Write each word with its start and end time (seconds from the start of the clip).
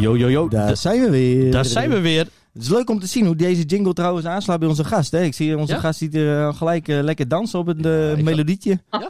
Yo, 0.00 0.16
yo, 0.16 0.28
yo. 0.30 0.48
Daar 0.48 0.66
Da- 0.68 0.74
zijn 0.74 1.00
we 1.00 1.10
weer. 1.10 1.50
daar 1.52 1.64
zijn 1.64 1.90
we 1.90 2.00
weer. 2.00 2.28
Het 2.52 2.62
is 2.62 2.68
leuk 2.68 2.90
om 2.90 2.98
te 3.00 3.06
zien 3.06 3.26
hoe 3.26 3.36
deze 3.36 3.62
jingle 3.64 3.92
trouwens 3.92 4.26
aanslaat 4.26 4.58
bij 4.58 4.68
onze 4.68 4.84
gast. 4.84 5.10
Hè? 5.12 5.22
Ik 5.22 5.34
zie 5.34 5.58
onze 5.58 5.72
Ja? 5.74 5.80
gast 5.80 5.98
die 5.98 6.10
er 6.24 6.48
eh, 6.48 6.54
gelijk 6.54 6.88
eh, 6.88 7.00
lekker 7.02 7.28
dansen 7.28 7.58
op 7.58 7.66
het 7.66 7.86
eh, 7.86 8.16
melodietje. 8.16 8.78
Nou, 8.90 9.08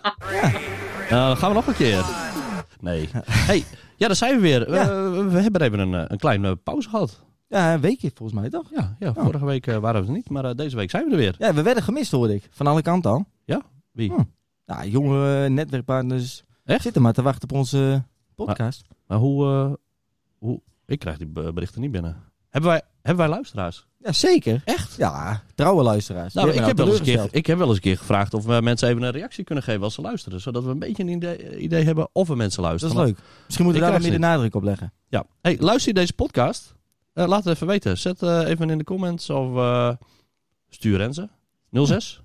dan 1.28 1.36
gaan 1.36 1.48
we 1.48 1.54
nog 1.54 1.66
een 1.66 1.74
keer. 1.74 2.04
Nee. 2.80 3.08
Hey, 3.24 3.64
ja, 3.96 4.06
daar 4.06 4.16
zijn 4.16 4.34
we 4.34 4.40
weer. 4.40 4.70
Ja. 4.72 5.10
We 5.10 5.40
hebben 5.40 5.60
even 5.60 5.78
een, 5.78 6.12
een 6.12 6.18
kleine 6.18 6.56
pauze 6.56 6.88
gehad. 6.88 7.24
Ja, 7.48 7.74
een 7.74 7.80
weekje 7.80 8.10
volgens 8.14 8.40
mij 8.40 8.50
toch? 8.50 8.70
Ja, 8.74 8.96
ja 8.98 9.08
Oh. 9.16 9.22
vorige 9.24 9.44
week 9.44 9.66
waren 9.66 10.00
we 10.02 10.06
er 10.06 10.12
niet, 10.14 10.30
maar 10.30 10.54
deze 10.56 10.76
week 10.76 10.90
zijn 10.90 11.04
we 11.04 11.10
er 11.10 11.16
weer. 11.16 11.34
Ja, 11.38 11.54
we 11.54 11.62
werden 11.62 11.82
gemist 11.82 12.10
hoorde 12.10 12.34
ik. 12.34 12.48
Van 12.50 12.66
alle 12.66 12.82
kanten 12.82 13.10
al. 13.10 13.24
Wie? 13.92 14.12
Hm. 14.12 14.22
Ja, 14.66 14.84
jonge 14.86 15.48
netwerkpartners 15.48 16.44
Echt? 16.64 16.82
zitten 16.82 17.02
maar 17.02 17.12
te 17.12 17.22
wachten 17.22 17.42
op 17.50 17.56
onze 17.56 18.02
podcast. 18.34 18.82
Maar 19.06 19.18
hoe, 19.18 19.78
hoe... 20.38 20.60
Ik 20.90 20.98
krijg 20.98 21.16
die 21.18 21.26
be- 21.26 21.52
berichten 21.52 21.80
niet 21.80 21.90
binnen. 21.90 22.16
Hebben 22.48 22.70
wij, 22.70 22.82
hebben 23.02 23.24
wij 23.24 23.34
luisteraars? 23.34 23.86
Ja, 23.98 24.12
zeker. 24.12 24.62
Echt? 24.64 24.96
Ja, 24.96 25.42
trouwe 25.54 25.82
luisteraars. 25.82 26.34
Nou, 26.34 26.48
ik 26.48 26.54
heb, 26.54 26.64
hebben 26.64 26.84
wel 26.84 26.94
eens 26.98 27.08
een 27.08 27.14
keer, 27.14 27.28
ik 27.30 27.46
heb 27.46 27.58
wel 27.58 27.66
eens 27.66 27.76
een 27.76 27.82
keer 27.82 27.98
gevraagd 27.98 28.34
of 28.34 28.44
we 28.44 28.60
mensen 28.62 28.88
even 28.88 29.02
een 29.02 29.10
reactie 29.10 29.44
kunnen 29.44 29.64
geven 29.64 29.82
als 29.82 29.94
ze 29.94 30.00
luisteren. 30.00 30.40
Zodat 30.40 30.64
we 30.64 30.70
een 30.70 30.78
beetje 30.78 31.02
een 31.02 31.08
idee, 31.08 31.58
idee 31.58 31.84
hebben 31.84 32.08
of 32.12 32.28
we 32.28 32.36
mensen 32.36 32.62
Dat 32.62 32.70
luisteren. 32.70 32.96
is 32.96 33.02
leuk. 33.10 33.18
Misschien 33.44 33.64
moeten 33.64 33.82
we 33.82 33.88
Ik 33.88 33.94
daar 33.94 34.02
meer 34.02 34.18
de 34.20 34.26
nadruk 34.26 34.54
op 34.54 34.62
leggen. 34.62 34.92
Ja. 35.08 35.24
Hey, 35.40 35.56
luister 35.60 35.88
je 35.94 35.98
deze 36.00 36.12
podcast? 36.12 36.74
Eh, 37.12 37.26
laat 37.26 37.44
het 37.44 37.54
even 37.54 37.66
weten. 37.66 37.98
Zet 37.98 38.22
eh, 38.22 38.48
even 38.48 38.70
in 38.70 38.78
de 38.78 38.84
comments 38.84 39.30
of 39.30 39.56
eh, 39.56 39.90
stuur 40.68 40.96
Renze. 40.96 41.28
06? 41.72 42.22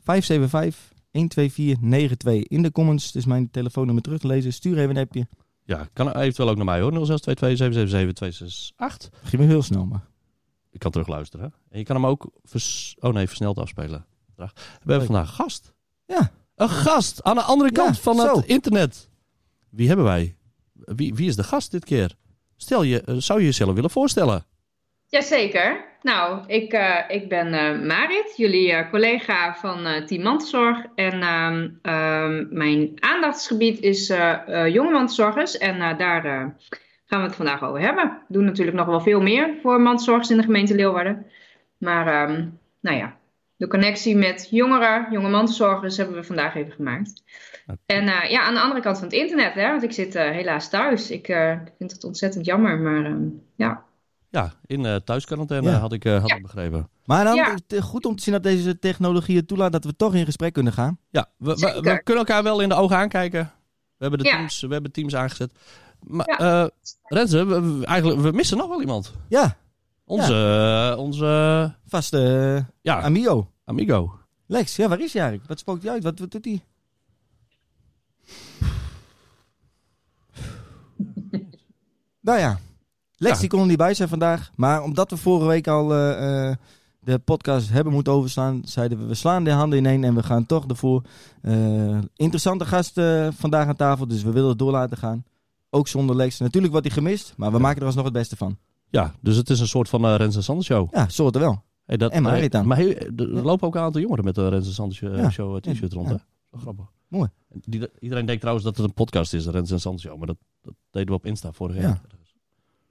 575 0.00 0.92
12492. 1.10 2.42
In 2.48 2.62
de 2.62 2.72
comments 2.72 3.14
is 3.14 3.24
mijn 3.26 3.50
telefoonnummer 3.50 4.02
terug 4.02 4.18
te 4.18 4.26
lezen. 4.26 4.52
Stuur 4.52 4.78
even 4.78 4.96
een 4.96 5.02
appje. 5.02 5.26
Ja, 5.66 5.88
kan 5.92 6.12
eventueel 6.12 6.48
ook 6.48 6.56
naar 6.56 6.64
mij 6.64 6.80
hoor. 6.80 6.92
0622777268. 6.92 6.96
Ging 9.22 9.42
me 9.42 9.48
heel 9.48 9.62
snel, 9.62 9.86
maar. 9.86 10.06
Ik 10.70 10.78
kan 10.78 10.90
terugluisteren. 10.90 11.54
En 11.70 11.78
je 11.78 11.84
kan 11.84 11.96
hem 11.96 12.06
ook 12.06 12.30
vers- 12.44 12.96
oh 13.00 13.12
nee, 13.12 13.26
versneld 13.26 13.58
afspelen. 13.58 14.06
We 14.36 14.48
hebben 14.84 15.06
vandaag 15.06 15.28
een 15.28 15.34
gast. 15.34 15.74
Ja. 16.06 16.30
Een 16.54 16.68
gast 16.68 17.22
aan 17.22 17.34
de 17.34 17.42
andere 17.42 17.70
Ja, 17.74 17.82
kant 17.84 17.98
van 17.98 18.16
zo. 18.16 18.36
het 18.36 18.44
internet. 18.46 19.10
Wie 19.70 19.86
hebben 19.88 20.04
wij? 20.06 20.36
Wie, 20.72 21.14
wie 21.14 21.28
is 21.28 21.36
de 21.36 21.44
gast 21.44 21.70
dit 21.70 21.84
keer? 21.84 22.16
Stel 22.56 22.82
je, 22.82 23.00
eh, 23.00 23.16
zou 23.18 23.38
je 23.38 23.44
jezelf 23.44 23.74
willen 23.74 23.90
voorstellen? 23.90 24.44
Jazeker. 25.08 25.84
Nou, 26.02 26.44
ik, 26.46 26.72
eh, 26.72 26.98
ik 27.08 27.28
ben 27.28 27.54
eh, 27.54 27.80
Marit, 27.80 28.36
jullie 28.36 28.72
eh, 28.72 28.90
collega 28.90 29.54
van 29.54 30.04
Team 30.06 30.22
Mantelzorg. 30.22 30.84
En 30.94 31.22
ehm, 31.22 31.68
ehm, 31.82 32.46
mijn 32.50 32.92
aandachtsgebied 32.94 33.80
is 33.80 34.06
jonge 34.66 34.90
mantelzorgers. 34.90 35.58
En 35.58 35.78
daar 35.98 36.22
gaan 37.06 37.20
we 37.20 37.26
het 37.26 37.34
vandaag 37.34 37.62
over 37.62 37.80
hebben. 37.80 38.04
We 38.04 38.34
doen 38.34 38.44
natuurlijk 38.44 38.76
nog 38.76 38.86
wel 38.86 39.00
veel 39.00 39.20
meer 39.20 39.54
voor 39.62 39.80
mantelzorgers 39.80 40.30
in 40.30 40.36
de 40.36 40.42
gemeente 40.42 40.74
Leeuwarden. 40.74 41.26
Maar 41.78 42.06
ehm, 42.06 42.48
nou 42.80 42.96
ja, 42.96 43.16
de 43.56 43.66
connectie 43.66 44.16
met 44.16 44.48
jongeren, 44.50 45.06
jonge 45.10 45.28
mantelzorgers 45.28 45.96
hebben 45.96 46.16
we 46.16 46.24
vandaag 46.24 46.54
even 46.54 46.72
gemaakt. 46.72 47.22
En 47.86 48.04
ja, 48.04 48.40
aan 48.40 48.54
de 48.54 48.60
andere 48.60 48.80
kant 48.80 48.98
van 48.98 49.06
het 49.06 49.16
internet, 49.16 49.54
hè, 49.54 49.70
want 49.70 49.82
ik 49.82 49.92
zit 49.92 50.14
helaas 50.14 50.70
thuis. 50.70 51.10
Ik 51.10 51.26
vind 51.78 51.92
het 51.92 52.04
ontzettend 52.04 52.46
jammer, 52.46 52.78
maar 52.78 53.16
ja. 53.56 53.84
Ja, 54.30 54.52
in 54.66 54.86
eh 54.86 54.96
thuisquarantaine 54.96 55.70
Ja. 55.70 55.78
had, 55.78 55.92
ik, 55.92 56.04
eh, 56.04 56.20
had 56.20 56.28
Ja. 56.28 56.36
ik 56.36 56.42
begrepen. 56.42 56.88
Maar 57.04 57.24
dan 57.24 57.34
Ja. 57.34 57.56
eh, 57.68 57.82
goed 57.82 58.06
om 58.06 58.16
te 58.16 58.22
zien 58.22 58.32
dat 58.32 58.42
deze 58.42 58.78
technologie 58.78 59.36
het 59.36 59.48
toelaat 59.48 59.72
dat 59.72 59.84
we 59.84 59.96
toch 59.96 60.14
in 60.14 60.24
gesprek 60.24 60.52
kunnen 60.52 60.72
gaan. 60.72 60.98
Ja, 61.10 61.26
we, 61.36 61.54
we, 61.54 62.00
kunnen 62.02 62.24
elkaar 62.26 62.42
wel 62.42 62.60
in 62.60 62.68
de 62.68 62.74
ogen 62.74 62.96
aankijken. 62.96 63.40
We 63.96 64.04
hebben 64.04 64.18
de 64.18 64.24
Ja. 64.24 64.36
teams, 64.36 64.60
we 64.60 64.72
hebben 64.72 64.92
teams 64.92 65.14
aangezet. 65.16 65.52
Maar 66.00 66.28
Ja. 66.38 66.62
eh, 66.64 66.68
Renze, 67.04 67.44
we, 67.44 67.60
we- 67.60 67.84
eigenlijk, 67.86 68.20
we 68.20 68.30
missen 68.32 68.56
nog 68.56 68.68
wel 68.68 68.80
iemand. 68.80 69.12
Ja, 69.28 69.56
Onze, 70.04 70.94
onze 70.98 71.74
vaste 71.86 72.64
ja, 72.80 73.00
amigo. 73.00 73.50
amigo. 73.64 74.18
Lex, 74.46 74.76
ja, 74.76 74.88
waar 74.88 75.00
is 75.00 75.12
hij 75.12 75.20
eigenlijk? 75.22 75.48
Wat 75.50 75.58
spookt 75.58 75.82
hij 75.82 75.92
uit? 75.92 76.02
Wat, 76.02 76.18
wat 76.18 76.30
doet 76.30 76.44
hij? 76.44 76.62
nou 82.20 82.38
ja, 82.38 82.58
Lex 83.16 83.40
die 83.40 83.48
kon 83.48 83.60
er 83.60 83.66
niet 83.66 83.76
bij 83.76 83.94
zijn 83.94 84.08
vandaag. 84.08 84.50
Maar 84.54 84.82
omdat 84.82 85.10
we 85.10 85.16
vorige 85.16 85.46
week 85.46 85.68
al 85.68 85.92
eh, 85.94 86.48
eh, 86.50 86.56
de 87.00 87.18
podcast 87.18 87.70
hebben 87.70 87.92
moeten 87.92 88.12
overslaan, 88.12 88.60
zeiden 88.64 88.98
we 88.98 89.04
we 89.06 89.14
slaan 89.14 89.44
de 89.44 89.50
handen 89.50 89.78
ineen 89.78 90.04
en 90.04 90.14
we 90.14 90.22
gaan 90.22 90.46
toch 90.46 90.66
ervoor. 90.66 91.02
Eh, 91.42 91.98
interessante 92.16 92.64
gast 92.64 92.98
eh, 92.98 93.28
vandaag 93.32 93.66
aan 93.66 93.76
tafel, 93.76 94.06
dus 94.08 94.22
we 94.22 94.30
willen 94.32 94.48
het 94.48 94.58
door 94.58 94.70
laten 94.70 94.96
gaan. 94.96 95.24
Ook 95.70 95.88
zonder 95.88 96.16
Lex. 96.16 96.38
Natuurlijk 96.38 96.72
wordt 96.72 96.86
hij 96.88 96.96
gemist, 96.96 97.34
maar 97.36 97.52
we 97.52 97.58
maken 97.58 97.80
er 97.80 97.86
alsnog 97.86 98.04
het 98.04 98.12
beste 98.12 98.36
van. 98.36 98.58
Ja, 98.88 99.14
dus 99.20 99.36
het 99.36 99.50
is 99.50 99.60
een 99.60 99.66
soort 99.66 99.88
van 99.88 100.04
eh 100.04 100.14
Renze 100.16 100.42
Sanders 100.42 100.66
show. 100.66 100.88
Ja, 100.94 101.08
soorten 101.08 101.40
wel. 101.40 101.62
Hey, 101.84 101.96
dat, 101.96 102.12
En 102.12 102.22
Marit 102.22 102.52
dan. 102.52 102.66
Maar 102.66 102.76
hey, 102.76 102.98
er 103.16 103.26
lopen 103.26 103.66
ook 103.66 103.74
een 103.74 103.80
aantal 103.80 104.00
jongeren 104.00 104.24
met 104.24 104.34
de 104.34 104.48
Renze 104.48 104.72
Sanders 104.72 105.02
eh, 105.02 105.16
Ja. 105.16 105.30
show 105.30 105.58
t-shirt 105.60 105.92
rond. 105.92 106.08
Ja. 106.08 106.18
Hè? 106.50 106.58
Grappig. 106.58 106.84
Mooi. 107.08 107.28
Iedereen 108.00 108.26
denkt 108.26 108.40
trouwens 108.40 108.66
dat 108.66 108.76
het 108.76 108.86
een 108.86 108.94
podcast 108.94 109.34
is, 109.34 109.44
de 109.44 109.50
Renze 109.50 109.78
Sanders 109.78 110.04
show. 110.04 110.18
Maar 110.18 110.26
dat, 110.26 110.36
dat 110.62 110.74
deden 110.90 111.08
we 111.08 111.14
op 111.14 111.26
Insta 111.26 111.52
vorig 111.52 111.76
Ja. 111.76 111.82
jaar. 111.82 112.00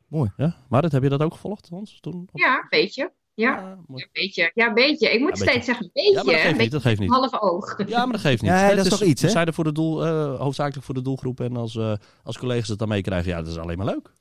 Mooi. 0.07 0.31
Ja? 0.37 0.55
Marit, 0.69 0.91
heb 0.91 1.03
je 1.03 1.09
dat 1.09 1.21
ook 1.21 1.33
gevolgd? 1.33 1.69
Ons, 1.71 1.99
toen? 1.99 2.27
Op- 2.31 2.39
Ja, 2.39 2.53
een 2.57 2.67
beetje. 2.69 3.11
Ja, 3.33 3.71
een 3.87 4.07
beetje. 4.11 4.51
Ja, 4.53 4.67
een 4.67 4.73
beetje. 4.73 5.13
Ik 5.13 5.19
moet 5.19 5.37
Ja, 5.37 5.43
steeds 5.43 5.65
zeggen, 5.65 5.89
beetje. 5.93 6.11
Ja, 6.11 6.23
maar 6.23 6.33
dat 6.33 6.41
geeft 6.41 6.53
Een 6.55 6.61
niet. 6.61 6.71
Dat 6.71 6.81
geeft 6.81 6.99
niet. 6.99 7.09
half 7.09 7.41
oog. 7.41 7.77
Ja, 7.87 8.03
maar 8.03 8.11
dat 8.11 8.21
geeft 8.21 8.41
niet. 8.41 8.51
Ja, 8.51 8.69
dat 8.75 8.85
is 8.85 8.89
toch 8.91 9.01
iets, 9.01 9.21
We 9.21 9.27
hè? 9.27 9.33
zijn 9.33 9.47
er 9.47 9.53
voor 9.53 9.63
de 9.63 9.71
doel, 9.71 10.05
eh, 10.05 10.39
hoofdzakelijk 10.39 10.85
voor 10.85 10.93
de 10.95 11.01
doelgroep. 11.01 11.39
En 11.39 11.55
als, 11.57 11.75
eh, 11.75 11.93
als 12.23 12.37
collega's 12.37 12.67
het 12.67 12.79
dan 12.79 12.87
meekrijgen, 12.87 13.31
ja, 13.31 13.37
dat 13.37 13.47
is 13.47 13.57
alleen 13.57 13.77
maar 13.77 13.85
leuk. 13.85 14.11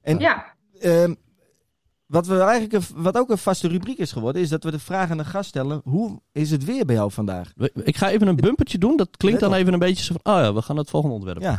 En 0.00 0.18
Ja, 0.18 0.54
Ehm, 0.80 1.14
wat, 2.06 2.26
we 2.26 2.38
eigenlijk 2.40 2.72
een- 2.72 3.02
wat 3.02 3.16
ook 3.16 3.30
een 3.30 3.38
vaste 3.38 3.68
rubriek 3.68 3.98
is 3.98 4.12
geworden, 4.12 4.42
is 4.42 4.48
dat 4.48 4.64
we 4.64 4.70
de 4.70 4.78
vraag 4.78 5.10
aan 5.10 5.16
de 5.18 5.24
gast 5.24 5.48
stellen: 5.48 5.80
hoe 5.84 6.20
is 6.32 6.50
het 6.50 6.64
weer 6.64 6.84
bij 6.84 6.94
jou 6.94 7.10
vandaag? 7.12 7.52
We- 7.56 7.72
Ik 7.84 7.96
ga 7.96 8.10
even 8.10 8.26
een 8.26 8.36
bumpertje 8.36 8.78
doen. 8.78 8.96
Dat 8.96 9.16
klinkt 9.16 9.40
Let 9.40 9.48
dan 9.50 9.58
op. 9.58 9.64
even 9.64 9.72
een 9.72 9.86
beetje 9.88 10.04
zo 10.04 10.14
van, 10.22 10.34
oh 10.34 10.40
ja, 10.40 10.54
we 10.54 10.62
gaan 10.62 10.74
naar 10.74 10.84
het 10.84 10.90
volgende 10.90 11.14
onderwerp. 11.16 11.42
Ja. 11.42 11.56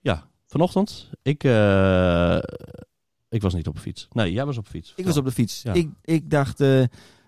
Ja, 0.00 0.28
vanochtend. 0.54 1.10
Ik, 1.22 1.44
eh, 1.44 2.38
ik 3.28 3.42
was 3.42 3.54
niet 3.54 3.66
op 3.66 3.74
de 3.74 3.80
fiets. 3.80 4.08
Nee, 4.12 4.32
jij 4.32 4.46
was 4.46 4.56
op 4.56 4.64
de 4.64 4.70
fiets. 4.70 4.92
Ik 4.96 5.04
was 5.04 5.16
op 5.16 5.24
de 5.24 5.32
fiets. 5.32 5.62
Ja. 5.62 5.72
Ik, 5.72 5.88
ik 6.04 6.30
dacht, 6.30 6.60
eh, 6.60 6.82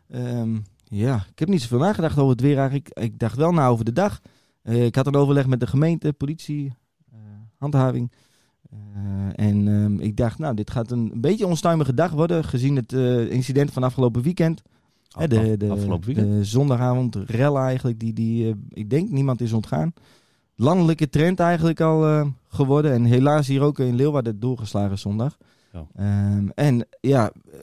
ehm, 0.09 0.59
ja, 0.85 1.27
ik 1.31 1.39
heb 1.39 1.49
niet 1.49 1.63
zoveel 1.63 1.79
nagedacht 1.79 2.19
over 2.19 2.31
het 2.31 2.41
weer 2.41 2.57
eigenlijk. 2.57 2.89
Ik 2.89 3.19
dacht 3.19 3.37
wel 3.37 3.53
na 3.53 3.69
over 3.69 3.85
de 3.85 3.93
dag. 3.93 4.21
Eh, 4.63 4.85
ik 4.85 4.95
had 4.95 5.07
een 5.07 5.15
overleg 5.15 5.47
met 5.47 5.61
de 5.61 5.67
gemeente, 5.67 6.13
politie, 6.13 6.73
handhaving. 7.59 8.13
En 9.35 9.69
ehm, 9.69 9.99
ik 9.99 10.17
dacht, 10.17 10.39
nou, 10.39 10.55
dit 10.55 10.71
gaat 10.71 10.91
een, 10.91 11.11
een 11.13 11.21
beetje 11.21 11.47
onstuimige 11.47 11.95
dag 11.95 12.11
worden, 12.11 12.45
gezien 12.45 12.77
het 12.77 12.93
incident 13.31 13.73
van 13.73 13.83
afgelopen 13.83 14.23
weekend. 14.23 14.63
De, 15.09 15.57
de, 15.57 15.71
Afgelopen 15.71 16.07
weekend. 16.07 16.31
de 16.31 16.45
zondagavond 16.45 17.17
rel 17.17 17.59
eigenlijk, 17.59 17.99
die, 17.99 18.13
die 18.13 18.55
ik 18.69 18.91
denk 18.91 19.11
niemand 19.11 19.41
is 19.41 19.53
ontgaan. 19.53 19.93
Landelijke 20.59 21.09
trend 21.09 21.41
eigenlijk 21.41 21.81
al 21.81 22.07
eh, 22.07 22.27
geworden. 22.49 22.93
En 22.93 23.05
helaas 23.05 23.47
hier 23.47 23.63
ook 23.63 23.79
in 23.79 23.95
Leeuwarden 23.95 24.41
doorgeslagen 24.41 24.99
zondag. 24.99 25.37
Ja. 25.73 25.87
Ehm, 25.95 26.49
en 26.55 26.87
ja, 27.01 27.31
eh, 27.31 27.59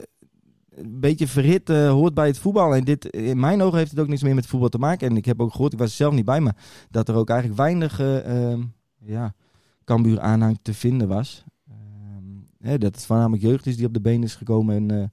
een 0.74 1.00
beetje 1.00 1.28
verhit 1.28 1.70
eh, 1.70 1.90
hoort 1.90 2.14
bij 2.14 2.26
het 2.26 2.38
voetbal. 2.38 2.74
En 2.74 2.84
dit, 2.84 3.04
in 3.04 3.40
mijn 3.40 3.62
ogen 3.62 3.78
heeft 3.78 3.90
het 3.90 4.00
ook 4.00 4.08
niks 4.08 4.22
meer 4.22 4.34
met 4.34 4.46
voetbal 4.46 4.68
te 4.68 4.78
maken. 4.78 5.08
En 5.08 5.16
ik 5.16 5.24
heb 5.24 5.40
ook 5.40 5.52
gehoord, 5.52 5.72
ik 5.72 5.78
was 5.78 5.88
er 5.88 5.94
zelf 5.94 6.14
niet 6.14 6.24
bij, 6.24 6.40
maar 6.40 6.56
dat 6.90 7.08
er 7.08 7.14
ook 7.14 7.28
eigenlijk 7.28 7.60
weinig 7.60 8.00
ehm, 8.00 8.62
ja, 8.98 9.34
Cambuur 9.84 10.20
aanhang 10.20 10.58
te 10.62 10.74
vinden 10.74 11.08
was. 11.08 11.44
Ehm, 11.68 12.68
hè, 12.68 12.78
dat 12.78 12.94
het 12.94 13.06
voornamelijk 13.06 13.42
jeugd 13.42 13.66
is 13.66 13.76
die 13.76 13.86
op 13.86 13.94
de 13.94 14.00
been 14.00 14.22
is 14.22 14.34
gekomen 14.34 14.90
en 14.90 15.12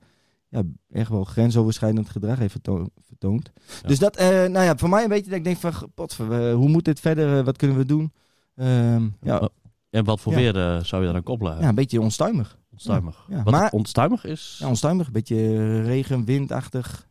ja, 0.51 0.61
echt 0.91 1.09
wel 1.09 1.23
grensoverschrijdend 1.23 2.09
gedrag 2.09 2.37
heeft 2.37 2.51
verto- 2.51 2.87
vertoond. 3.07 3.51
Ja. 3.81 3.87
Dus 3.87 3.99
dat, 3.99 4.15
eh, 4.15 4.27
nou 4.27 4.59
ja, 4.65 4.77
voor 4.77 4.89
mij 4.89 5.03
een 5.03 5.09
beetje 5.09 5.29
dat 5.29 5.37
ik 5.37 5.43
denk 5.43 5.57
van, 5.57 5.73
potver, 5.95 6.51
hoe 6.51 6.69
moet 6.69 6.85
dit 6.85 6.99
verder, 6.99 7.37
eh, 7.39 7.45
wat 7.45 7.57
kunnen 7.57 7.77
we 7.77 7.85
doen? 7.85 8.13
Ehm, 8.55 9.07
ja, 9.21 9.49
En 9.89 10.03
wat 10.05 10.19
voor 10.21 10.31
Ja. 10.31 10.37
weer 10.37 10.57
eh, 10.57 10.83
zou 10.83 11.03
je 11.03 11.09
eraan 11.09 11.23
koppelen? 11.23 11.59
ja, 11.61 11.67
een 11.67 11.75
beetje 11.75 12.01
onstuimig. 12.01 12.57
Onstuimig. 12.71 13.25
Ja, 13.29 13.43
Wat 13.43 13.53
maar- 13.53 13.71
onstuimig 13.71 14.25
is? 14.25 14.57
Ja, 14.59 14.67
onstuimig, 14.67 15.07
een 15.07 15.13
beetje 15.13 15.81
regen, 15.81 16.25
windachtig. 16.25 17.07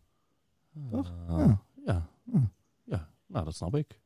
toch? 0.90 1.12
Ja. 1.28 1.60
ja. 1.86 2.06
Ja. 2.32 2.50
Ja, 2.84 3.08
nou 3.26 3.44
dat 3.44 3.54
snap 3.54 3.76
ik. 3.76 3.98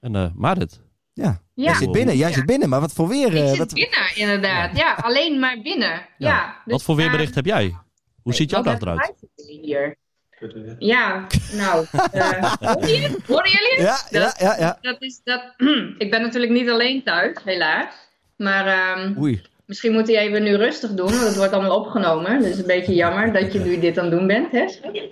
En 0.00 0.16
eh 0.16 0.30
Marit, 0.34 0.80
Ja, 1.12 1.24
ja. 1.24 1.40
jij 1.64 1.74
zit 1.74 1.92
binnen, 1.92 2.16
jij 2.16 2.28
Ja. 2.28 2.34
zit 2.34 2.46
binnen, 2.46 2.68
maar 2.68 2.80
wat 2.80 2.92
voor 2.92 3.08
weer? 3.08 3.34
eh, 3.36 3.42
ik 3.42 3.48
zit 3.48 3.58
wat, 3.58 3.72
binnen 3.72 4.16
inderdaad. 4.16 4.76
Ja, 4.76 4.94
alleen 4.94 5.38
maar 5.38 5.60
binnen. 5.62 6.06
Ja. 6.18 6.56
dus, 6.64 6.72
wat 6.72 6.82
voor 6.82 6.96
weerbericht 6.96 7.34
heb 7.34 7.44
jij? 7.46 7.76
Hoe 8.22 8.34
ziet 8.34 8.50
jouw 8.50 8.62
dag 8.62 8.80
eruit? 8.80 9.12
Hier? 9.34 9.96
Ja, 10.78 11.26
nou, 11.52 11.86
eh 12.12 12.42
horen 13.26 13.50
jullie? 13.50 13.76
Ja, 13.78 13.96
ja, 14.10 14.34
ja, 14.38 14.56
ja. 14.58 14.78
Dat 14.80 15.02
is 15.02 15.20
dat. 15.24 15.54
ik 15.98 16.10
ben 16.10 16.22
natuurlijk 16.22 16.52
niet 16.52 16.70
alleen 16.70 17.02
thuis, 17.02 17.36
helaas. 17.44 17.94
Maar 18.36 18.66
ehm, 18.66 19.18
Oei. 19.20 19.42
misschien 19.66 19.92
moet 19.92 20.06
hij 20.06 20.16
even 20.16 20.42
nu 20.42 20.56
rustig 20.56 20.90
doen, 20.90 21.10
want 21.10 21.20
het 21.24 21.36
wordt 21.36 21.52
allemaal 21.52 21.78
opgenomen. 21.80 22.42
Dus 22.42 22.58
een 22.58 22.66
beetje 22.66 22.94
jammer 22.94 23.32
dat 23.32 23.52
je 23.52 23.58
nu 23.58 23.80
dit 23.80 23.98
aan 23.98 24.04
het 24.04 24.14
doen 24.18 24.26
bent, 24.26 24.52
hè? 24.52 24.64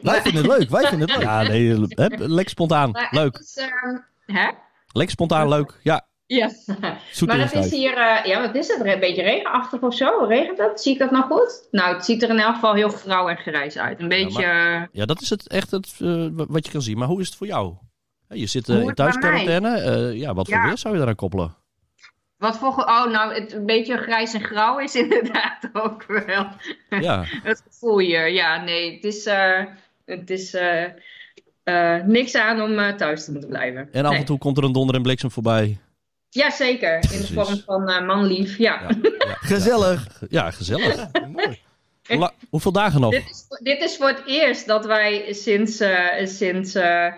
Wij 0.02 0.20
vinden 0.22 0.42
het 0.42 0.58
leuk, 0.58 0.70
wij 0.70 0.86
vinden 0.86 1.08
het 1.08 1.18
leuk. 1.18 1.26
Ja, 1.28 1.42
nee, 1.42 1.78
lekker 2.18 2.50
spontaan. 2.50 2.90
Maar 2.90 3.08
Leuk. 3.10 3.38
is, 3.38 3.56
ehm, 3.56 3.96
hè? 4.26 4.50
Lekker 4.92 5.10
spontaan, 5.10 5.48
leuk. 5.48 5.80
Ja, 5.82 6.06
Ja, 6.32 6.50
maar 7.26 7.38
het 7.38 7.52
is 7.54 7.70
hier, 7.70 7.96
eh, 7.96 8.24
ja, 8.24 8.40
wat 8.46 8.54
is 8.54 8.68
het? 8.68 8.84
Een 8.86 9.00
beetje 9.00 9.22
regenachtig 9.22 9.80
of 9.80 9.94
zo? 9.94 10.24
Regent 10.28 10.58
het? 10.58 10.80
Zie 10.80 10.92
ik 10.92 10.98
dat 10.98 11.10
nog 11.10 11.26
goed? 11.26 11.68
Nou, 11.70 11.94
het 11.94 12.04
ziet 12.04 12.22
er 12.22 12.28
in 12.30 12.38
elk 12.38 12.54
geval 12.54 12.74
heel 12.74 12.88
grauw 12.88 13.28
en 13.28 13.36
grijs 13.36 13.78
uit. 13.78 14.00
Een 14.00 14.08
beetje, 14.08 14.44
eh, 14.44 14.82
Ja, 14.92 15.04
dat 15.04 15.20
is 15.20 15.30
het 15.30 15.48
echt 15.48 15.70
het, 15.70 15.94
eh, 15.98 16.26
wa- 16.32 16.46
wat 16.48 16.66
je 16.66 16.72
kan 16.72 16.82
zien. 16.82 16.98
Maar 16.98 17.08
hoe 17.08 17.20
is 17.20 17.26
het 17.26 17.36
voor 17.36 17.46
jou? 17.46 17.74
Hè, 18.28 18.34
Je 18.34 18.46
zit 18.46 18.68
eh, 18.68 18.76
Hoe 18.76 18.88
in 18.88 18.94
thuisquarantaine. 18.94 19.78
Eh, 19.78 20.14
ja, 20.18 20.34
wat 20.34 20.48
voor 20.48 20.56
Ja. 20.56 20.66
weer 20.66 20.78
zou 20.78 20.92
je 20.92 20.98
daaraan 20.98 21.16
koppelen? 21.16 21.54
wat 22.36 22.58
voor, 22.58 22.68
oh, 22.68 23.06
nou, 23.06 23.34
het 23.34 23.52
een 23.52 23.66
beetje 23.66 23.96
grijs 23.96 24.34
en 24.34 24.40
grauw 24.44 24.78
is 24.78 24.94
inderdaad 25.04 25.68
ook 25.72 26.04
wel 26.06 26.46
Ja, 27.00 27.24
het 27.42 27.62
gevoel 27.70 27.98
hier. 27.98 28.28
Ja, 28.28 28.62
nee, 28.64 28.94
het 28.94 29.04
is, 29.04 29.26
eh, 29.26 29.64
het 30.04 30.30
is 30.30 30.54
eh, 30.54 30.84
eh, 31.62 32.04
niks 32.04 32.34
aan 32.36 32.62
om 32.62 32.78
eh, 32.78 32.94
thuis 32.94 33.24
te 33.24 33.30
moeten 33.30 33.48
blijven. 33.50 33.88
en 33.92 34.04
af 34.04 34.14
en 34.16 34.24
toe 34.24 34.38
komt 34.38 34.56
er 34.58 34.64
een 34.64 34.72
donder 34.72 34.94
en 34.94 35.02
bliksem 35.02 35.30
voorbij. 35.30 35.78
Ja, 36.30 36.50
zeker. 36.50 36.94
In 37.12 37.20
de 37.20 37.32
vorm 37.32 37.62
van 37.66 37.88
eh, 37.88 38.06
manlief, 38.06 38.58
ja. 38.58 38.80
Ja, 38.80 38.96
ja, 39.18 39.34
Gezellig. 39.54 40.06
ja, 40.28 40.50
gezellig. 40.50 41.06
Mooi. 41.32 41.60
La- 42.20 42.32
hoeveel 42.50 42.72
dagen 42.72 43.00
nog? 43.00 43.10
Dit 43.10 43.30
is, 43.30 43.46
dit 43.62 43.82
is 43.82 43.96
voor 43.96 44.08
het 44.08 44.22
eerst 44.26 44.66
dat 44.66 44.84
wij 44.86 45.32
sinds, 45.32 45.80
eh, 45.80 46.26
sinds 46.26 46.74
eh, 46.74 47.12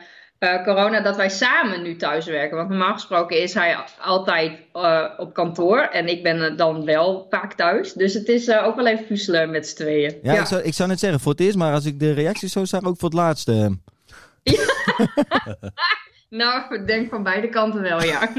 corona 0.64 1.00
dat 1.00 1.17
wij 1.17 1.29
samen 1.31 1.82
nu 1.82 1.97
thuiswerken. 1.97 2.56
Want 2.56 2.69
normaal 2.69 2.93
gesproken 2.93 3.41
is 3.43 3.55
hij 3.55 3.76
altijd 4.00 4.59
eh, 4.73 5.05
op 5.17 5.35
kantoor 5.35 5.79
en 5.79 6.06
ik 6.09 6.23
ben 6.23 6.56
dan 6.56 6.85
wel 6.85 7.26
vaak 7.31 7.53
thuis. 7.55 7.93
Dus 7.93 8.14
het 8.14 8.29
is 8.29 8.49
eh, 8.49 8.67
ook 8.67 8.76
wel 8.76 8.87
even 8.87 9.06
puzzelen 9.06 9.50
met 9.50 9.69
z'n 9.69 9.76
tweeën. 9.76 10.19
Ja, 10.23 10.41
Ik, 10.41 10.47
zou, 10.47 10.62
ik 10.62 10.75
zou 10.75 10.88
net 10.88 10.99
zeggen, 10.99 11.20
voor 11.20 11.32
het 11.32 11.41
eerst, 11.41 11.56
maar 11.56 11.73
als 11.75 11.85
ik 11.85 11.99
de 12.00 12.12
reacties 12.12 12.53
zo 12.53 12.64
zag, 12.64 12.82
ook 12.85 12.99
voor 12.99 13.09
het 13.09 13.19
laatste. 13.19 13.79
Nou, 16.29 16.75
ik 16.75 16.87
denk 16.87 17.09
van 17.11 17.23
beide 17.23 17.49
kanten 17.49 17.81
wel, 17.82 18.03
ja. 18.03 18.32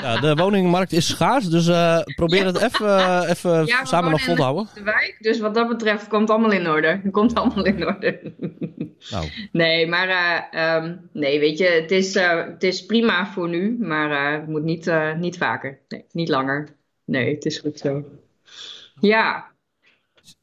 Ja, 0.00 0.20
de 0.20 0.34
woningmarkt 0.34 0.92
is 0.92 1.06
schaars, 1.06 1.48
dus 1.48 1.68
eh, 1.68 1.98
probeer 2.14 2.46
het 2.46 2.60
even, 2.60 2.98
eh, 2.98 3.28
even 3.30 3.66
Ja, 3.66 3.80
we 3.80 3.86
samen 3.86 4.10
nog 4.10 4.22
vol 4.22 4.34
te 4.34 4.40
in 4.40 4.46
houden. 4.46 4.68
De 4.74 4.82
wijk, 4.82 5.16
dus 5.20 5.38
wat 5.40 5.54
dat 5.54 5.68
betreft 5.68 6.08
komt 6.08 6.30
allemaal 6.30 6.50
in 6.52 6.68
orde. 6.68 7.00
Komt 7.10 7.34
allemaal 7.34 7.64
in 7.64 7.86
orde. 7.86 8.32
Nou, 9.10 9.28
Nee, 9.52 9.86
maar 9.86 10.08
eh, 10.08 10.60
ehm, 10.74 10.96
nee, 11.12 11.38
weet 11.40 11.58
je, 11.58 11.64
het 11.66 11.90
is, 11.90 12.14
eh, 12.16 12.44
het 12.46 12.62
is 12.62 12.86
prima 12.86 13.26
voor 13.26 13.48
nu, 13.48 13.76
maar 13.80 14.10
eh, 14.10 14.40
het 14.40 14.48
moet 14.48 14.62
niet, 14.62 14.86
eh, 14.86 15.14
niet 15.14 15.36
vaker. 15.38 15.78
Nee, 15.88 16.04
niet 16.12 16.28
langer. 16.28 16.68
Nee, 17.04 17.34
het 17.34 17.44
is 17.44 17.58
goed 17.58 17.78
zo. 17.78 18.04
Ja, 19.00 19.50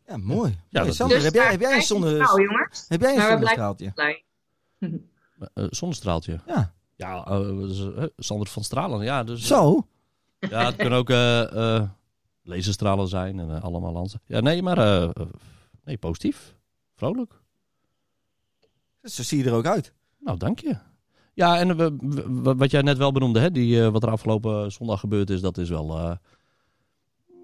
Ja, 0.08 0.18
mooi. 0.18 0.58
Ja, 0.70 0.92
Sander, 0.92 1.16
dus 1.16 1.26
heb 1.26 1.34
jij, 1.34 1.44
daar 1.44 1.52
heb 1.52 1.62
jij 1.62 1.70
een 1.70 1.76
blijf 1.76 1.82
ik 1.82 1.86
zonne, 1.88 2.18
trouw, 2.18 2.40
jongens. 2.40 2.86
heb 2.88 3.02
jij 3.02 3.16
een 3.16 3.22
zonnestraaltje? 3.22 3.94
eh, 5.54 5.64
zonnestraaltje. 5.70 6.40
Ja. 6.48 6.74
Ja, 7.00 7.26
eh, 7.28 7.98
eh, 7.98 8.04
Sander 8.18 8.48
van 8.48 8.64
Stralen. 8.64 9.04
Ja, 9.04 9.24
dus, 9.24 9.48
Zo? 9.48 9.88
ja 10.40 10.66
het 10.66 10.76
kunnen 10.76 11.00
ook 11.00 11.10
eh, 11.10 11.76
eh, 11.78 11.90
laserstralen 12.44 13.08
zijn 13.08 13.40
en 13.40 13.56
eh, 13.56 13.64
allemaal 13.64 13.92
lansen. 13.92 14.22
Ja, 14.26 14.40
nee, 14.40 14.62
maar 14.64 14.78
eh, 14.78 15.04
eh, 15.04 15.12
nee, 15.84 15.98
positief. 15.98 16.56
Vrolijk. 16.96 17.42
Zo 19.04 19.24
zie 19.24 19.38
je 19.38 19.50
er 19.50 19.54
ook 19.56 19.66
uit. 19.66 19.94
Nou, 20.20 20.38
dank 20.38 20.60
je. 20.60 20.78
Ja, 21.34 21.60
en 21.60 21.78
we- 21.78 21.96
we- 22.42 22.56
wat 22.56 22.72
jij 22.72 22.82
net 22.82 22.98
wel 22.98 23.12
benoemde, 23.12 23.40
hè, 23.40 23.52
die, 23.52 23.84
eh, 23.84 23.90
wat 23.92 24.04
er 24.04 24.10
afgelopen 24.10 24.72
zondag 24.72 25.00
gebeurd 25.00 25.30
is, 25.30 25.42
dat 25.42 25.58
is 25.58 25.70
wel. 25.70 25.98
eh, 25.98 26.16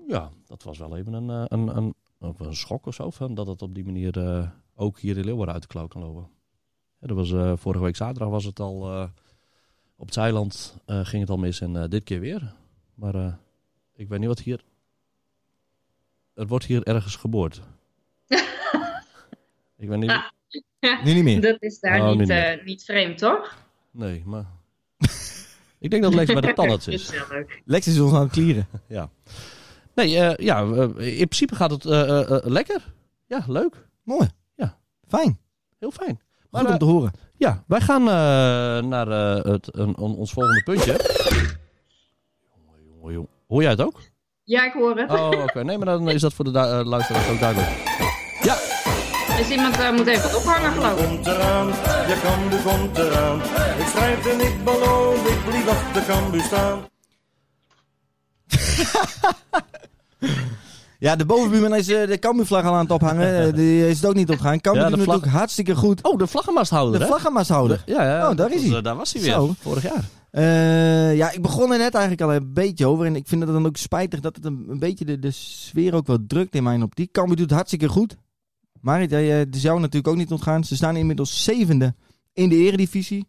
ja, 0.08 0.32
dat 0.46 0.64
was 0.64 0.78
wel 0.78 0.98
even 0.98 1.14
een, 1.14 1.30
eh, 1.30 1.44
een, 1.48 1.78
een, 1.78 1.96
een 2.20 2.56
schok 2.56 2.86
of 2.86 2.94
zo. 2.96 3.10
Van 3.10 3.34
dat 3.34 3.48
het 3.48 3.62
op 3.62 3.74
die 3.76 3.86
manier 3.86 4.18
eh, 4.28 4.50
ook 4.76 5.00
hier 5.00 5.18
in 5.18 5.26
Leeuwarden 5.26 5.54
uit 5.54 5.64
de 5.64 5.70
klauw 5.70 5.88
kan 5.88 6.02
lopen. 6.02 6.28
Ja, 7.00 7.08
dat 7.08 7.18
was, 7.18 7.32
eh, 7.32 7.54
vorige 7.56 7.84
week 7.84 7.96
zaterdag 7.96 8.30
was 8.30 8.44
het 8.46 8.60
al. 8.60 9.10
Op 9.96 10.06
het 10.06 10.14
Zeiland 10.14 10.78
eh, 10.86 11.06
ging 11.06 11.22
het 11.22 11.30
al 11.32 11.38
mis 11.38 11.62
en 11.62 11.76
eh, 11.76 11.90
dit 11.90 12.04
keer 12.04 12.20
weer. 12.20 12.54
Maar 12.96 13.16
eh, 13.16 13.34
ik 13.96 14.08
weet 14.10 14.20
niet 14.20 14.28
wat 14.28 14.40
hier. 14.40 14.64
Er 16.34 16.48
wordt 16.48 16.66
hier 16.66 16.84
ergens 16.84 17.16
geboord. 17.16 17.62
ik 19.78 19.88
weet 19.88 20.00
niet. 20.00 20.34
Nu 21.04 21.14
niet 21.14 21.24
meer. 21.24 21.42
Dat 21.42 21.62
is 21.62 21.80
daar 21.80 22.02
Oh, 22.02 22.10
niet, 22.10 22.18
niet 22.66 22.80
eh, 22.80 22.86
vreemd, 22.86 23.18
toch? 23.18 23.58
Nee, 23.92 24.24
maar. 24.26 24.46
ik 25.80 25.90
denk 25.90 26.04
dat 26.04 26.12
het 26.12 26.20
leven 26.22 26.42
bij 26.42 26.50
de 26.50 26.54
tandarts 26.54 26.88
is. 26.88 27.12
Lex 27.66 27.88
is 27.88 28.00
ons 28.00 28.14
aan 28.14 28.22
het 28.22 28.32
klieren. 28.32 28.68
Ja. 28.88 29.10
Nee, 29.96 30.18
eh, 30.20 30.46
ja, 30.46 30.62
in 30.98 31.28
principe 31.28 31.56
gaat 31.56 31.72
het 31.72 31.86
eh, 31.86 32.02
eh, 32.02 32.32
eh, 32.32 32.46
lekker. 32.46 32.94
Ja, 33.28 33.44
leuk. 33.48 33.88
Mooi. 34.04 34.30
Ja. 34.56 34.78
Fijn. 35.08 35.40
Heel 35.80 35.92
fijn. 35.92 36.20
Goed 36.60 36.70
om 36.70 36.78
te 36.78 36.86
horen. 36.86 37.12
Ja, 37.38 37.64
wij 37.68 37.82
gaan 37.82 38.02
eh, 38.02 38.88
naar 38.90 39.08
eh, 39.08 39.44
het, 39.52 39.68
een, 39.78 39.98
on- 39.98 40.16
ons 40.16 40.32
volgende 40.34 40.64
puntje. 40.64 40.92
Jongen, 42.56 42.84
jongen, 42.94 43.14
jongen. 43.14 43.30
Hoor 43.48 43.62
jij 43.62 43.72
het 43.72 43.82
ook? 43.82 44.00
Ja, 44.44 44.66
ik 44.66 44.74
hoor 44.74 44.98
het. 44.98 45.12
Oh, 45.12 45.30
oké. 45.44 45.64
Nee, 45.64 45.78
maar 45.78 45.86
dan 45.86 46.10
is 46.10 46.22
dat 46.22 46.34
voor 46.34 46.46
de 46.46 46.60
eh, 46.60 46.80
luisteraars 46.84 47.28
ook 47.30 47.40
duidelijk. 47.40 47.72
Ja, 48.42 48.56
Dus 49.38 49.50
iemand 49.50 49.80
eh, 49.80 49.92
moet 49.92 50.08
even 50.08 50.24
wat 50.24 50.36
ophangen, 50.36 50.72
geloof 50.72 51.00
ik. 51.00 51.06
komt 51.08 51.28
eraan, 51.28 51.68
je 52.08 52.20
Cambu 52.24 52.58
komt 52.64 52.98
eraan. 52.98 53.40
Ik 53.80 53.86
strijd 53.88 54.28
en 54.28 54.40
ik 54.40 54.64
beloof, 54.64 55.28
ik 55.30 55.46
blijf 55.46 55.68
achter 55.68 56.06
Cambu 56.06 56.40
staan. 56.40 56.80
Ja, 61.06 61.16
de 61.16 61.26
bovenbuurman 61.26 61.76
is 61.76 61.88
eh, 61.88 62.08
de 62.08 62.20
Cambuur-vlag 62.20 62.64
al 62.66 62.74
aan 62.74 62.80
het 62.84 62.92
ophangen. 62.92 63.46
Eh, 63.48 63.54
die 63.54 63.88
is 63.88 63.96
het 63.98 64.06
ook 64.06 64.14
niet 64.16 64.30
opgegaan. 64.30 64.62
Cambuur 64.62 64.84
Ja, 64.84 64.90
de 64.90 64.96
doet 64.96 65.04
vlag- 65.04 65.16
natuurlijk 65.16 65.38
hartstikke 65.38 65.76
goed. 65.76 66.04
oh, 66.04 66.18
de 66.18 66.28
vlaggenmasthouder, 66.28 66.94
De 67.00 67.06
hè? 67.06 67.10
vlaggenmashouder. 67.12 67.84
Ja, 67.86 68.04
ja. 68.04 68.30
Oh, 68.30 68.36
daar 68.36 68.52
is 68.54 68.64
hij. 68.68 68.78
eh, 68.78 68.84
daar 68.84 68.96
was 68.96 69.14
hij 69.14 69.22
weer, 69.22 69.32
Zo. 69.32 69.54
vorig 69.60 69.84
jaar. 69.84 70.04
Ja, 71.16 71.32
ik 71.32 71.42
begon 71.42 71.72
er 71.72 71.78
net 71.78 71.94
eigenlijk 71.94 72.22
al 72.22 72.34
een 72.34 72.54
beetje 72.54 72.86
over. 72.88 73.06
En 73.06 73.16
ik 73.16 73.28
vind 73.28 73.42
het 73.44 73.52
dan 73.52 73.66
ook 73.66 73.78
spijtig 73.78 74.20
dat 74.20 74.36
het 74.36 74.46
een, 74.46 74.66
een 74.70 74.80
beetje 74.80 75.06
de, 75.06 75.20
de 75.20 75.32
sfeer 75.32 75.94
ook 75.96 76.08
wel 76.08 76.18
drukt 76.28 76.56
in 76.56 76.64
mijn 76.64 76.84
optiek. 76.84 77.12
Cambuur 77.12 77.36
doet 77.36 77.46
het 77.46 77.56
hartstikke 77.56 77.88
goed. 77.90 78.18
Eh, 78.84 79.28
het 79.38 79.56
is 79.56 79.62
jou 79.62 79.80
natuurlijk 79.80 80.08
ook 80.08 80.16
niet 80.16 80.32
ontgaan. 80.32 80.64
Ze 80.64 80.76
staan 80.76 80.96
inmiddels 80.96 81.44
zevende 81.44 81.96
in 82.34 82.50
de 82.50 82.56
eredivisie. 82.56 83.28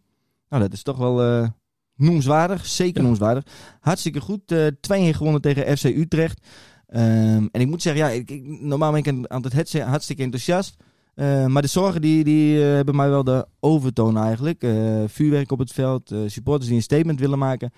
Nou, 0.49 0.61
dat 0.63 0.73
is 0.73 0.83
toch 0.83 0.97
wel 0.97 1.47
noemenswaardig. 1.95 2.65
Zeker 2.65 3.15
Ja. 3.19 3.41
Hartstikke 3.79 4.19
goed. 4.19 4.51
eh 4.51 4.67
2-1 4.67 5.13
gewonnen 5.15 5.41
tegen 5.41 5.77
FC 5.77 5.83
Utrecht. 5.83 6.39
Ehm, 6.87 7.47
en 7.51 7.61
ik 7.61 7.67
moet 7.67 7.81
zeggen, 7.81 8.01
ja, 8.03 8.09
ik, 8.09 8.31
ik- 8.31 8.61
normaal 8.61 8.91
ben 8.91 9.03
ik 9.05 9.51
hetze- 9.53 9.81
hartstikke 9.83 10.23
enthousiast. 10.23 10.75
Eh, 11.13 11.45
maar 11.45 11.61
de 11.61 11.67
zorgen 11.67 12.01
die, 12.01 12.23
die 12.23 12.63
eh, 12.63 12.73
hebben 12.73 12.95
mij 12.95 13.09
wel 13.09 13.23
de 13.23 13.47
overtoon 13.59 14.17
eigenlijk. 14.17 14.63
Eh, 14.63 15.03
vuurwerk 15.07 15.51
op 15.51 15.59
het 15.59 15.71
veld, 15.71 16.11
eh, 16.11 16.19
supporters 16.25 16.67
die 16.67 16.75
een 16.75 16.83
statement 16.83 17.19
willen 17.19 17.39
maken. 17.39 17.71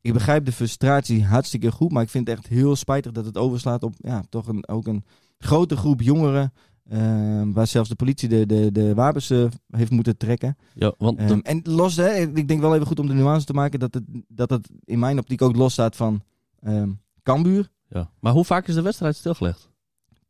Ik 0.00 0.12
begrijp 0.12 0.44
de 0.44 0.52
frustratie 0.52 1.24
hartstikke 1.24 1.72
goed, 1.72 1.92
maar 1.92 2.02
ik 2.02 2.08
vind 2.08 2.28
het 2.28 2.38
echt 2.38 2.46
heel 2.48 2.76
spijtig 2.76 3.12
dat 3.12 3.24
het 3.24 3.36
overslaat 3.38 3.82
op 3.82 3.94
ja, 3.98 4.22
toch 4.28 4.46
een, 4.46 4.68
ook 4.68 4.86
een 4.86 5.04
grote 5.38 5.76
groep 5.76 6.00
jongeren. 6.02 6.52
eh, 6.84 7.42
waar 7.52 7.66
zelfs 7.66 7.88
de 7.88 7.94
politie 7.94 8.28
de, 8.28 8.46
de, 8.46 8.72
de 8.72 8.94
wapens 8.94 9.28
heeft 9.70 9.90
moeten 9.90 10.16
trekken. 10.16 10.56
Ja, 10.74 10.94
want 10.98 11.18
Ehm, 11.18 11.38
en 11.42 11.60
los, 11.62 11.96
hè, 11.96 12.08
ik 12.14 12.48
denk 12.48 12.60
wel 12.60 12.74
even 12.74 12.86
goed 12.86 13.00
om 13.00 13.06
de 13.06 13.14
nuance 13.14 13.46
te 13.46 13.52
maken 13.52 13.78
dat 13.78 13.94
het, 13.94 14.02
dat 14.28 14.50
het 14.50 14.70
in 14.84 14.98
mijn 14.98 15.18
optiek 15.18 15.42
ook 15.42 15.56
los 15.56 15.72
staat 15.72 15.96
van 15.96 16.22
ehm 16.60 16.88
Cambuur. 17.22 17.70
Ja. 17.94 18.10
Maar 18.20 18.32
hoe 18.32 18.44
vaak 18.44 18.68
is 18.68 18.74
de 18.74 18.82
wedstrijd 18.82 19.16
stilgelegd? 19.16 19.70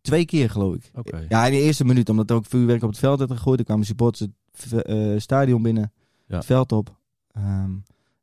Twee 0.01 0.25
keer 0.25 0.51
geloof 0.51 0.75
ik. 0.75 0.91
Ja, 1.29 1.45
in 1.47 1.53
de 1.53 1.61
eerste 1.61 1.85
minuut, 1.85 2.09
omdat 2.09 2.31
er 2.31 2.37
ook 2.37 2.47
vuurwerk 2.47 2.83
op 2.83 2.89
het 2.89 2.99
veld 2.99 3.19
werd 3.19 3.31
gegooid. 3.31 3.59
Er 3.59 3.65
kwamen 3.65 3.87
supporters 3.87 4.31
het 4.71 4.83
eh, 4.83 5.15
stadion 5.19 5.63
binnen, 5.63 5.93
Ja. 6.27 6.37
het 6.37 6.45
veld 6.45 6.73
op. 6.73 6.97
Ehm, 7.33 7.71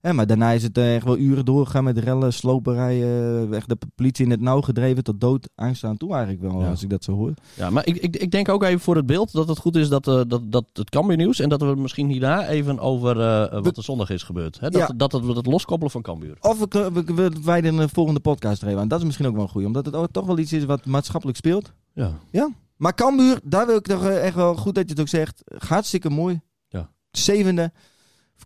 ja, 0.01 0.13
maar 0.13 0.27
daarna 0.27 0.51
is 0.51 0.63
het 0.63 0.77
eh, 0.77 0.96
echt 0.96 1.05
wel 1.05 1.17
uren 1.17 1.46
doorgegaan 1.46 1.84
met 1.84 1.98
rellen, 1.98 2.34
sloperijen. 2.34 3.53
Echt 3.53 3.70
de 3.70 3.77
politie 3.96 4.25
in 4.25 4.31
het 4.31 4.41
nauw 4.41 4.62
gedreven 4.62 5.03
tot 5.03 5.22
dood 5.22 5.50
angst 5.55 5.84
aan 5.84 5.98
toe 5.98 6.13
eigenlijk 6.13 6.41
wel, 6.41 6.62
Ja. 6.62 6.70
als 6.70 6.84
ik 6.84 6.89
dat 6.89 7.03
zo 7.03 7.13
hoor. 7.13 7.34
Ja, 7.55 7.70
maar 7.70 7.86
ik, 7.88 7.96
ik, 7.98 8.15
ik 8.17 8.31
denk 8.31 8.50
ook 8.50 8.63
even 8.63 8.79
voor 8.79 8.96
het 8.96 9.05
beeld 9.05 9.31
dat 9.31 9.48
het 9.48 9.58
goed 9.58 9.75
is 9.75 9.89
dat, 9.89 10.08
eh, 10.08 10.22
dat, 10.27 10.41
dat 10.51 10.65
het 10.74 10.89
Cambuur 10.89 11.17
nieuws 11.17 11.39
en 11.39 11.50
dat 11.50 11.62
we 11.62 11.75
misschien 11.75 12.10
hierna 12.10 12.48
even 12.48 12.79
over 12.79 13.20
eh, 13.22 13.62
wat 13.63 13.77
er 13.77 13.84
zondag 13.84 14.10
is 14.10 14.24
gebeurd. 14.24 14.60
Hè? 14.60 14.70
Dat, 14.70 14.81
Ja. 14.81 14.88
dat, 14.96 15.12
dat 15.12 15.22
we 15.25 15.34
het 15.34 15.46
loskoppelen 15.46 15.91
van 15.91 16.01
Cambuur. 16.01 16.38
Of 16.41 16.60
we, 16.60 16.89
we, 16.93 17.03
we 17.13 17.31
wijden 17.43 17.77
een 17.77 17.89
volgende 17.89 18.20
podcast 18.20 18.62
er 18.62 18.67
even 18.67 18.79
aan. 18.79 18.88
Dat 18.88 19.00
is 19.00 19.05
misschien 19.05 19.27
ook 19.27 19.34
wel 19.36 19.43
een 19.43 19.50
goeie, 19.50 19.67
omdat 19.67 19.86
het 19.86 20.13
toch 20.13 20.25
wel 20.25 20.38
iets 20.38 20.53
is 20.53 20.65
wat 20.65 20.86
maatschappelijk 20.86 21.38
speelt. 21.38 21.72
Ja. 21.93 22.50
Maar 22.77 22.93
Cambuur, 22.93 23.39
daar 23.43 23.65
wil 23.65 23.75
ik 23.75 23.86
toch 23.88 24.03
eh, 24.03 24.25
echt 24.25 24.36
wel 24.36 24.55
goed 24.55 24.75
dat 24.75 24.84
je 24.84 24.89
het 24.91 25.00
ook 25.01 25.08
zegt. 25.08 25.41
Hartstikke 25.67 26.10
mooi. 26.10 26.41
Ja. 26.67 26.89
Zevende. 27.12 27.72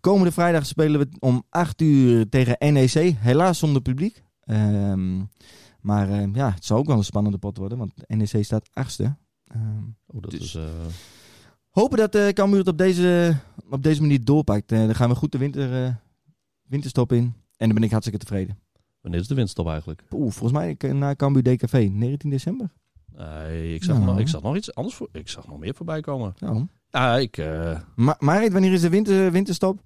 Komende 0.00 0.32
vrijdag 0.32 0.66
spelen 0.66 1.00
we 1.00 1.08
om 1.18 1.42
8 1.48 1.80
uur 1.82 2.28
tegen 2.28 2.72
NEC. 2.72 3.14
Helaas 3.18 3.58
zonder 3.58 3.82
publiek. 3.82 4.22
Ehm, 4.40 5.18
maar 5.80 6.10
eh, 6.10 6.28
ja, 6.34 6.50
het 6.50 6.64
zou 6.64 6.80
ook 6.80 6.86
wel 6.86 6.96
een 6.96 7.04
spannende 7.04 7.38
pot 7.38 7.56
worden, 7.56 7.78
want 7.78 7.92
NEC 8.08 8.44
staat 8.44 8.68
achtste. 8.72 9.16
Ehm, 9.44 9.82
Oh, 10.06 10.22
dat 10.22 10.30
Dus- 10.30 10.40
is, 10.40 10.54
eh, 10.54 10.62
hopen 11.70 11.98
dat 11.98 12.14
uh, 12.14 12.28
Cambuur 12.28 12.58
het 12.58 12.68
op 12.68 12.78
deze, 12.78 13.36
op 13.70 13.82
deze 13.82 14.00
manier 14.00 14.24
doorpakt. 14.24 14.72
Eh, 14.72 14.78
dan 14.78 14.94
gaan 14.94 15.08
we 15.08 15.14
goed 15.14 15.32
de 15.32 15.38
winter, 15.38 15.84
eh, 15.84 15.94
winterstop 16.62 17.12
in. 17.12 17.22
En 17.56 17.66
dan 17.66 17.74
ben 17.74 17.82
ik 17.82 17.90
hartstikke 17.90 18.24
tevreden. 18.24 18.58
wanneer 19.00 19.20
is 19.20 19.28
de 19.28 19.34
winststop 19.34 19.68
eigenlijk? 19.68 20.02
Oeh, 20.10 20.32
volgens 20.32 20.52
mij 20.52 20.74
eh, 20.78 20.92
na 20.92 21.14
Cambuur 21.14 21.42
DKV, 21.42 21.88
19 21.92 22.30
december. 22.30 22.72
Nee, 23.12 23.74
ik 23.74 23.84
zag, 23.84 23.96
Nou. 23.96 24.06
nog, 24.10 24.18
ik 24.18 24.28
zag 24.28 24.42
nog 24.42 24.56
iets 24.56 24.74
anders 24.74 24.96
voor. 24.96 25.08
Ik 25.12 25.28
zag 25.28 25.46
nog 25.46 25.58
meer 25.58 25.74
voorbij 25.74 26.00
komen. 26.00 26.34
Nou. 26.38 26.66
Ja, 26.90 27.16
ik. 27.16 27.36
eh, 27.38 27.78
Ma 27.96 28.16
Marit, 28.18 28.52
wanneer 28.52 28.72
is 28.72 28.80
de 28.80 28.88
winter, 28.88 29.32
winterstop? 29.32 29.78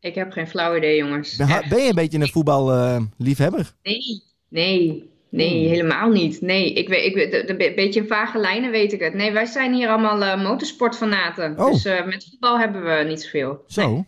Ik 0.00 0.14
heb 0.14 0.32
geen 0.32 0.46
flauw 0.48 0.76
idee, 0.76 0.96
jongens. 0.96 1.36
Ben, 1.36 1.48
je 1.48 1.88
een 1.88 1.94
beetje 1.94 2.18
een 2.20 2.28
voetballiefhebber? 2.28 3.72
Nee, 3.82 4.22
nee, 4.48 5.10
nee, 5.30 5.68
helemaal 5.68 6.08
niet. 6.10 6.40
Nee, 6.40 6.72
ik 6.72 6.88
weet, 6.88 7.16
ik 7.16 7.48
een 7.48 7.56
beetje 7.56 8.00
in 8.00 8.06
vage 8.06 8.38
lijnen 8.38 8.70
weet 8.70 8.92
ik 8.92 9.00
het. 9.00 9.14
Nee, 9.14 9.32
wij 9.32 9.46
zijn 9.46 9.72
hier 9.74 9.88
allemaal 9.88 10.22
eh, 10.22 10.42
motorsportfanaten. 10.42 11.58
Oh. 11.58 11.70
Dus 11.72 11.84
eh, 11.84 12.04
met 12.06 12.26
voetbal 12.30 12.58
hebben 12.58 12.82
we 12.84 13.04
niet 13.08 13.22
zoveel. 13.22 13.64
Zo. 13.66 14.04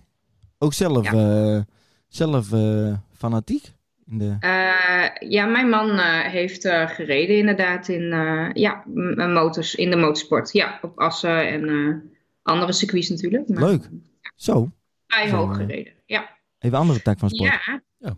Ook 0.58 0.72
zelf, 0.74 1.12
Ja. 1.12 1.54
eh, 1.56 1.60
zelf 2.08 2.52
eh, 2.52 2.92
fanatiek? 3.16 3.64
In 4.06 4.18
de... 4.18 4.36
Eh, 4.40 5.30
ja, 5.30 5.46
mijn 5.46 5.68
man 5.68 5.90
eh, 5.90 6.20
heeft 6.20 6.64
eh, 6.64 6.88
gereden 6.88 7.36
inderdaad 7.36 7.88
in, 7.88 8.12
eh, 8.12 8.48
ja, 8.52 8.82
motors, 9.28 9.74
in 9.74 9.90
de 9.90 9.96
motorsport. 9.96 10.52
Ja, 10.52 10.78
op 10.82 10.98
Assen 10.98 11.48
en 11.48 11.68
eh, 11.68 11.94
andere 12.42 12.72
circuits 12.72 13.08
natuurlijk. 13.08 13.48
Maar 13.48 13.62
Leuk. 13.62 13.88
Zo. 14.36 14.70
Vrij 15.06 15.30
hoog 15.30 15.50
eh, 15.50 15.56
gereden, 15.56 15.92
ja. 16.06 16.30
Even 16.58 16.78
andere 16.78 17.02
tak 17.02 17.18
van 17.18 17.30
sport. 17.30 17.50
Ja. 17.66 17.80
Ja. 17.98 18.16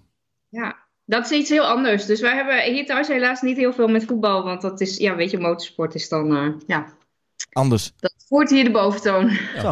ja. 0.48 0.76
Dat 1.04 1.30
is 1.30 1.38
iets 1.38 1.50
heel 1.50 1.64
anders. 1.66 2.06
Dus 2.06 2.20
wij 2.20 2.34
hebben 2.34 2.72
hier 2.72 2.86
thuis 2.86 3.08
helaas 3.08 3.40
niet 3.42 3.56
heel 3.56 3.72
veel 3.72 3.88
met 3.88 4.04
voetbal. 4.04 4.44
Want 4.44 4.62
dat 4.62 4.80
is, 4.80 4.96
ja, 4.96 5.14
weet 5.16 5.30
je, 5.30 5.38
motorsport 5.38 5.94
is 5.94 6.08
dan, 6.08 6.36
eh, 6.36 6.48
ja, 6.66 6.86
Anders. 7.52 7.92
dat 7.96 8.14
voert 8.28 8.50
hier 8.50 8.64
de 8.64 8.70
boventoon. 8.70 9.30
Zo. 9.58 9.70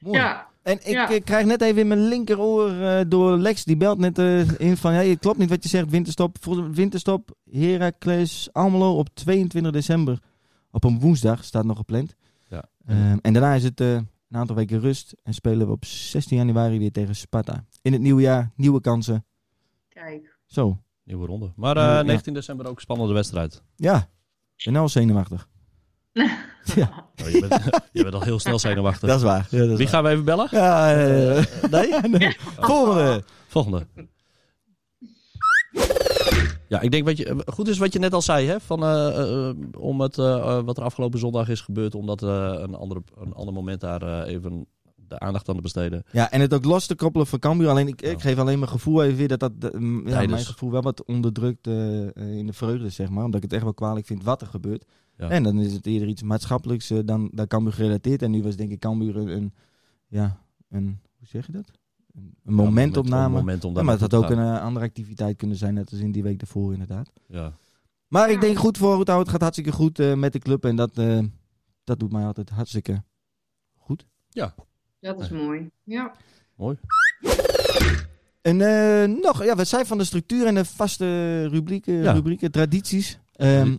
Mooi. 0.00 0.18
Ja, 0.18 0.48
En 0.62 0.76
ik 0.76 0.86
Ja. 0.86 1.10
eh, 1.10 1.20
krijg 1.24 1.46
net 1.46 1.62
even 1.62 1.80
in 1.80 1.88
mijn 1.88 2.08
linkeroor 2.08 2.70
eh, 2.70 3.00
door 3.08 3.36
Lex, 3.36 3.64
die 3.64 3.76
belt 3.76 3.98
net 3.98 4.18
eh, 4.18 4.60
in 4.60 4.76
van, 4.76 4.92
ja, 4.92 5.00
het 5.00 5.18
klopt 5.18 5.38
niet 5.38 5.48
wat 5.48 5.62
je 5.62 5.68
zegt, 5.68 5.90
winterstop. 5.90 6.36
Winterstop, 6.72 7.30
Heracles 7.50 8.48
Almelo 8.52 8.96
op 8.98 9.08
22 9.14 9.72
december. 9.72 10.18
Op 10.70 10.84
een 10.84 11.00
woensdag 11.00 11.44
staat 11.44 11.64
nog 11.64 11.76
gepland. 11.76 12.14
Ehm, 12.86 13.18
en 13.22 13.32
daarna 13.32 13.54
is 13.54 13.64
het 13.64 13.80
eh, 13.80 13.92
een 13.94 14.08
aantal 14.30 14.56
weken 14.56 14.80
rust 14.80 15.14
en 15.22 15.34
spelen 15.34 15.66
we 15.66 15.72
op 15.72 15.84
16 15.84 16.36
januari 16.36 16.78
weer 16.78 16.92
tegen 16.92 17.16
Sparta. 17.16 17.64
In 17.82 17.92
het 17.92 18.00
nieuwe 18.02 18.20
jaar, 18.22 18.50
nieuwe 18.56 18.80
kansen. 18.80 19.24
kijk. 19.88 20.38
Zo. 20.46 20.78
Nieuwe 21.04 21.26
ronde. 21.26 21.52
Maar 21.56 21.76
eh, 21.76 21.82
Ja, 21.82 21.96
ja. 21.96 22.02
19 22.02 22.34
december 22.34 22.66
ook 22.66 22.80
spannende 22.80 23.12
wedstrijd. 23.14 23.62
Ja, 23.76 23.96
ik 24.56 24.64
ben 24.64 24.72
nou 24.72 24.84
al 24.84 24.90
zenuwachtig. 24.90 25.48
ja, 26.74 27.08
Oh, 27.22 27.28
je, 27.28 27.46
bent, 27.48 27.64
je 27.92 28.02
bent 28.02 28.14
al 28.14 28.22
heel 28.22 28.38
snel 28.38 28.58
zenuwachtig. 28.58 29.08
dat 29.08 29.18
is 29.18 29.24
waar. 29.24 29.46
Ja, 29.50 29.58
dat 29.58 29.68
is 29.70 29.76
Wie 29.76 29.76
waar. 29.76 29.88
gaan 29.88 30.02
we 30.04 30.08
even 30.10 30.24
bellen? 30.24 30.48
Ja, 30.50 30.94
eh, 30.94 31.44
nee? 31.70 32.00
nee. 32.18 32.36
Volgende. 32.58 33.24
Volgende. 33.48 33.86
Ja, 36.70 36.80
ik 36.80 36.90
denk 36.90 37.04
wat 37.04 37.16
je, 37.16 37.42
goed 37.46 37.68
is 37.68 37.78
wat 37.78 37.92
je 37.92 37.98
net 37.98 38.14
al 38.14 38.22
zei, 38.22 38.46
hè? 38.46 38.60
Van, 38.60 38.82
eh, 38.82 39.48
eh, 39.48 39.56
om 39.78 40.00
het, 40.00 40.18
eh, 40.18 40.36
eh, 40.36 40.64
wat 40.64 40.76
er 40.76 40.84
afgelopen 40.84 41.18
zondag 41.18 41.48
is 41.48 41.60
gebeurd, 41.60 41.94
om 41.94 42.06
dat 42.06 42.22
eh, 42.22 42.54
een, 42.56 42.74
andere, 42.74 43.02
een 43.20 43.32
ander 43.32 43.54
moment 43.54 43.80
daar 43.80 44.02
eh, 44.02 44.32
even 44.34 44.66
de 45.10 45.18
aandacht 45.18 45.48
aan 45.48 45.54
te 45.54 45.62
besteden. 45.62 46.02
Ja, 46.12 46.30
en 46.30 46.40
het 46.40 46.54
ook 46.54 46.64
los 46.64 46.86
te 46.86 46.94
koppelen 46.94 47.26
van 47.26 47.38
Cambuur. 47.38 47.68
Alleen 47.68 47.88
ik, 47.88 48.02
ik 48.02 48.20
geef 48.20 48.38
alleen 48.38 48.58
mijn 48.58 48.70
gevoel 48.70 49.02
even 49.02 49.16
weer 49.16 49.28
dat 49.28 49.40
dat 49.40 49.72
mm, 49.78 50.08
ja, 50.08 50.26
mijn 50.26 50.44
gevoel 50.44 50.70
wel 50.70 50.82
wat 50.82 51.04
onderdrukt 51.04 51.66
eh, 51.66 52.16
eh, 52.16 52.36
in 52.36 52.46
de 52.46 52.52
vreugde, 52.52 52.88
zeg 52.88 53.08
maar. 53.08 53.24
Omdat 53.24 53.36
ik 53.36 53.42
het 53.42 53.52
echt 53.52 53.62
wel 53.62 53.74
kwalijk 53.74 54.06
vind 54.06 54.24
wat 54.24 54.40
er 54.40 54.46
gebeurt. 54.46 54.84
Ja. 55.16 55.28
En 55.28 55.42
dan 55.42 55.60
is 55.60 55.72
het 55.72 55.86
eerder 55.86 56.08
iets 56.08 56.22
maatschappelijks 56.22 56.90
eh, 56.90 56.98
dan, 57.04 57.30
dan 57.32 57.46
Cambuur 57.46 57.72
gerelateerd. 57.72 58.22
En 58.22 58.30
nu 58.30 58.42
was 58.42 58.56
denk 58.56 58.70
ik 58.70 58.80
Cambuur 58.80 59.16
een, 59.16 59.28
een 59.28 59.54
ja, 60.08 60.40
een, 60.68 61.00
hoe 61.18 61.26
zeg 61.26 61.46
je 61.46 61.52
dat? 61.52 61.70
Een, 62.14 62.54
momentopname. 62.54 63.38
Een 63.52 63.72
Ja, 63.74 63.82
maar 63.82 63.92
het 63.92 64.00
had 64.00 64.14
ook 64.14 64.30
een 64.30 64.38
eh, 64.38 64.62
andere 64.62 64.84
activiteit 64.84 65.36
kunnen 65.36 65.56
zijn, 65.56 65.74
net 65.74 65.90
als 65.90 66.00
in 66.00 66.12
die 66.12 66.22
week 66.22 66.38
daarvoor 66.38 66.72
inderdaad. 66.72 67.10
Ja. 67.26 67.52
Maar 68.08 68.28
ik 68.28 68.34
Ja. 68.34 68.40
denk 68.40 68.58
goed 68.58 68.78
voor 68.78 68.98
het 68.98 69.08
Het 69.08 69.28
gaat 69.28 69.40
hartstikke 69.40 69.72
goed 69.72 69.98
eh, 69.98 70.14
met 70.14 70.32
de 70.32 70.38
club. 70.38 70.64
En 70.64 70.76
dat, 70.76 70.90
eh, 70.98 71.18
dat 71.84 71.98
doet 72.00 72.12
mij 72.12 72.24
altijd 72.24 72.50
hartstikke 72.50 73.02
goed. 73.78 74.06
Dat 75.00 75.20
is 75.20 75.28
mooi. 75.28 75.70
Ja. 75.84 76.12
Mooi. 76.56 76.78
En 78.42 78.60
eh, 78.60 79.08
nog, 79.22 79.44
ja, 79.44 79.56
we 79.56 79.64
zijn 79.64 79.86
van 79.86 79.98
de 79.98 80.04
structuur 80.04 80.46
en 80.46 80.54
de 80.54 80.64
vaste 80.64 81.46
rubrieken, 81.48 81.94
Ja. 81.94 82.12
rubrieken 82.12 82.50
tradities. 82.50 83.18
Ehm, 83.32 83.76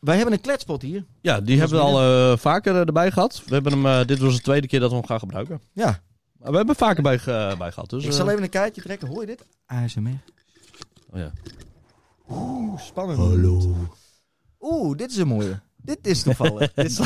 wij 0.00 0.16
hebben 0.16 0.34
een 0.34 0.40
kletspot 0.40 0.82
hier. 0.82 1.04
Ja, 1.20 1.40
die 1.40 1.58
hebben 1.58 1.78
we 1.78 1.84
al 1.84 2.00
eh, 2.32 2.36
vaker 2.38 2.74
erbij 2.76 3.10
gehad. 3.10 3.42
We 3.46 3.54
hebben 3.54 3.72
hem, 3.72 3.86
eh, 3.86 4.06
dit 4.06 4.18
was 4.18 4.36
de 4.36 4.42
tweede 4.42 4.66
keer 4.66 4.80
dat 4.80 4.90
we 4.90 4.96
hem 4.96 5.06
gaan 5.06 5.18
gebruiken. 5.18 5.60
Ja, 5.72 6.00
Maar 6.38 6.50
we 6.50 6.56
hebben 6.56 6.76
vaker 6.76 7.02
bij, 7.02 7.18
ge- 7.18 7.54
bij 7.58 7.72
gehad. 7.72 7.90
Dus, 7.90 8.04
ik 8.04 8.10
eh, 8.10 8.16
zal 8.16 8.30
even 8.30 8.42
een 8.42 8.48
kaartje 8.48 8.82
trekken. 8.82 9.08
Hoor 9.08 9.20
je 9.20 9.26
dit? 9.26 9.44
ASMR. 9.66 10.08
oh 11.10 11.18
ja. 11.18 11.32
Oeh, 12.30 12.80
spannend. 12.80 13.18
Oeh, 14.60 14.96
dit 14.96 15.10
is 15.10 15.16
een 15.16 15.28
mooie. 15.28 15.60
Dit 15.76 16.06
is 16.06 16.22
toevallig. 16.22 16.72
dit, 16.74 17.00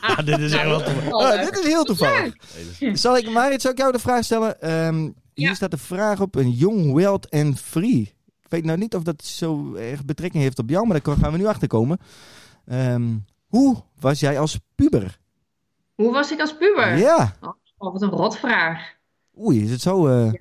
Ah, 0.00 0.26
is 0.40 0.52
echt 0.52 0.64
wel 0.64 0.82
tof. 0.82 1.12
Ah, 1.12 1.44
dit 1.44 1.58
is 1.58 1.64
heel 1.66 1.84
toevallig. 1.84 2.34
Nee, 2.80 2.96
Zal 2.96 3.16
ik, 3.16 3.30
Marit, 3.30 3.60
zal 3.62 3.70
ik 3.70 3.78
jou 3.78 3.92
de 3.92 3.98
vraag 3.98 4.24
stellen? 4.24 4.60
Ehm, 4.60 5.00
hier 5.34 5.48
Ja. 5.48 5.54
staat 5.54 5.70
de 5.70 5.78
vraag 5.78 6.20
op 6.20 6.34
een 6.34 6.50
jong, 6.50 6.94
wild 6.94 7.28
en 7.28 7.56
free. 7.56 8.00
Ik 8.42 8.48
weet 8.48 8.64
nou 8.64 8.78
niet 8.78 8.94
of 8.94 9.02
dat 9.02 9.24
zo 9.24 9.74
erg 9.74 10.04
betrekking 10.04 10.42
heeft 10.42 10.58
op 10.58 10.70
jou, 10.70 10.86
maar 10.86 11.00
daar 11.02 11.16
gaan 11.16 11.32
we 11.32 11.38
nu 11.38 11.46
achter 11.46 11.68
komen. 11.68 11.98
Ehm, 12.66 13.16
hoe 13.46 13.82
was 14.00 14.20
jij 14.20 14.38
als 14.38 14.58
puber? 14.74 15.18
Hoe 15.94 16.12
was 16.12 16.30
ik 16.32 16.40
als 16.40 16.56
puber? 16.56 16.96
Ja. 16.96 17.36
Oh, 17.78 17.92
wat 17.92 18.02
een 18.02 18.08
rotvraag. 18.10 18.94
Oei, 19.40 19.62
is 19.62 19.70
het 19.70 19.80
zo? 19.80 20.06
eh, 20.08 20.32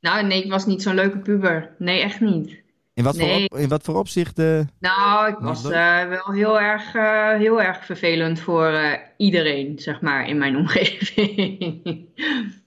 Nou, 0.00 0.26
nee, 0.26 0.44
ik 0.44 0.50
was 0.50 0.66
niet 0.66 0.82
zo'n 0.82 0.94
leuke 0.94 1.18
puber. 1.18 1.74
Nee, 1.78 2.00
echt 2.00 2.20
niet. 2.20 2.62
In, 2.94 3.04
wat 3.04 3.16
voor 3.18 3.26
Nee. 3.26 3.48
in 3.56 3.68
wat 3.68 3.82
voor 3.82 3.94
opzicht? 3.98 4.38
eh, 4.38 4.60
Nou, 4.80 5.28
ik 5.28 5.36
was 5.38 5.70
eh, 5.70 6.08
wel 6.08 6.32
heel 6.32 6.60
erg, 6.60 6.94
eh, 6.94 7.28
heel 7.36 7.62
erg 7.62 7.84
vervelend 7.84 8.40
voor 8.40 8.66
eh, 8.66 8.92
iedereen, 9.16 9.78
zeg 9.78 10.00
maar, 10.00 10.28
in 10.28 10.38
mijn 10.38 10.56
omgeving. 10.62 11.58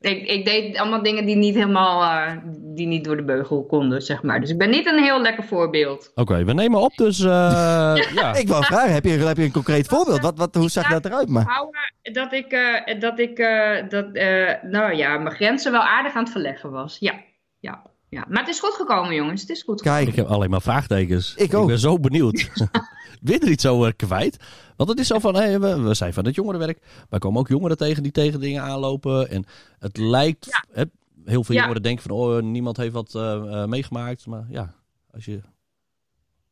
ik, 0.01 0.27
ik 0.27 0.45
deed 0.45 0.77
allemaal 0.77 1.03
dingen 1.03 1.25
die 1.25 1.35
niet 1.35 1.55
helemaal, 1.55 2.03
eh, 2.27 2.37
die 2.75 2.87
niet 2.87 3.03
door 3.05 3.15
de 3.15 3.23
beugel 3.23 3.65
konden, 3.65 4.01
zeg 4.01 4.23
maar. 4.23 4.39
Dus 4.39 4.49
ik 4.49 4.57
ben 4.57 4.69
niet 4.69 4.85
een 4.85 5.03
heel 5.03 5.21
lekker 5.21 5.43
voorbeeld. 5.43 6.11
Oké, 6.15 6.43
we 6.43 6.53
nemen 6.53 6.79
op, 6.81 6.95
dus 6.95 7.19
eh, 7.19 7.27
ja. 8.15 8.35
Ik 8.35 8.47
wou 8.47 8.63
vragen, 8.65 8.93
heb 8.93 9.03
je, 9.03 9.09
heb 9.11 9.37
je 9.37 9.43
een 9.43 9.51
concreet 9.51 9.87
voorbeeld? 9.87 10.21
Wat, 10.21 10.37
wat, 10.37 10.55
hoe 10.55 10.69
zag 10.69 10.87
dat 10.89 11.05
eruit? 11.05 11.29
Maar? 11.29 11.45
Houden 11.45 11.81
dat 12.13 12.33
ik, 12.33 12.51
eh, 12.51 12.99
dat 12.99 13.19
ik, 13.19 13.39
eh, 13.39 13.89
dat, 13.89 14.11
eh, 14.13 14.53
nou 14.63 14.93
ja, 14.95 15.17
mijn 15.17 15.35
grenzen 15.35 15.71
wel 15.71 15.81
aardig 15.83 16.13
aan 16.13 16.23
het 16.23 16.31
verleggen 16.31 16.71
was. 16.71 16.97
Ja, 16.99 17.13
ja, 17.59 17.81
ja. 18.09 18.25
Maar 18.29 18.39
het 18.39 18.49
is 18.49 18.59
goed 18.59 18.73
gekomen, 18.73 19.15
jongens. 19.15 19.41
Het 19.41 19.49
is 19.49 19.63
goed 19.63 19.77
gekomen. 19.81 19.99
Kijk, 19.99 20.09
Ik 20.09 20.15
heb 20.15 20.27
alleen 20.27 20.49
maar 20.49 20.61
vraagtekens. 20.61 21.35
Ik 21.35 21.53
ook. 21.53 21.67
ben 21.67 21.79
zo 21.79 21.99
benieuwd. 21.99 22.49
Weer 23.21 23.41
er 23.41 23.49
iets 23.49 23.63
zo 23.63 23.89
kwijt. 23.95 24.37
Want 24.75 24.89
het 24.89 24.99
is 24.99 25.07
zo 25.07 25.19
van, 25.19 25.35
hé, 25.35 25.59
we, 25.59 25.81
we 25.81 25.93
zijn 25.93 26.13
van 26.13 26.25
het 26.25 26.35
jongerenwerk. 26.35 26.79
Wij 27.09 27.19
komen 27.19 27.39
ook 27.39 27.47
jongeren 27.47 27.77
tegen 27.77 28.03
die 28.03 28.11
tegen 28.11 28.39
dingen 28.39 28.63
aanlopen. 28.63 29.29
En 29.29 29.45
het 29.79 29.97
lijkt, 29.97 30.63
hè, 30.71 30.83
heel 31.25 31.43
veel 31.43 31.55
Ja. 31.55 31.61
jongeren 31.61 31.81
denken 31.83 32.03
van, 32.03 32.11
oh, 32.17 32.41
niemand 32.41 32.77
heeft 32.77 32.93
wat 32.93 33.15
eh, 33.15 33.61
eh, 33.61 33.67
meegemaakt. 33.69 34.25
Maar 34.27 34.45
ja, 34.49 34.73
als 35.11 35.25
je 35.25 35.41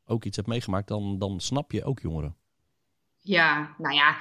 ook 0.05 0.23
iets 0.23 0.35
hebt 0.35 0.47
meegemaakt, 0.47 0.87
dan, 0.87 1.19
dan 1.19 1.39
snap 1.39 1.71
je 1.71 1.83
ook 1.83 1.99
jongeren. 1.99 2.35
Ja, 3.19 3.69
nou 3.77 3.95
ja, 3.95 4.15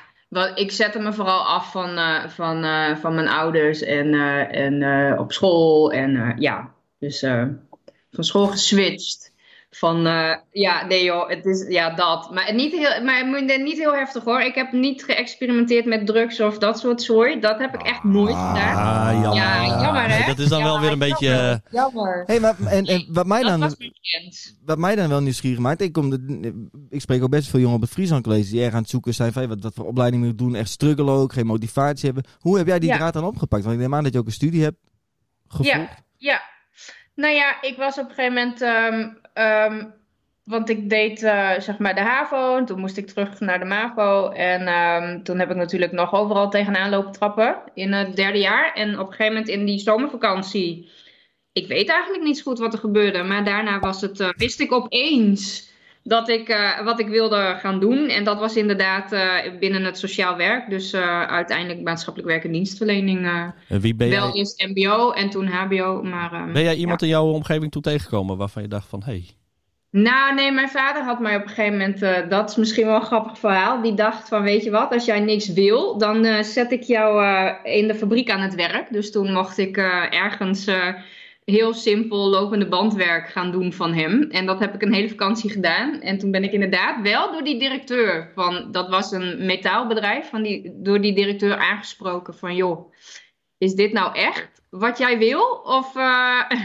ik 0.55 0.71
zette 0.71 0.99
me 0.99 1.13
vooral 1.13 1.47
af 1.47 1.71
van, 1.73 1.97
eh, 1.97 2.29
van, 2.29 2.65
eh, 2.65 2.97
van 2.97 3.15
mijn 3.15 3.29
ouders 3.29 3.83
en, 3.83 4.15
eh, 4.15 4.65
en 4.65 4.83
eh, 4.83 5.21
op 5.21 5.33
school. 5.33 5.93
En 5.93 6.17
eh, 6.17 6.39
ja, 6.39 6.74
dus 6.99 7.23
eh, 7.23 7.45
van 8.11 8.25
school 8.25 8.47
geswitcht. 8.47 9.33
Van, 9.71 10.07
eh, 10.07 10.37
ja, 10.51 10.87
nee 10.87 11.05
joh, 11.05 11.29
het 11.29 11.45
is, 11.47 11.67
ja, 11.69 11.91
dat. 11.95 12.31
Maar 12.33 12.55
niet 12.55 12.73
heel, 12.73 13.05
maar 13.05 13.27
moet- 13.27 13.59
niet 13.63 13.79
heel 13.79 13.95
heftig 13.95 14.25
hoor. 14.25 14.41
Ik 14.41 14.55
heb 14.55 14.73
niet 14.73 15.05
geëxperimenteerd 15.05 15.85
met 15.85 16.07
drugs 16.07 16.41
of 16.41 16.59
dat 16.59 16.79
soort 16.79 17.03
zooi. 17.03 17.41
Dat 17.41 17.59
heb 17.59 17.75
ik 17.75 17.83
echt 17.83 18.05
nooit 18.05 18.35
gedaan. 18.35 18.77
Ah, 18.77 19.13
jammer. 19.23 19.35
Ja, 19.35 19.67
jammer, 19.67 20.03
hè? 20.03 20.19
Nee, 20.19 20.27
dat 20.27 20.39
is 20.39 20.49
dan 20.49 20.63
wel 20.63 20.81
weer 20.81 20.93
een 20.93 20.99
beetje... 20.99 21.27
jammer. 21.27 21.53
eh, 21.65 21.73
Jammer. 21.73 22.23
hey, 22.27 22.41
maar, 22.41 22.57
en, 22.67 22.85
en 22.85 23.07
wat, 23.09 23.27
mij 23.27 23.43
dan, 23.43 23.75
wat 24.65 24.79
mij 24.79 24.95
dan 24.95 25.09
wel 25.09 25.21
nieuwsgierig 25.21 25.59
maakt, 25.59 25.81
ik, 25.81 25.93
kom 25.93 26.11
de, 26.11 26.67
ik 26.91 27.01
spreek 27.01 27.23
ook 27.23 27.31
best 27.31 27.49
veel 27.49 27.61
jongeren 27.61 27.83
op 27.83 27.87
het 27.87 27.95
Friesland 27.97 28.23
College 28.25 28.51
die 28.51 28.63
erg 28.63 28.73
aan 28.75 28.81
het 28.81 28.91
zoeken 28.91 29.15
zijn 29.15 29.33
van 29.33 29.43
hey, 29.43 29.51
wat, 29.51 29.63
wat 29.63 29.75
voor 29.75 29.87
opleiding 29.87 30.23
moet 30.23 30.33
ik 30.33 30.39
doen, 30.39 30.55
echt 30.55 30.71
struggelen 30.71 31.15
ook, 31.15 31.33
geen 31.33 31.47
motivatie 31.47 32.05
hebben. 32.05 32.25
Hoe 32.39 32.57
heb 32.59 32.67
jij 32.67 32.79
die 32.79 32.89
Ja. 32.89 32.97
draad 32.97 33.13
dan 33.13 33.25
opgepakt? 33.25 33.63
Want 33.63 33.75
ik 33.75 33.81
neem 33.81 33.95
aan 33.95 34.05
dat 34.05 34.13
je 34.13 34.19
ook 34.19 34.27
een 34.27 34.33
studie 34.33 34.63
hebt 34.63 34.79
gevolgd. 35.49 35.71
Ja, 35.71 35.89
ja. 36.17 36.41
Nou 37.15 37.35
ja, 37.35 37.63
ik 37.63 37.77
was 37.77 37.99
op 37.99 38.09
een 38.09 38.15
gegeven 38.15 38.35
moment. 38.35 38.61
ehm, 38.63 39.09
ehm, 39.33 39.87
want 40.45 40.69
ik 40.69 40.91
deed 40.91 41.23
eh, 41.23 41.61
zeg 41.61 41.79
maar 41.79 41.95
de 41.95 42.01
HAVO. 42.01 42.57
En 42.57 42.65
toen 42.65 42.81
moest 42.81 42.97
ik 42.97 43.07
terug 43.07 43.41
naar 43.41 43.59
de 43.59 43.65
MAVO. 43.65 44.29
En 44.29 44.67
ehm, 44.67 45.23
toen 45.23 45.39
heb 45.39 45.51
ik 45.51 45.57
natuurlijk 45.57 45.93
nog 45.93 46.13
overal 46.13 46.51
tegenaan 46.51 46.91
lopen 46.91 47.13
trappen. 47.13 47.63
In 47.75 47.93
het 47.93 48.17
derde 48.17 48.39
jaar. 48.39 48.73
En 48.75 48.99
op 48.99 49.07
een 49.07 49.13
gegeven 49.13 49.33
moment 49.33 49.49
in 49.49 49.65
die 49.65 49.79
zomervakantie. 49.79 50.91
Ik 51.53 51.67
weet 51.67 51.89
eigenlijk 51.89 52.25
niet 52.25 52.37
zo 52.39 52.43
goed 52.43 52.59
wat 52.59 52.73
er 52.73 52.79
gebeurde. 52.79 53.23
Maar 53.23 53.45
daarna 53.45 53.79
was 53.79 54.01
het, 54.01 54.21
eh, 54.21 54.29
wist 54.37 54.61
ik 54.61 54.73
opeens 54.73 55.73
dat 56.05 56.29
ik, 56.29 56.49
eh, 56.49 56.85
wat 56.85 57.01
ik 57.01 57.09
wilde 57.09 57.57
gaan 57.59 57.81
doen. 57.81 58.09
En 58.09 58.25
dat 58.25 58.39
was 58.39 58.57
inderdaad 58.57 59.13
eh, 59.13 59.37
binnen 59.61 59.85
het 59.85 59.99
sociaal 59.99 60.37
werk. 60.37 60.71
Dus 60.71 60.93
eh, 60.93 61.23
uiteindelijk 61.23 61.83
maatschappelijk 61.83 62.31
werk 62.31 62.45
en 62.45 62.53
dienstverlening. 62.53 63.27
en 63.69 63.81
wie 63.81 63.95
ben 63.95 64.11
wel 64.11 64.27
jij, 64.27 64.33
eerst 64.33 64.67
MBO 64.67 65.11
en 65.11 65.31
toen 65.31 65.47
HBO, 65.47 66.03
maar. 66.03 66.33
ehm, 66.33 66.53
ben 66.53 66.63
jij 66.63 66.75
iemand 66.75 67.03
in 67.03 67.09
jouw 67.09 67.27
omgeving 67.27 67.71
toe 67.71 67.83
tegengekomen 67.83 68.37
waarvan 68.37 68.63
je 68.63 68.69
dacht 68.69 68.89
van, 68.89 69.03
hé, 69.05 69.13
hey, 69.13 69.25
Nou, 69.91 70.35
nee, 70.35 70.53
mijn 70.53 70.69
vader 70.69 71.03
had 71.03 71.21
mij 71.21 71.37
op 71.37 71.43
een 71.43 71.49
gegeven 71.49 71.79
moment, 71.79 72.31
dat 72.31 72.51
is 72.51 72.57
misschien 72.57 72.87
wel 72.87 72.95
een 72.95 73.03
grappig 73.03 73.39
verhaal, 73.39 73.83
die 73.83 73.95
dacht 73.95 74.29
van, 74.29 74.43
weet 74.43 74.65
je 74.65 74.71
wat, 74.71 74.93
als 74.93 75.05
jij 75.05 75.21
niks 75.21 75.53
wil, 75.53 75.99
dan 75.99 76.45
zet 76.45 76.73
ik 76.73 76.83
jou 76.83 77.25
in 77.63 77.87
de 77.87 77.95
fabriek 77.95 78.31
aan 78.31 78.41
het 78.41 78.55
werk. 78.55 78.93
Dus 78.93 79.11
toen 79.11 79.33
mocht 79.33 79.59
ik 79.59 79.77
ergens 80.11 80.71
heel 81.45 81.75
simpel 81.75 82.29
lopende 82.29 82.69
bandwerk 82.69 83.29
gaan 83.29 83.51
doen 83.51 83.73
van 83.73 83.95
hem. 83.95 84.23
En 84.23 84.47
dat 84.47 84.59
heb 84.59 84.75
ik 84.75 84.83
een 84.83 84.93
hele 84.93 85.09
vakantie 85.09 85.51
gedaan. 85.51 86.01
En 86.01 86.19
toen 86.19 86.31
ben 86.31 86.45
ik 86.45 86.53
inderdaad 86.53 87.03
wel 87.03 87.33
door 87.33 87.45
die 87.45 87.59
directeur 87.59 88.31
van, 88.35 88.73
dat 88.73 88.89
was 88.89 89.11
een 89.13 89.47
metaalbedrijf, 89.47 90.29
van 90.29 90.43
die, 90.43 90.73
door 90.83 91.01
die 91.01 91.15
directeur 91.15 91.57
aangesproken 91.57 92.35
van, 92.35 92.57
joh, 92.57 92.93
is 93.59 93.75
dit 93.75 93.93
nou 93.93 94.15
echt 94.15 94.49
wat 94.71 94.99
jij 94.99 95.19
wil? 95.19 95.43
Of... 95.65 95.97
eh, 95.97 96.41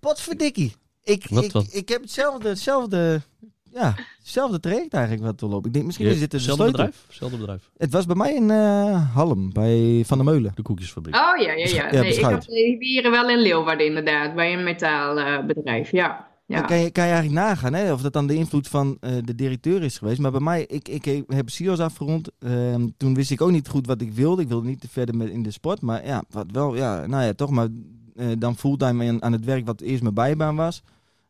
Potverdikkie. 0.00 0.72
Ik, 1.04 1.26
Wat- 1.28 1.44
ik, 1.44 1.52
wat? 1.52 1.68
ik 1.74 1.88
heb 1.88 2.00
hetzelfde, 2.00 2.48
hetzelfde, 2.48 3.20
ja, 3.72 3.94
hetzelfde 4.26 4.60
traject 4.60 4.94
eigenlijk 4.94 5.24
wat 5.24 5.40
we 5.40 5.46
lopen. 5.46 5.66
Ik 5.66 5.72
denk, 5.72 5.86
misschien 5.86 6.06
is 6.06 6.18
dit 6.18 6.32
een 6.32 6.38
Hetzelfde 6.38 6.64
bedrijf? 6.64 7.04
Hetzelfde 7.06 7.36
bedrijf. 7.36 7.70
Het 7.76 7.92
was 7.92 8.06
bij 8.06 8.16
mij 8.16 8.34
in 8.34 8.50
eh 8.50 9.14
Halm, 9.14 9.52
bij 9.52 10.02
Van 10.06 10.18
der 10.18 10.26
Meulen. 10.26 10.52
De 10.54 10.62
koekjesfabriek. 10.62 11.14
Oh 11.14 11.42
ja, 11.42 11.52
ja, 11.52 11.66
ja. 11.66 11.92
Ja, 11.92 12.00
Nee, 12.00 12.14
ik 12.14 12.24
had 12.24 12.46
hier 12.78 13.10
wel 13.10 13.28
in 13.30 13.38
Leeuwarden 13.38 13.86
inderdaad, 13.86 14.34
bij 14.34 14.52
een 14.52 14.64
metaalbedrijf. 14.64 15.90
ja. 15.90 16.26
ja. 16.46 16.56
Dan 16.58 16.66
kan 16.66 16.78
je, 16.78 16.90
kan 16.90 17.04
je 17.04 17.12
eigenlijk 17.12 17.40
nagaan 17.40 17.72
hè, 17.74 17.92
of 17.92 18.02
dat 18.02 18.12
dan 18.12 18.26
de 18.26 18.34
invloed 18.34 18.68
van 18.68 18.96
eh, 19.00 19.10
de 19.24 19.34
directeur 19.34 19.82
is 19.82 19.98
geweest. 19.98 20.18
Maar 20.18 20.30
bij 20.30 20.40
mij, 20.40 20.66
ik, 20.66 20.88
ik 20.88 21.24
heb 21.26 21.50
CIO's 21.50 21.78
afgerond. 21.78 22.30
Ehm, 22.38 22.88
toen 22.96 23.14
wist 23.14 23.30
ik 23.30 23.40
ook 23.40 23.50
niet 23.50 23.68
goed 23.68 23.86
wat 23.86 24.00
ik 24.00 24.12
wilde. 24.12 24.42
Ik 24.42 24.48
wilde 24.48 24.68
niet 24.68 24.80
te 24.80 24.88
verder 24.88 25.16
met, 25.16 25.28
in 25.28 25.42
de 25.42 25.50
sport. 25.50 25.80
Maar 25.80 26.06
ja, 26.06 26.22
wat 26.30 26.46
wel, 26.52 26.76
ja, 26.76 27.06
nou 27.06 27.24
ja, 27.24 27.32
toch 27.32 27.50
maar 27.50 27.68
eh, 28.16 28.26
dan 28.38 28.56
fulltime 28.56 29.08
aan, 29.08 29.22
aan 29.22 29.32
het 29.32 29.44
werk 29.44 29.66
wat 29.66 29.80
eerst 29.80 30.02
mijn 30.02 30.14
bijbaan 30.14 30.56
was. 30.56 30.82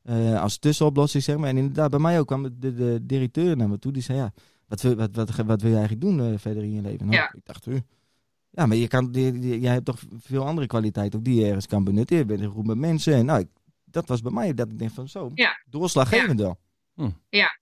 Eh, 0.07 0.43
als 0.43 0.59
tussenoplossing, 0.59 1.23
zeg 1.23 1.37
maar. 1.37 1.49
En 1.49 1.57
inderdaad, 1.57 1.91
bij 1.91 1.99
mij 1.99 2.19
ook 2.21 2.27
kwam 2.27 2.43
de, 2.43 2.75
de 2.75 2.99
directeur 3.03 3.57
naar 3.57 3.69
me 3.69 3.79
toe. 3.79 3.93
Die 3.93 4.03
zei, 4.03 4.19
ja, 4.19 4.33
wat 4.69 4.83
wil, 4.83 4.95
wat, 4.95 5.09
wat, 5.17 5.31
wat 5.37 5.61
wil 5.61 5.71
je 5.71 5.77
eigenlijk 5.77 6.01
doen 6.07 6.21
eh, 6.33 6.39
verder 6.39 6.63
in 6.63 6.73
je 6.73 6.81
leven? 6.81 7.07
Nou, 7.07 7.19
Ja. 7.19 7.33
Ik 7.35 7.41
dacht, 7.45 7.65
huh. 7.65 7.79
ja, 8.51 8.67
maar 8.67 8.77
je 8.77 8.89
kan, 8.89 9.11
die, 9.13 9.33
die- 9.39 9.61
jij 9.61 9.73
hebt 9.73 9.85
toch 9.85 9.99
veel 10.17 10.47
andere 10.47 10.67
kwaliteiten 10.67 11.19
ook 11.19 11.25
die 11.25 11.41
je 11.41 11.47
ergens 11.47 11.67
kan 11.67 11.85
benutten. 11.85 12.17
Je 12.17 12.25
bent 12.25 12.45
goed 12.45 12.67
met 12.67 12.79
mensen. 12.79 13.15
En 13.15 13.27
nou, 13.27 13.41
ik- 13.41 13.49
dat 13.85 14.09
was 14.09 14.21
bij 14.21 14.33
mij 14.33 14.55
dat 14.55 14.71
ik 14.71 14.79
denk 14.79 14.91
van 14.91 15.09
zo, 15.09 15.31
Ja. 15.35 15.59
doorslaggevend 15.71 16.41
wel. 16.41 16.59
Ja, 17.29 17.59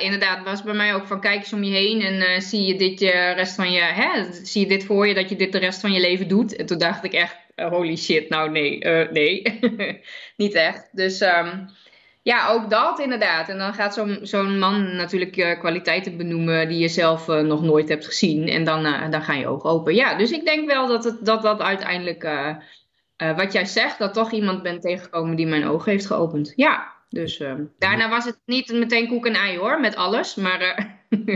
inderdaad. 0.00 0.44
was 0.44 0.62
bij 0.62 0.74
mij 0.74 0.94
ook 0.94 1.06
van 1.06 1.20
kijk 1.20 1.38
eens 1.38 1.52
om 1.52 1.62
je 1.62 1.74
heen 1.74 2.00
en 2.00 2.20
eh, 2.20 2.40
zie 2.40 2.66
je 2.66 2.78
dit 2.78 3.00
je 3.00 3.10
rest 3.10 3.54
van 3.54 3.72
je, 3.72 3.80
hè, 3.80 4.32
zie 4.42 4.62
je 4.62 4.68
dit 4.68 4.84
voor 4.84 5.06
je 5.06 5.14
dat 5.14 5.28
je 5.28 5.36
dit 5.36 5.52
de 5.52 5.58
rest 5.58 5.80
van 5.80 5.92
je 5.92 6.00
leven 6.00 6.28
doet. 6.28 6.56
En 6.56 6.66
toen 6.66 6.78
dacht 6.78 7.04
ik 7.04 7.12
echt, 7.12 7.36
eh, 7.54 7.68
holy 7.68 7.96
shit, 7.96 8.28
nou 8.28 8.50
nee, 8.50 8.80
eh, 8.80 9.12
nee, 9.12 9.58
niet 10.36 10.54
echt. 10.54 10.88
Dus 10.92 11.20
ehm, 11.20 11.56
ja, 12.28 12.48
ook 12.50 12.70
dat 12.70 12.98
inderdaad. 12.98 13.48
En 13.48 13.58
dan 13.58 13.74
gaat 13.74 14.04
zo'n 14.22 14.58
man 14.58 14.96
natuurlijk 14.96 15.36
eh, 15.36 15.58
kwaliteiten 15.58 16.16
benoemen 16.16 16.68
die 16.68 16.78
je 16.78 16.88
zelf 16.88 17.28
eh, 17.28 17.40
nog 17.40 17.62
nooit 17.62 17.88
hebt 17.88 18.06
gezien. 18.06 18.48
En 18.48 18.64
dan, 18.64 18.84
eh, 18.84 19.10
dan 19.10 19.22
gaan 19.22 19.38
je 19.38 19.46
ogen 19.46 19.70
open. 19.70 19.94
Ja, 19.94 20.14
dus 20.14 20.30
ik 20.30 20.44
denk 20.44 20.70
wel 20.70 20.86
dat 20.86 21.04
het, 21.04 21.24
dat, 21.24 21.42
dat 21.42 21.60
uiteindelijk, 21.60 22.24
eh, 22.24 22.56
eh, 23.16 23.36
wat 23.36 23.52
jij 23.52 23.64
zegt, 23.64 23.98
dat 23.98 24.14
toch 24.14 24.32
iemand 24.32 24.62
bent 24.62 24.82
tegengekomen 24.82 25.36
die 25.36 25.46
mijn 25.46 25.66
ogen 25.68 25.90
heeft 25.90 26.06
geopend. 26.06 26.52
Ja. 26.56 26.96
Dus 27.08 27.38
ehm, 27.38 27.62
daarna 27.78 28.08
was 28.08 28.24
het 28.24 28.38
niet 28.46 28.72
meteen 28.72 29.08
koek 29.08 29.26
en 29.26 29.34
ei 29.34 29.58
hoor, 29.58 29.80
met 29.80 29.96
alles. 29.96 30.34
Maar 30.34 30.60
eh, 30.60 30.84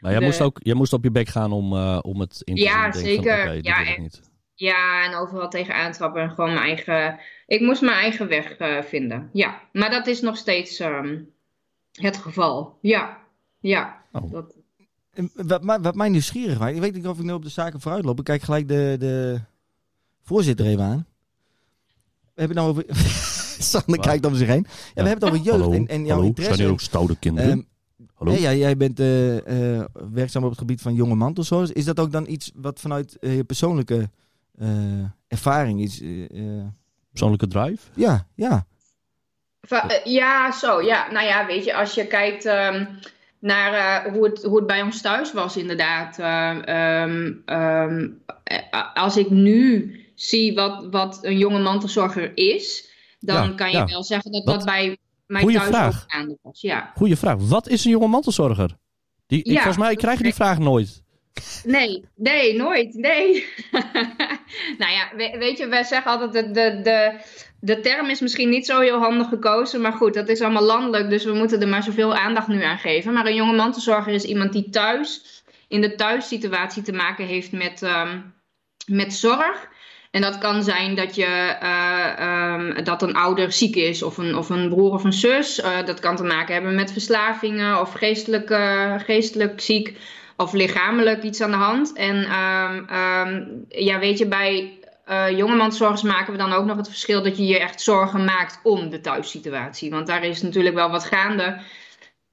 Maar 0.00 0.10
jij, 0.10 0.18
de- 0.18 0.24
moest 0.24 0.40
ook, 0.40 0.58
jij 0.62 0.74
moest 0.74 0.92
op 0.92 1.04
je 1.04 1.10
bek 1.10 1.28
gaan 1.28 1.52
om, 1.52 1.72
eh, 1.76 1.98
om 2.02 2.20
het 2.20 2.40
in 2.44 2.54
te 2.54 2.60
Ja, 2.62 2.92
van, 2.92 3.00
zeker. 3.00 3.52
dit 3.52 3.64
Ja, 3.66 3.84
en- 3.86 4.02
niet. 4.02 4.20
ja, 4.54 5.04
en 5.04 5.14
overal 5.14 5.48
tegenaan 5.48 5.92
trappen 5.92 6.22
en 6.22 6.30
gewoon 6.30 6.54
mijn 6.54 6.66
eigen... 6.66 7.18
Ik 7.46 7.60
moest 7.60 7.80
mijn 7.82 7.96
eigen 7.96 8.28
weg 8.28 8.50
eh, 8.56 8.82
vinden. 8.82 9.30
Ja, 9.32 9.60
maar 9.72 9.90
dat 9.90 10.06
is 10.06 10.20
nog 10.20 10.36
steeds 10.36 10.78
ehm, 10.80 11.18
het 11.92 12.16
geval. 12.16 12.78
Ja, 12.80 13.18
ja. 13.60 14.02
Oh. 14.12 14.32
Dat, 14.32 14.54
En 15.12 15.30
Wat, 15.34 15.62
mij- 15.64 15.80
wat 15.80 15.94
mij 15.94 16.08
nieuwsgierig 16.08 16.58
maakt, 16.58 16.74
ik 16.74 16.80
weet 16.80 16.94
niet 16.94 17.06
of 17.06 17.18
ik 17.18 17.24
nu 17.24 17.32
op 17.32 17.42
de 17.42 17.48
zaken 17.48 17.80
vooruit 17.80 18.04
loop. 18.04 18.18
Ik 18.18 18.24
kijk 18.24 18.42
gelijk 18.42 18.68
de, 18.68 18.96
de 18.98 19.40
voorzitter 20.22 20.66
even 20.66 20.84
aan. 20.84 21.06
We 22.34 22.40
hebben 22.40 22.56
het 22.56 22.66
nou 22.66 22.68
over... 22.68 22.84
Sander 23.70 23.98
kijkt 24.00 24.26
om 24.26 24.34
zich 24.34 24.48
heen. 24.48 24.66
Ja, 24.94 25.02
we 25.02 25.08
hebben 25.08 25.28
het 25.28 25.34
over 25.34 25.44
jeugd 25.44 25.60
Hallo, 25.60 25.72
en, 25.72 25.86
en 25.86 26.00
jouw 26.04 26.14
hallo. 26.14 26.26
interesse. 26.26 26.54
Zijn 26.56 26.66
er 26.66 26.72
ook 26.74 26.80
stoute 26.80 27.16
kinderen? 27.18 27.50
Ehm, 27.50 27.60
hallo? 28.14 28.32
hè, 28.32 28.38
jij, 28.38 28.58
jij 28.58 28.76
bent 28.76 29.00
eh, 29.00 29.76
eh, 29.78 29.84
werkzaam 30.12 30.42
op 30.44 30.50
het 30.50 30.58
gebied 30.58 30.80
van 30.80 30.94
jonge 30.94 31.14
mantelzorgers. 31.14 31.72
Is 31.72 31.84
dat 31.84 32.00
ook 32.00 32.12
dan 32.12 32.28
iets 32.28 32.50
wat 32.54 32.80
vanuit 32.80 33.18
eh, 33.18 33.36
je 33.36 33.44
persoonlijke 33.44 34.10
eh, 34.58 34.68
ervaring 35.28 35.80
is? 35.80 36.02
Persoonlijke 37.10 37.46
drive? 37.46 37.78
ja, 37.94 38.26
ja. 38.34 38.66
Va- 39.66 40.00
ja, 40.04 40.52
zo. 40.52 40.82
Ja, 40.82 41.10
nou 41.12 41.26
ja, 41.26 41.46
weet 41.46 41.64
je, 41.64 41.74
als 41.74 41.94
je 41.94 42.06
kijkt 42.06 42.44
ehm, 42.44 42.84
naar 43.38 43.72
eh, 44.04 44.12
hoe, 44.12 44.24
het, 44.24 44.42
hoe 44.42 44.56
het 44.56 44.66
bij 44.66 44.82
ons 44.82 45.00
thuis 45.00 45.32
was, 45.32 45.56
inderdaad. 45.56 46.18
ehm, 46.18 46.60
ehm, 46.60 47.32
ehm, 47.44 48.08
eh, 48.44 48.94
als 48.94 49.16
ik 49.16 49.30
nu 49.30 49.94
zie 50.14 50.54
wat, 50.54 50.86
wat 50.90 51.18
een 51.22 51.38
jonge 51.38 51.58
mantelzorger 51.62 52.32
is, 52.34 52.90
dan 53.26 53.48
Ja, 53.48 53.54
kan 53.54 53.70
je 53.70 53.76
ja. 53.76 53.84
wel 53.86 54.04
zeggen 54.04 54.32
dat 54.32 54.46
dat 54.46 54.64
bij 54.64 54.98
mij 55.26 55.40
Goeie 55.42 55.56
thuis 55.56 55.68
vraag. 55.68 55.94
ook 56.02 56.12
gaande 56.12 56.38
was. 56.42 56.60
Ja. 56.60 56.92
Goeie 56.96 57.16
vraag. 57.16 57.36
Wat 57.38 57.68
is 57.68 57.84
een 57.84 57.90
jonge 57.90 58.06
mantelzorger? 58.08 58.76
Die, 59.26 59.42
ik, 59.42 59.52
volgens 59.52 59.76
mij 59.76 59.94
krijg 59.96 60.16
je 60.18 60.24
die 60.24 60.34
vraag 60.34 60.58
nooit. 60.58 61.02
Nee, 61.64 62.04
nee, 62.16 62.56
nooit. 62.56 62.94
Nee. 62.94 63.44
nou 64.78 64.92
ja, 64.92 65.08
we- 65.16 65.36
weet 65.38 65.58
je, 65.58 65.66
wij 65.66 65.84
zeggen 65.84 66.10
altijd 66.10 66.32
de, 66.32 66.50
de, 66.50 66.80
de, 66.82 67.18
de 67.60 67.80
term 67.80 68.08
is 68.10 68.20
misschien 68.20 68.48
niet 68.48 68.66
zo 68.66 68.80
heel 68.80 68.98
handig 68.98 69.28
gekozen, 69.28 69.80
maar 69.80 69.92
goed, 69.92 70.14
dat 70.14 70.28
is 70.28 70.40
allemaal 70.40 70.62
landelijk, 70.62 71.10
dus 71.10 71.24
we 71.24 71.32
moeten 71.32 71.60
er 71.60 71.68
maar 71.68 71.82
zoveel 71.82 72.14
aandacht 72.14 72.48
nu 72.48 72.62
aan 72.62 72.78
geven. 72.78 73.12
Maar 73.12 73.26
een 73.26 73.34
jonge 73.34 73.56
mantelzorger 73.56 74.12
is 74.12 74.24
iemand 74.24 74.52
die 74.52 74.70
thuis, 74.70 75.42
in 75.68 75.80
de 75.80 75.94
thuissituatie 75.94 76.82
te 76.82 76.92
maken 76.92 77.26
heeft 77.26 77.52
met, 77.52 77.82
ehm, 77.82 78.20
met 78.86 79.14
zorg. 79.14 79.68
En 80.14 80.20
dat 80.20 80.38
kan 80.38 80.62
zijn 80.62 80.94
dat, 80.94 81.14
je, 81.14 81.56
eh, 81.60 82.18
ehm, 82.18 82.84
dat 82.84 83.02
een 83.02 83.14
ouder 83.14 83.52
ziek 83.52 83.76
is, 83.76 84.02
of 84.02 84.18
een, 84.18 84.36
of 84.36 84.48
een 84.48 84.68
broer 84.68 84.92
of 84.92 85.04
een 85.04 85.12
zus. 85.12 85.60
Eh, 85.60 85.84
dat 85.84 86.00
kan 86.00 86.16
te 86.16 86.24
maken 86.24 86.54
hebben 86.54 86.74
met 86.74 86.92
verslavingen 86.92 87.80
of 87.80 87.92
geestelijk, 87.92 88.50
eh, 88.50 88.94
geestelijk 88.98 89.60
ziek 89.60 89.98
of 90.36 90.52
lichamelijk 90.52 91.22
iets 91.22 91.40
aan 91.40 91.50
de 91.50 91.56
hand. 91.56 91.92
En 91.92 92.24
ehm, 92.24 92.84
ehm, 92.88 93.42
ja, 93.68 93.98
weet 93.98 94.18
je, 94.18 94.26
bij 94.26 94.78
jongemanszorgers 95.36 96.02
maken 96.02 96.32
we 96.32 96.38
dan 96.38 96.52
ook 96.52 96.64
nog 96.64 96.76
het 96.76 96.88
verschil 96.88 97.22
dat 97.22 97.36
je 97.36 97.46
je 97.46 97.58
echt 97.58 97.80
zorgen 97.80 98.24
maakt 98.24 98.60
om 98.62 98.90
de 98.90 99.00
thuissituatie. 99.00 99.90
Want 99.90 100.06
daar 100.06 100.24
is 100.24 100.42
natuurlijk 100.42 100.74
wel 100.74 100.90
wat 100.90 101.04
gaande. 101.04 101.60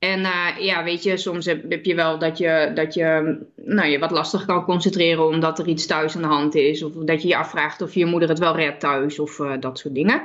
En 0.01 0.25
eh, 0.25 0.47
ja, 0.59 0.83
weet 0.83 1.03
je, 1.03 1.17
soms 1.17 1.45
heb, 1.45 1.69
heb 1.69 1.85
je 1.85 1.95
wel 1.95 2.19
dat 2.19 2.37
je, 2.37 2.71
dat 2.73 2.93
je 2.93 3.37
nou, 3.55 3.89
je 3.89 3.99
wat 3.99 4.11
lastig 4.11 4.45
kan 4.45 4.63
concentreren 4.63 5.27
omdat 5.27 5.59
er 5.59 5.67
iets 5.67 5.85
thuis 5.85 6.15
aan 6.15 6.21
de 6.21 6.27
hand 6.27 6.55
is. 6.55 6.83
Of 6.83 6.93
dat 6.93 7.21
je 7.21 7.27
je 7.27 7.37
afvraagt 7.37 7.81
of 7.81 7.93
je 7.93 8.05
moeder 8.05 8.29
het 8.29 8.39
wel 8.39 8.55
redt 8.55 8.79
thuis 8.79 9.19
of 9.19 9.39
eh, 9.39 9.53
dat 9.59 9.79
soort 9.79 9.95
dingen. 9.95 10.21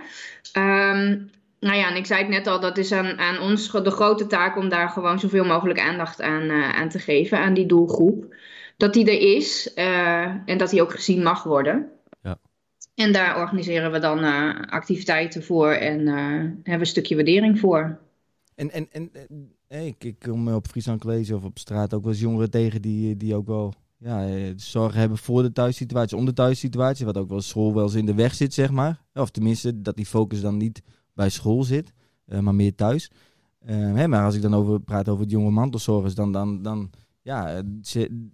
Ehm, 0.53 1.19
nou 1.61 1.77
ja, 1.77 1.91
en 1.91 1.97
ik 1.97 2.07
zei 2.07 2.21
het 2.21 2.29
net 2.29 2.47
al, 2.47 2.61
dat 2.61 2.79
is 2.79 2.93
aan, 2.93 3.19
aan 3.19 3.41
ons 3.41 3.71
de 3.71 3.91
grote 3.91 4.27
taak 4.27 4.57
om 4.57 4.69
daar 4.69 4.89
gewoon 4.89 5.21
zoveel 5.21 5.45
mogelijk 5.45 5.81
aandacht 5.81 6.23
aan, 6.23 6.51
eh, 6.51 6.75
aan 6.75 6.89
te 6.89 6.99
geven, 6.99 7.39
aan 7.39 7.55
die 7.55 7.67
doelgroep. 7.67 8.35
Dat 8.77 8.93
die 8.93 9.11
er 9.11 9.37
is 9.37 9.75
en 9.75 10.59
dat 10.59 10.71
die 10.71 10.83
ook 10.83 10.93
gezien 10.93 11.23
mag 11.23 11.43
worden. 11.43 11.91
Ja. 12.23 12.39
En 12.95 13.13
daar 13.13 13.41
organiseren 13.41 13.93
we 13.93 13.99
dan 13.99 14.25
activiteiten 14.67 15.43
voor 15.43 15.71
en 15.71 16.07
hebben 16.07 16.63
we 16.65 16.73
een 16.73 16.87
stukje 16.87 17.15
waardering 17.15 17.61
voor. 17.61 17.99
En, 18.55 18.71
en, 18.71 18.89
en 18.91 19.11
ik, 19.69 20.05
ik 20.05 20.19
kom 20.19 20.49
op 20.49 20.67
Friesland 20.67 21.01
College 21.01 21.35
of 21.35 21.45
op 21.45 21.59
straat 21.59 21.95
ook 21.95 22.03
wel 22.03 22.13
eens 22.13 22.21
jongeren 22.21 22.51
tegen 22.51 22.83
die, 22.83 23.17
die 23.17 23.35
ook 23.35 23.47
wel 23.47 23.75
ja, 23.99 24.29
eh, 24.29 24.53
zorgen 24.57 25.01
hebben 25.01 25.19
voor 25.19 25.43
de 25.43 25.53
thuissituatie, 25.53 26.17
om 26.17 26.25
de 26.25 26.33
thuissituatie. 26.33 27.05
Wat 27.05 27.17
ook 27.17 27.29
wel 27.29 27.41
school 27.41 27.75
wel 27.75 27.85
eens 27.85 27.95
in 27.95 28.07
de 28.07 28.15
weg 28.15 28.35
zit, 28.35 28.55
zeg 28.55 28.71
maar. 28.71 29.05
Of 29.15 29.31
tenminste, 29.31 29.81
dat 29.81 29.97
die 29.97 30.07
focus 30.07 30.41
dan 30.41 30.57
niet 30.57 30.83
bij 31.15 31.29
school 31.29 31.65
zit, 31.65 31.93
eh, 32.25 32.39
maar 32.39 32.55
meer 32.55 32.75
thuis. 32.75 33.11
Eh, 33.59 34.07
maar 34.07 34.25
als 34.25 34.35
ik 34.35 34.43
dan 34.43 34.55
over 34.55 34.81
praat 34.81 35.09
over 35.09 35.23
het 35.23 35.31
jonge 35.31 35.51
mantelzorgers, 35.51 36.15
dan, 36.15 36.33
dan, 36.33 36.63
dan 36.63 36.91
ja, 37.23 37.63
ze, 37.83 38.29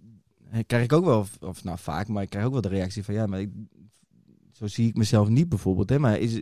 krijg 0.65 0.83
ik 0.83 0.93
ook 0.93 1.05
wel, 1.05 1.25
of, 1.39 1.63
nou 1.63 1.77
vaak, 1.77 2.07
maar 2.07 2.23
ik 2.23 2.29
krijg 2.29 2.45
ook 2.45 2.51
wel 2.51 2.61
de 2.61 2.67
reactie 2.67 3.03
van 3.03 3.13
ja, 3.13 3.25
maar 3.25 3.39
ik, 3.39 3.49
zo 4.51 4.67
zie 4.67 4.87
ik 4.87 4.95
mezelf 4.95 5.29
niet 5.29 5.49
bijvoorbeeld. 5.49 5.89
Hè, 5.89 5.99
maar 5.99 6.19
is. 6.19 6.41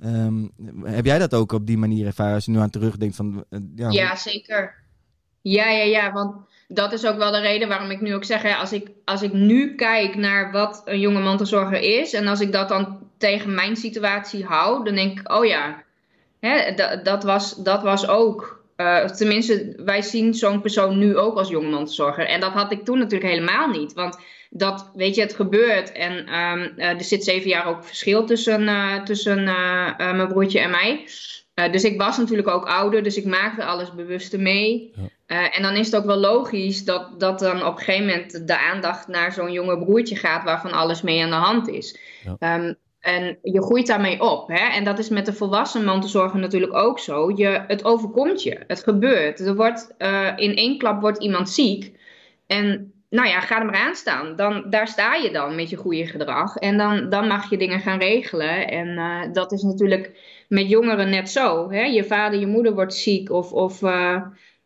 Ehm, 0.00 0.46
heb 0.82 1.04
jij 1.04 1.18
dat 1.18 1.34
ook 1.34 1.52
op 1.52 1.66
die 1.66 1.78
manier 1.78 2.06
ervaren 2.06 2.34
als 2.34 2.44
je 2.44 2.50
nu 2.50 2.58
aan 2.58 2.70
terugdenkt 2.70 3.16
van 3.16 3.44
eh, 3.50 3.58
ja, 3.74 3.90
Ja, 3.90 4.16
zeker. 4.16 4.74
Ja, 5.42 5.70
ja, 5.70 5.84
ja, 5.84 6.12
want 6.12 6.34
dat 6.68 6.92
is 6.92 7.06
ook 7.06 7.16
wel 7.16 7.30
de 7.30 7.40
reden 7.40 7.68
waarom 7.68 7.90
ik 7.90 8.00
nu 8.00 8.14
ook 8.14 8.24
zeg, 8.24 8.42
hè, 8.42 8.54
als 8.54 8.72
ik, 8.72 8.90
als 9.04 9.22
ik 9.22 9.32
nu 9.32 9.74
kijk 9.74 10.16
naar 10.16 10.52
wat 10.52 10.82
een 10.84 11.00
jonge 11.00 11.20
mantelzorger 11.20 11.80
is 12.00 12.12
en 12.12 12.26
als 12.26 12.40
ik 12.40 12.52
dat 12.52 12.68
dan 12.68 12.98
tegen 13.18 13.54
mijn 13.54 13.76
situatie 13.76 14.44
hou, 14.44 14.84
dan 14.84 14.94
denk 14.94 15.20
ik, 15.20 15.32
oh 15.32 15.44
ja, 15.44 15.82
hè, 16.40 16.74
dat, 16.74 17.04
dat, 17.04 17.22
was, 17.22 17.56
dat 17.56 17.82
was 17.82 18.08
ook, 18.08 18.64
eh, 18.76 19.04
tenminste, 19.04 19.74
wij 19.84 20.02
zien 20.02 20.34
zo'n 20.34 20.60
persoon 20.60 20.98
nu 20.98 21.16
ook 21.16 21.36
als 21.36 21.48
jonge 21.48 21.70
mantelzorger. 21.70 22.26
En 22.26 22.40
dat 22.40 22.52
had 22.52 22.72
ik 22.72 22.84
toen 22.84 22.98
natuurlijk 22.98 23.30
helemaal 23.30 23.68
niet, 23.68 23.92
want 23.92 24.18
dat, 24.50 24.90
weet 24.94 25.14
je, 25.14 25.20
het 25.20 25.34
gebeurt 25.34 25.92
en 25.92 26.26
ehm, 26.26 26.68
eh, 26.76 26.88
er 26.88 27.04
zit 27.04 27.24
zeven 27.24 27.48
jaar 27.48 27.66
ook 27.66 27.84
verschil 27.84 28.24
tussen, 28.24 28.68
eh, 28.68 29.02
tussen 29.02 29.48
eh, 29.48 29.96
mijn 29.96 30.28
broertje 30.28 30.60
en 30.60 30.70
mij. 30.70 31.08
Dus 31.70 31.84
ik 31.84 32.00
was 32.00 32.18
natuurlijk 32.18 32.48
ook 32.48 32.66
ouder, 32.66 33.02
dus 33.02 33.16
ik 33.16 33.24
maakte 33.24 33.64
alles 33.64 33.94
bewuster 33.94 34.40
mee. 34.40 34.92
Ja. 35.26 35.50
En 35.50 35.62
dan 35.62 35.74
is 35.74 35.86
het 35.86 35.96
ook 35.96 36.04
wel 36.04 36.16
logisch 36.16 36.84
dat, 36.84 37.20
dat 37.20 37.38
dan 37.38 37.64
op 37.64 37.78
een 37.78 37.84
gegeven 37.84 38.06
moment 38.06 38.46
de 38.46 38.58
aandacht 38.58 39.08
naar 39.08 39.32
zo'n 39.32 39.52
jonge 39.52 39.78
broertje 39.78 40.16
gaat 40.16 40.44
waarvan 40.44 40.72
alles 40.72 41.02
mee 41.02 41.22
aan 41.22 41.30
de 41.30 41.36
hand 41.36 41.68
is. 41.68 41.98
Ja. 42.24 42.36
Ehm, 42.38 42.74
en 43.00 43.38
je 43.42 43.62
groeit 43.62 43.86
daarmee 43.86 44.20
op. 44.20 44.48
Hè? 44.48 44.68
En 44.74 44.84
dat 44.84 44.98
is 44.98 45.08
met 45.08 45.26
de 45.26 45.32
volwassen 45.32 45.84
mantelzorger 45.84 46.40
natuurlijk 46.40 46.74
ook 46.74 46.98
zo. 46.98 47.32
Je, 47.36 47.64
het 47.66 47.84
overkomt 47.84 48.42
je. 48.42 48.58
Het 48.66 48.82
gebeurt. 48.82 49.40
Er 49.40 49.56
wordt, 49.56 49.94
in 50.36 50.56
één 50.56 50.78
klap 50.78 51.00
wordt 51.00 51.22
iemand 51.22 51.50
ziek. 51.50 51.92
En 52.46 52.92
nou 53.10 53.28
ja, 53.28 53.40
ga 53.40 53.58
er 53.60 53.66
maar 53.66 53.74
aan 53.86 53.94
staan. 53.94 54.36
Dan, 54.36 54.64
daar 54.70 54.88
sta 54.88 55.14
je 55.14 55.30
dan 55.30 55.54
met 55.54 55.70
je 55.70 55.76
goede 55.76 56.06
gedrag. 56.06 56.56
En 56.56 56.76
dan, 56.78 57.08
dan 57.08 57.26
mag 57.26 57.50
je 57.50 57.56
dingen 57.58 57.80
gaan 57.80 57.98
regelen. 57.98 58.68
En 58.68 58.98
eh, 58.98 59.32
dat 59.32 59.52
is 59.52 59.62
natuurlijk 59.62 60.18
met 60.48 60.68
jongeren 60.68 61.10
net 61.10 61.30
zo. 61.30 61.70
Hè? 61.70 61.82
Je 61.82 62.04
vader, 62.04 62.40
je 62.40 62.46
moeder 62.46 62.74
wordt 62.74 62.94
ziek. 62.94 63.30
Of, 63.30 63.52
of 63.52 63.82
eh, 63.82 64.22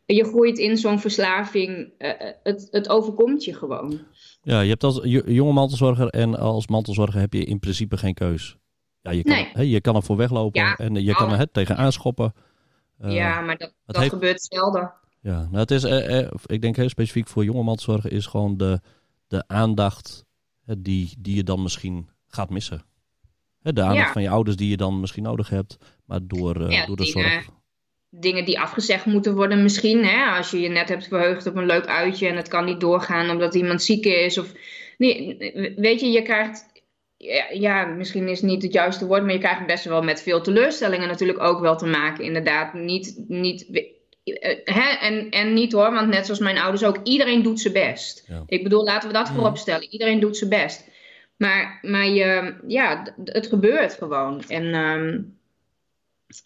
je 0.06 0.24
groeit 0.24 0.58
in 0.58 0.76
zo'n 0.76 1.00
verslaving. 1.00 1.92
Eh, 1.98 2.10
het, 2.42 2.68
het 2.70 2.88
overkomt 2.88 3.44
je 3.44 3.54
gewoon. 3.54 4.00
Ja, 4.42 4.60
je 4.60 4.68
hebt 4.70 4.84
als 4.84 5.00
jo- 5.02 5.22
jonge 5.26 5.52
mantelzorger 5.52 6.08
en 6.08 6.38
als 6.38 6.66
mantelzorger 6.68 7.20
heb 7.20 7.32
je 7.32 7.44
in 7.44 7.58
principe 7.58 7.96
geen 7.96 8.14
keus. 8.14 8.56
Ja, 9.02 9.10
je 9.10 9.22
kan, 9.22 9.34
Nee. 9.34 9.48
hè, 9.52 9.62
je 9.62 9.80
kan 9.80 9.94
ervoor 9.96 10.16
weglopen 10.16 10.60
Ja, 10.62 10.76
en 10.76 10.94
je 10.94 11.14
kan 11.14 11.26
er 11.26 11.32
oh. 11.32 11.38
hè, 11.38 11.46
tegenaan 11.46 11.92
schoppen. 11.92 12.34
Eh, 12.98 13.12
ja, 13.14 13.40
maar 13.40 13.56
dat, 13.56 13.68
het 13.68 13.76
dat 13.86 13.96
heeft- 13.96 14.12
gebeurt 14.12 14.42
zelden. 14.42 14.92
Ja, 15.22 15.40
nou, 15.40 15.56
het 15.56 15.70
is, 15.70 15.84
eh, 15.84 16.18
eh, 16.18 16.28
ik 16.46 16.62
denk 16.62 16.76
heel 16.76 16.88
specifiek 16.88 17.28
voor 17.28 17.44
jonge 17.44 17.62
mantelzorger 17.62 18.12
is 18.12 18.26
gewoon 18.26 18.56
de, 18.56 18.80
de 19.28 19.44
aandacht 19.46 20.24
die, 20.78 21.14
die 21.18 21.36
je 21.36 21.42
dan 21.44 21.62
misschien 21.62 22.08
gaat 22.26 22.50
missen. 22.50 22.82
Hè, 23.62 23.72
de 23.72 23.82
aandacht 23.82 24.06
Ja. 24.06 24.12
van 24.12 24.22
je 24.22 24.28
ouders 24.30 24.56
die 24.56 24.68
je 24.70 24.76
dan 24.76 25.00
misschien 25.00 25.22
nodig 25.22 25.48
hebt, 25.48 25.76
maar 26.04 26.20
door, 26.22 26.66
eh, 26.66 26.70
Ja, 26.70 26.86
door 26.86 26.96
de 26.96 27.04
dingen- 27.12 27.30
zorg. 27.30 27.48
dingen 28.10 28.44
die 28.44 28.60
afgezegd 28.60 29.06
moeten 29.06 29.34
worden 29.34 29.62
misschien. 29.62 30.04
Hè? 30.04 30.36
Als 30.36 30.50
je 30.50 30.60
je 30.60 30.68
net 30.68 30.88
hebt 30.88 31.08
verheugd 31.08 31.46
op 31.46 31.56
een 31.56 31.66
leuk 31.66 31.86
uitje 31.86 32.28
en 32.28 32.36
het 32.36 32.48
kan 32.48 32.64
niet 32.64 32.80
doorgaan 32.80 33.30
omdat 33.30 33.54
iemand 33.54 33.82
ziek 33.82 34.04
is. 34.04 34.38
Of, 34.38 34.52
nee, 34.98 35.36
weet 35.76 36.00
je, 36.00 36.06
je 36.10 36.22
krijgt... 36.22 36.70
Ja, 37.16 37.46
ja, 37.52 37.84
misschien 37.84 38.28
is 38.28 38.40
het 38.40 38.50
niet 38.50 38.62
het 38.62 38.72
juiste 38.72 39.06
woord, 39.06 39.22
maar 39.22 39.32
je 39.32 39.38
krijgt 39.38 39.66
best 39.66 39.84
wel 39.84 40.02
met 40.02 40.22
veel 40.22 40.40
teleurstellingen 40.42 41.08
natuurlijk 41.08 41.40
ook 41.40 41.60
wel 41.60 41.76
te 41.76 41.86
maken. 41.86 42.24
Inderdaad, 42.24 42.74
niet... 42.74 43.24
niet 43.28 43.90
eh? 44.24 45.02
En, 45.04 45.30
en 45.30 45.54
niet 45.54 45.72
hoor, 45.72 45.92
want 45.92 46.08
net 46.08 46.24
zoals 46.24 46.40
mijn 46.40 46.58
ouders 46.58 46.84
ook, 46.84 47.00
iedereen 47.04 47.42
doet 47.42 47.60
zijn 47.60 47.72
best. 47.74 48.24
Ja. 48.28 48.42
Ik 48.46 48.62
bedoel, 48.62 48.84
laten 48.84 49.08
we 49.08 49.14
dat 49.14 49.26
Mhm. 49.26 49.34
voorop 49.34 49.56
stellen. 49.56 49.92
Iedereen 49.92 50.20
doet 50.20 50.36
zijn 50.36 50.50
best. 50.50 50.90
Maar, 51.36 51.78
maar 51.82 52.06
je, 52.06 52.54
ja, 52.66 53.14
het 53.24 53.46
gebeurt 53.46 53.94
gewoon. 53.94 54.42
En 54.48 54.74
ehm, 54.74 55.20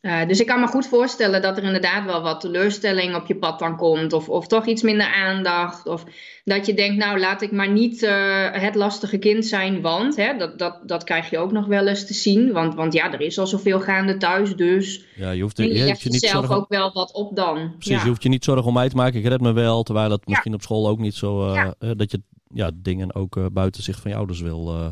eh, 0.01 0.27
dus 0.29 0.40
ik 0.40 0.46
kan 0.46 0.61
me 0.61 0.66
goed 0.66 0.87
voorstellen 0.87 1.42
dat 1.42 1.57
er 1.57 1.62
inderdaad 1.64 2.05
wel 2.05 2.22
wat 2.22 2.40
teleurstelling 2.40 3.14
op 3.14 3.27
je 3.27 3.37
pad 3.37 3.59
dan 3.59 3.77
komt. 3.77 4.12
Of, 4.12 4.29
of 4.29 4.46
toch 4.46 4.66
iets 4.66 4.83
minder 4.83 5.07
aandacht. 5.14 5.87
Of 5.87 6.05
dat 6.44 6.66
je 6.66 6.75
denkt, 6.75 6.96
nou 6.96 7.18
laat 7.20 7.42
ik 7.42 7.53
maar 7.53 7.70
niet 7.70 8.03
eh, 8.03 8.53
het 8.53 8.75
lastige 8.75 9.18
kind 9.18 9.46
zijn. 9.46 9.81
Want 9.81 10.16
hè, 10.16 10.37
dat, 10.37 10.59
dat, 10.59 10.81
dat 10.88 11.05
krijg 11.05 11.31
je 11.31 11.38
ook 11.38 11.53
nog 11.53 11.66
wel 11.66 11.87
eens 11.87 12.07
te 12.07 12.14
zien. 12.14 12.53
Want, 12.53 12.75
want 12.75 12.92
ja, 12.92 13.12
er 13.12 13.20
is 13.20 13.38
al 13.38 13.46
zoveel 13.46 13.81
gaande 13.81 14.16
thuis. 14.16 14.57
Dus 14.57 15.05
Ja, 15.16 15.31
je 15.31 15.42
hoeft, 15.42 15.57
je 15.57 15.62
je, 15.68 15.75
je, 15.75 15.85
legt 15.85 16.03
je 16.03 16.11
niet 16.11 16.27
zorgen, 16.27 16.57
ook 16.57 16.68
wel 16.68 16.92
wat 16.92 17.12
op 17.12 17.37
dan. 17.37 17.72
precies, 17.79 17.96
Ja. 17.96 18.03
je 18.03 18.09
hoeft 18.09 18.22
je 18.22 18.29
niet 18.29 18.44
zorgen 18.44 18.66
om 18.66 18.75
mij 18.75 18.88
te 18.88 18.96
maken. 18.96 19.18
Ik 19.18 19.27
red 19.27 19.40
me 19.40 19.53
wel, 19.53 19.83
terwijl 19.83 20.11
het 20.11 20.20
Ja. 20.25 20.31
misschien 20.31 20.55
op 20.55 20.62
school 20.62 20.88
ook 20.88 20.99
niet 20.99 21.14
zo... 21.14 21.49
eh, 21.55 21.70
Ja. 21.79 21.94
dat 21.94 22.11
je 22.11 22.22
ja, 22.55 22.70
dingen 22.75 23.14
ook 23.14 23.37
eh, 23.37 23.46
buiten 23.53 23.83
zicht 23.83 24.01
van 24.01 24.11
je 24.11 24.16
ouders 24.16 24.40
wil 24.40 24.68
eh, 24.75 24.85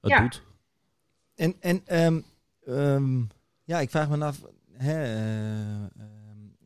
het 0.00 0.10
Ja. 0.10 0.20
doet. 0.20 0.42
En, 1.34 1.54
en 1.60 1.82
ehm, 1.86 2.20
ehm, 2.66 3.20
ja, 3.64 3.80
ik 3.80 3.90
vraag 3.90 4.08
me 4.08 4.24
af, 4.24 4.42
hè, 4.72 5.02
eh, 5.02 5.74
ehm, 5.74 5.88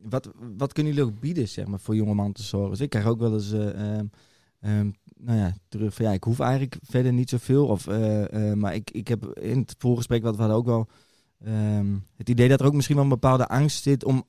wat, 0.01 0.29
wat 0.57 0.73
kunnen 0.73 0.93
jullie 0.93 1.09
ook 1.09 1.19
bieden, 1.19 1.47
zeg 1.47 1.67
maar, 1.67 1.79
voor 1.79 1.95
jonge 1.95 2.13
mantelzorgers? 2.13 2.79
Ik 2.79 2.89
krijg 2.89 3.05
ook 3.05 3.19
wel 3.19 3.33
eens, 3.33 3.51
eh, 3.51 3.69
ehm, 3.69 4.05
ehm, 4.59 4.91
nou 5.17 5.37
ja, 5.39 5.53
terug 5.69 5.93
van 5.93 6.05
ja, 6.05 6.11
ik 6.11 6.23
hoef 6.23 6.39
eigenlijk 6.39 6.77
verder 6.81 7.13
niet 7.13 7.29
zoveel. 7.29 7.65
Of, 7.67 7.87
eh, 7.87 8.53
maar 8.53 8.75
ik, 8.75 8.91
ik 8.91 9.07
heb 9.07 9.25
in 9.39 9.59
het 9.59 9.75
voorgesprek 9.77 10.23
wat 10.23 10.35
we 10.35 10.39
hadden 10.41 10.57
ook 10.59 10.65
wel 10.65 10.87
het 12.15 12.29
idee 12.29 12.47
dat 12.49 12.59
er 12.59 12.65
ook 12.65 12.73
misschien 12.73 12.95
wel 12.95 13.03
een 13.03 13.09
bepaalde 13.09 13.47
angst 13.47 13.83
zit 13.83 14.03
om 14.03 14.23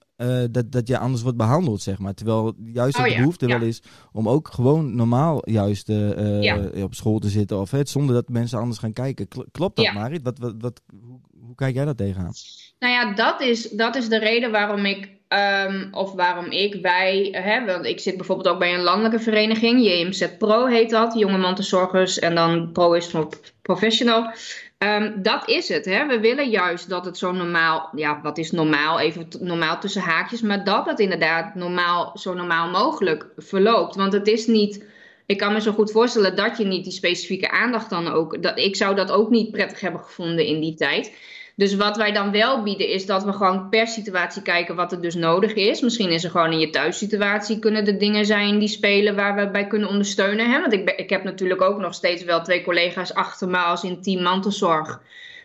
dat, 0.51 0.73
dat 0.73 0.89
je 0.89 0.99
anders 0.99 1.23
wordt 1.23 1.37
behandeld, 1.37 1.83
zeg 1.83 1.99
maar. 1.99 2.15
Terwijl 2.15 2.55
juist 2.73 2.97
Oh 2.99 3.03
de 3.05 3.11
ja, 3.11 3.17
behoefte 3.19 3.47
ja. 3.47 3.59
wel 3.59 3.69
is 3.69 3.83
om 4.13 4.29
ook 4.29 4.49
gewoon 4.49 4.95
normaal 4.95 5.51
juist 5.51 5.87
Ja. 5.87 6.71
op 6.83 6.95
school 6.95 7.19
te 7.19 7.29
zitten 7.29 7.61
of 7.61 7.71
het 7.71 7.89
zonder 7.89 8.15
dat 8.15 8.29
mensen 8.29 8.59
anders 8.59 8.79
gaan 8.79 8.93
kijken. 8.93 9.29
Kl- 9.29 9.43
klopt 9.51 9.77
dat. 9.77 9.93
Marit? 9.93 10.23
Wat, 10.23 10.39
wat, 10.39 10.55
wat, 10.59 10.81
hoe, 11.05 11.21
hoe 11.49 11.57
kijk 11.57 11.75
jij 11.75 11.85
daar 11.85 11.95
tegenaan? 11.95 12.33
Nou 12.79 12.93
ja, 12.93 13.15
dat 13.15 13.41
is, 13.41 13.71
dat 13.71 13.97
is 13.97 14.09
de 14.09 14.19
reden 14.19 14.51
waarom 14.51 14.85
ik, 14.85 15.09
ehm, 15.29 15.89
of 15.91 16.13
waarom 16.13 16.51
ik, 16.51 16.83
wij, 16.83 17.29
hè, 17.33 17.65
want 17.65 17.85
ik 17.85 18.01
zit 18.01 18.17
bijvoorbeeld 18.17 18.49
ook 18.49 18.59
bij 18.59 18.75
een 18.75 18.83
landelijke 18.83 19.21
vereniging, 19.21 19.85
JMZ 19.85 20.29
Pro 20.39 20.67
heet 20.67 20.91
dat, 20.91 21.15
Jonge 21.19 21.39
Mantelzorgers, 21.39 22.19
en 22.19 22.35
dan 22.35 22.73
Pro 22.73 22.93
is 22.93 23.07
voor 23.07 23.29
Professional. 23.63 24.33
Ehm, 24.79 25.23
dat 25.23 25.49
is 25.49 25.69
het, 25.69 25.85
hè. 25.85 26.07
we 26.07 26.21
willen 26.21 26.51
juist 26.51 26.89
dat 26.89 27.05
het 27.05 27.19
zo 27.19 27.33
normaal, 27.33 27.89
ja, 27.95 28.21
wat 28.23 28.39
is 28.39 28.51
normaal, 28.51 29.01
even 29.01 29.29
normaal 29.41 29.81
tussen 29.81 30.03
haakjes, 30.03 30.41
maar 30.41 30.65
dat 30.65 30.87
het 30.87 30.99
inderdaad 30.99 31.55
normaal, 31.55 32.19
zo 32.19 32.35
normaal 32.35 32.71
mogelijk 32.71 33.27
verloopt. 33.37 33.97
Want 33.97 34.13
het 34.13 34.27
is 34.27 34.47
niet, 34.47 34.85
ik 35.27 35.39
kan 35.39 35.53
me 35.53 35.61
zo 35.61 35.73
goed 35.73 35.91
voorstellen 35.91 36.37
dat 36.37 36.59
je 36.59 36.65
niet 36.65 36.85
die 36.85 36.93
specifieke 36.93 37.51
aandacht 37.51 37.91
dan 37.91 38.09
ook, 38.09 38.43
dat, 38.43 38.59
ik 38.59 38.77
zou 38.77 38.95
dat 38.95 39.11
ook 39.11 39.31
niet 39.31 39.51
prettig 39.51 39.81
hebben 39.81 40.01
gevonden 40.01 40.47
in 40.47 40.61
die 40.61 40.75
tijd. 40.75 41.13
Dus 41.59 41.75
wat 41.75 41.97
wij 41.97 42.13
dan 42.13 42.31
wel 42.31 42.63
bieden 42.63 42.89
is 42.89 43.07
dat 43.07 43.25
we 43.25 43.33
gewoon 43.33 43.69
per 43.69 43.87
situatie 43.87 44.43
kijken 44.43 44.77
wat 44.77 44.93
er 44.93 45.01
dus 45.01 45.15
nodig 45.15 45.55
is. 45.55 45.81
Misschien 45.81 46.11
is 46.11 46.25
er 46.25 46.31
gewoon 46.31 46.53
in 46.53 46.59
je 46.59 46.71
thuissituatie 46.71 47.59
kunnen 47.59 47.87
er 47.87 47.99
dingen 47.99 48.27
zijn 48.27 48.59
die 48.59 48.69
spelen 48.69 49.17
waar 49.17 49.35
we 49.35 49.51
bij 49.51 49.67
kunnen 49.67 49.89
ondersteunen. 49.89 50.51
Hè? 50.51 50.61
Want 50.61 50.73
ik, 50.73 50.91
ik 50.91 51.11
heb 51.11 51.25
natuurlijk 51.25 51.63
ook 51.63 51.79
nog 51.79 51.95
steeds 51.95 52.25
wel 52.25 52.43
twee 52.43 52.63
collega's 52.63 53.15
achter 53.15 53.49
me 53.49 53.57
als 53.57 53.85
in 53.85 54.03
team 54.03 54.23
mantelzorg. 54.23 55.01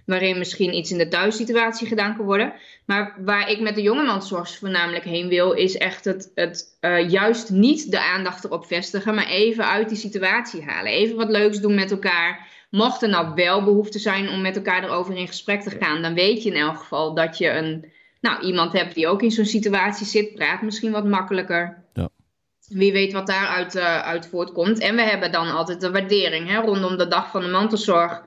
Waarin 0.06 0.38
misschien 0.38 0.76
iets 0.76 0.91
in 0.91 0.97
de 0.97 1.08
thuissituatie 1.08 1.88
gedaan 1.88 2.15
kan 2.15 2.26
worden. 2.26 2.54
Maar 2.86 3.15
waar 3.19 3.49
ik 3.49 3.60
met 3.60 3.76
de 3.76 3.82
jonge 3.82 4.04
mantelzorgers 4.04 4.58
voornamelijk 4.58 5.04
heen 5.04 5.28
wil, 5.28 5.52
is 5.52 5.78
echt 5.78 6.06
het, 6.06 6.32
het 6.36 6.78
eh, 6.80 7.10
juist 7.10 7.49
niet 7.49 7.91
de 7.91 8.02
aandacht 8.02 8.43
erop 8.43 8.65
vestigen, 8.65 9.15
maar 9.15 9.28
even 9.28 9.67
uit 9.67 9.89
die 9.89 9.97
situatie 9.97 10.63
halen. 10.63 10.91
Even 10.91 11.15
wat 11.15 11.30
leuks 11.30 11.60
doen 11.60 11.76
met 11.76 11.91
elkaar. 11.91 12.52
Mocht 12.73 13.01
er 13.01 13.09
nou 13.09 13.33
wel 13.36 13.63
behoefte 13.63 13.99
zijn 13.99 14.29
om 14.29 14.41
met 14.41 14.55
elkaar 14.55 14.83
erover 14.83 15.15
in 15.15 15.27
gesprek 15.27 15.62
te 15.62 15.69
gaan, 15.69 16.01
dan 16.01 16.13
weet 16.13 16.43
je 16.43 16.49
in 16.49 16.55
elk 16.55 16.77
geval 16.77 17.13
dat 17.13 17.38
je 17.38 17.49
een, 17.49 17.91
nou, 18.21 18.43
iemand 18.43 18.73
hebt 18.73 18.95
die 18.95 19.07
ook 19.07 19.21
in 19.21 19.31
zo'n 19.31 19.45
situatie 19.45 20.05
zit. 20.05 20.33
Praat 20.33 20.62
misschien 20.62 20.91
wat 20.91 21.05
makkelijker. 21.05 21.83
Ja. 21.93 22.09
Wie 22.67 22.91
weet 22.91 23.13
wat 23.13 23.27
daaruit 23.27 23.75
eh, 23.75 24.01
uit 24.01 24.27
voortkomt. 24.27 24.79
En 24.79 24.95
we 24.95 25.01
hebben 25.01 25.31
dan 25.31 25.51
altijd 25.51 25.81
de 25.81 25.91
waardering 25.91 26.49
hè, 26.49 26.59
rondom 26.59 26.97
de 26.97 27.07
dag 27.07 27.31
van 27.31 27.41
de 27.41 27.47
mantelzorg. 27.47 28.25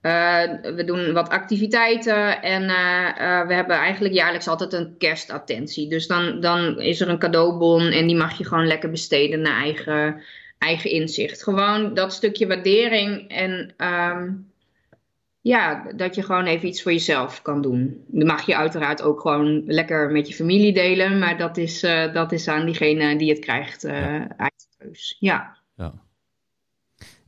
Eh, 0.00 0.42
we 0.62 0.84
doen 0.84 1.12
wat 1.12 1.28
activiteiten 1.28 2.42
en 2.42 2.62
eh, 2.62 3.46
we 3.46 3.54
hebben 3.54 3.76
eigenlijk 3.76 4.14
jaarlijks 4.14 4.48
altijd 4.48 4.72
een 4.72 4.94
kerstattentie. 4.98 5.88
Dus 5.88 6.06
dan, 6.06 6.40
dan 6.40 6.80
is 6.80 7.00
er 7.00 7.08
een 7.08 7.18
cadeaubon 7.18 7.82
en 7.82 8.06
die 8.06 8.16
mag 8.16 8.38
je 8.38 8.44
gewoon 8.44 8.66
lekker 8.66 8.90
besteden 8.90 9.40
naar 9.40 9.62
eigen, 9.62 10.22
eigen 10.64 10.90
inzicht. 10.90 11.42
Gewoon 11.42 11.94
dat 11.94 12.12
stukje 12.12 12.46
waardering 12.46 13.28
en 13.28 13.74
ehm, 13.76 14.32
ja, 15.40 15.92
dat 15.96 16.14
je 16.14 16.22
gewoon 16.22 16.44
even 16.44 16.68
iets 16.68 16.82
voor 16.82 16.92
jezelf 16.92 17.42
kan 17.42 17.62
doen. 17.62 18.04
Dan 18.06 18.26
mag 18.26 18.46
je 18.46 18.56
uiteraard 18.56 19.02
ook 19.02 19.20
gewoon 19.20 19.62
lekker 19.66 20.10
met 20.10 20.28
je 20.28 20.34
familie 20.34 20.72
delen, 20.72 21.18
maar 21.18 21.38
dat 21.38 21.56
is, 21.56 21.82
eh, 21.82 22.12
dat 22.12 22.32
is 22.32 22.48
aan 22.48 22.66
diegene 22.66 23.16
die 23.16 23.30
het 23.30 23.38
krijgt 23.38 23.84
eh 23.84 24.14
eigen 24.14 24.68
keus. 24.78 25.16
Ja. 25.18 25.62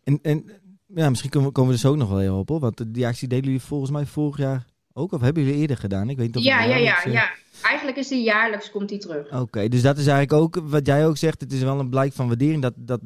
En, 0.07 0.19
en 0.23 0.45
ja, 0.87 1.09
misschien 1.09 1.31
komen 1.31 1.49
we, 1.49 1.55
komen 1.55 1.73
we 1.73 1.79
zo 1.79 1.89
ook 1.89 1.97
nog 1.97 2.09
wel 2.09 2.19
heel 2.19 2.39
op, 2.39 2.49
hoor. 2.49 2.61
Want 2.61 2.95
die 2.95 3.07
actie 3.07 3.29
deden 3.29 3.45
jullie 3.45 3.61
volgens 3.61 3.91
mij 3.91 4.07
vorig 4.07 4.37
jaar 4.37 4.65
ook, 4.93 5.13
of 5.13 5.21
hebben 5.21 5.43
jullie 5.43 5.59
eerder 5.59 5.77
gedaan? 5.77 6.11
Ik 6.11 6.17
weet 6.17 6.27
niet 6.27 6.37
of 6.37 6.43
Ja, 6.43 6.63
ja, 6.63 6.69
ja, 6.69 6.77
jaarlijks, 6.77 7.05
eh, 7.05 7.13
ja. 7.13 7.31
Eigenlijk 7.63 7.97
is 7.97 8.09
die 8.09 8.23
jaarlijks 8.23 8.71
komt 8.71 8.89
die 8.89 8.99
terug. 8.99 9.41
Oké, 9.41 9.69
dus 9.69 9.83
dat 9.83 9.99
is 9.99 10.07
eigenlijk 10.07 10.43
ook 10.43 10.69
wat 10.69 10.87
jij 10.87 11.07
ook 11.07 11.17
zegt. 11.17 11.41
Het 11.41 11.53
is 11.53 11.63
wel 11.63 11.79
een 11.79 11.91
blijk 11.91 12.13
van 12.13 12.27
waardering 12.27 12.63
dat, 12.63 12.75
dat, 12.77 13.01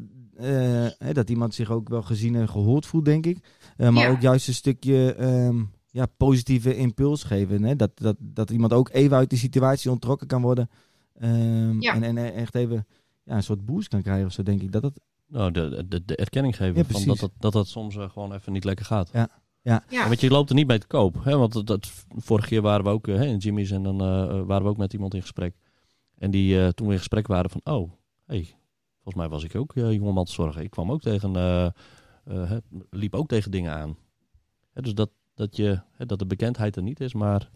hè, 0.99 1.13
dat 1.13 1.31
iemand 1.31 1.55
zich 1.55 1.71
ook 1.71 1.89
wel 1.89 2.03
gezien 2.03 2.35
en 2.35 2.49
gehoord 2.49 2.87
voelt, 2.87 3.05
denk 3.05 3.27
ik. 3.27 3.39
Eh, 3.77 3.89
maar 3.89 4.03
Ja. 4.05 4.11
ook 4.11 4.21
juist 4.21 4.49
een 4.49 4.55
stukje 4.55 5.15
ehm, 5.15 5.63
ja, 5.91 6.07
positieve 6.17 6.77
impuls 6.77 7.23
geven. 7.23 7.63
Hè? 7.63 7.77
Dat, 7.77 7.91
dat, 7.95 8.17
dat 8.19 8.51
iemand 8.51 8.73
ook 8.73 8.89
even 8.93 9.17
uit 9.17 9.31
die 9.31 9.39
situatie 9.39 9.91
ontrokken 9.91 10.27
kan 10.27 10.43
worden. 10.43 10.71
Ehm, 11.19 11.81
Ja. 11.81 11.95
en, 11.95 12.03
en 12.03 12.35
echt 12.35 12.55
even 12.55 12.87
ja, 13.25 13.37
een 13.37 13.43
soort 13.43 13.65
boost 13.65 13.89
kan 13.89 14.03
krijgen 14.03 14.27
of 14.27 14.33
zo, 14.33 14.43
denk 14.43 14.63
ik. 14.63 14.73
Dat 14.73 14.83
het, 14.83 15.01
Nou, 15.27 15.51
de, 15.51 15.85
de, 15.89 16.05
de 16.05 16.17
erkenning 16.17 16.57
geven 16.57 16.77
Ja, 16.77 16.85
van 16.85 17.05
dat, 17.05 17.19
dat, 17.19 17.31
dat 17.39 17.55
het 17.55 17.67
soms 17.69 17.97
eh, 17.97 18.11
gewoon 18.11 18.33
even 18.35 18.53
niet 18.53 18.65
lekker 18.65 18.85
gaat. 18.85 19.11
Ja. 19.13 19.29
Ja. 19.63 19.83
Want 20.09 20.21
je 20.21 20.31
loopt 20.31 20.49
er 20.49 20.55
niet 20.55 20.67
mee 20.67 20.79
te 20.79 20.87
koop. 20.87 21.25
Hè? 21.25 21.37
Want 21.37 21.53
dat, 21.53 21.67
dat, 21.67 21.91
vorig 22.17 22.47
keer 22.47 22.63
waren 22.63 22.85
we 22.85 22.91
ook 22.91 23.09
eh, 23.09 23.15
hè, 23.15 23.25
in 23.25 23.37
Jimmy's 23.37 23.71
en 23.71 23.83
dan 23.83 24.01
eh, 24.01 24.07
waren 24.47 24.63
we 24.63 24.69
ook 24.69 24.77
met 24.77 24.93
iemand 24.93 25.15
in 25.15 25.21
gesprek. 25.21 25.55
En 26.19 26.31
die 26.31 26.61
eh, 26.63 26.69
toen 26.69 26.87
we 26.87 26.93
in 26.93 26.99
gesprek 26.99 27.27
waren 27.27 27.51
van, 27.51 27.61
oh, 27.65 27.93
hey, 28.27 28.55
volgens 29.03 29.15
mij 29.15 29.29
was 29.29 29.45
ik 29.45 29.55
ook 29.55 29.75
uh, 29.75 29.93
jongeman 29.93 30.25
te 30.25 30.33
zorgen. 30.33 30.63
Ik 30.63 30.71
kwam 30.71 30.91
ook 30.93 31.01
tegen, 31.01 31.37
eh, 31.37 31.67
eh, 31.67 31.73
hè, 32.25 32.59
liep 32.91 33.15
ook 33.15 33.29
tegen 33.29 33.51
dingen 33.51 33.73
aan. 33.73 33.97
Hè, 34.73 34.83
dus 34.83 34.95
dat, 34.95 35.11
dat, 35.35 35.57
je, 35.57 35.81
hè, 35.93 36.07
dat 36.07 36.19
de 36.19 36.27
bekendheid 36.27 36.77
er 36.77 36.83
niet 36.83 37.01
is, 37.01 37.15
maar 37.15 37.51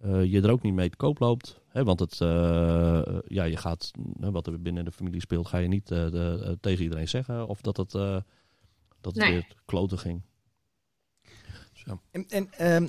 eh, 0.00 0.24
je 0.24 0.40
er 0.42 0.50
ook 0.50 0.62
niet 0.62 0.74
mee 0.74 0.90
te 0.90 0.96
koop 0.96 1.18
loopt. 1.18 1.60
Hè, 1.68 1.84
want 1.84 2.00
het, 2.00 2.20
eh, 2.20 3.18
ja, 3.26 3.44
je 3.44 3.56
gaat, 3.56 3.90
hè, 4.20 4.30
wat 4.30 4.46
er 4.46 4.62
binnen 4.62 4.84
de 4.84 4.92
familie 4.92 5.20
speelt, 5.20 5.46
ga 5.48 5.58
je 5.58 5.68
niet 5.68 5.90
eh, 5.90 6.10
de, 6.10 6.42
eh, 6.44 6.52
tegen 6.60 6.82
iedereen 6.84 7.08
zeggen. 7.08 7.46
Of 7.46 7.60
dat 7.60 7.76
het, 7.76 7.94
eh, 7.94 8.16
dat 9.00 9.14
het 9.14 9.24
Nee. 9.24 9.32
weer 9.32 9.46
kloten 9.64 9.98
ging. 9.98 10.22
Ja. 11.72 12.00
En, 12.10 12.28
en 12.28 12.52
ehm, 12.52 12.86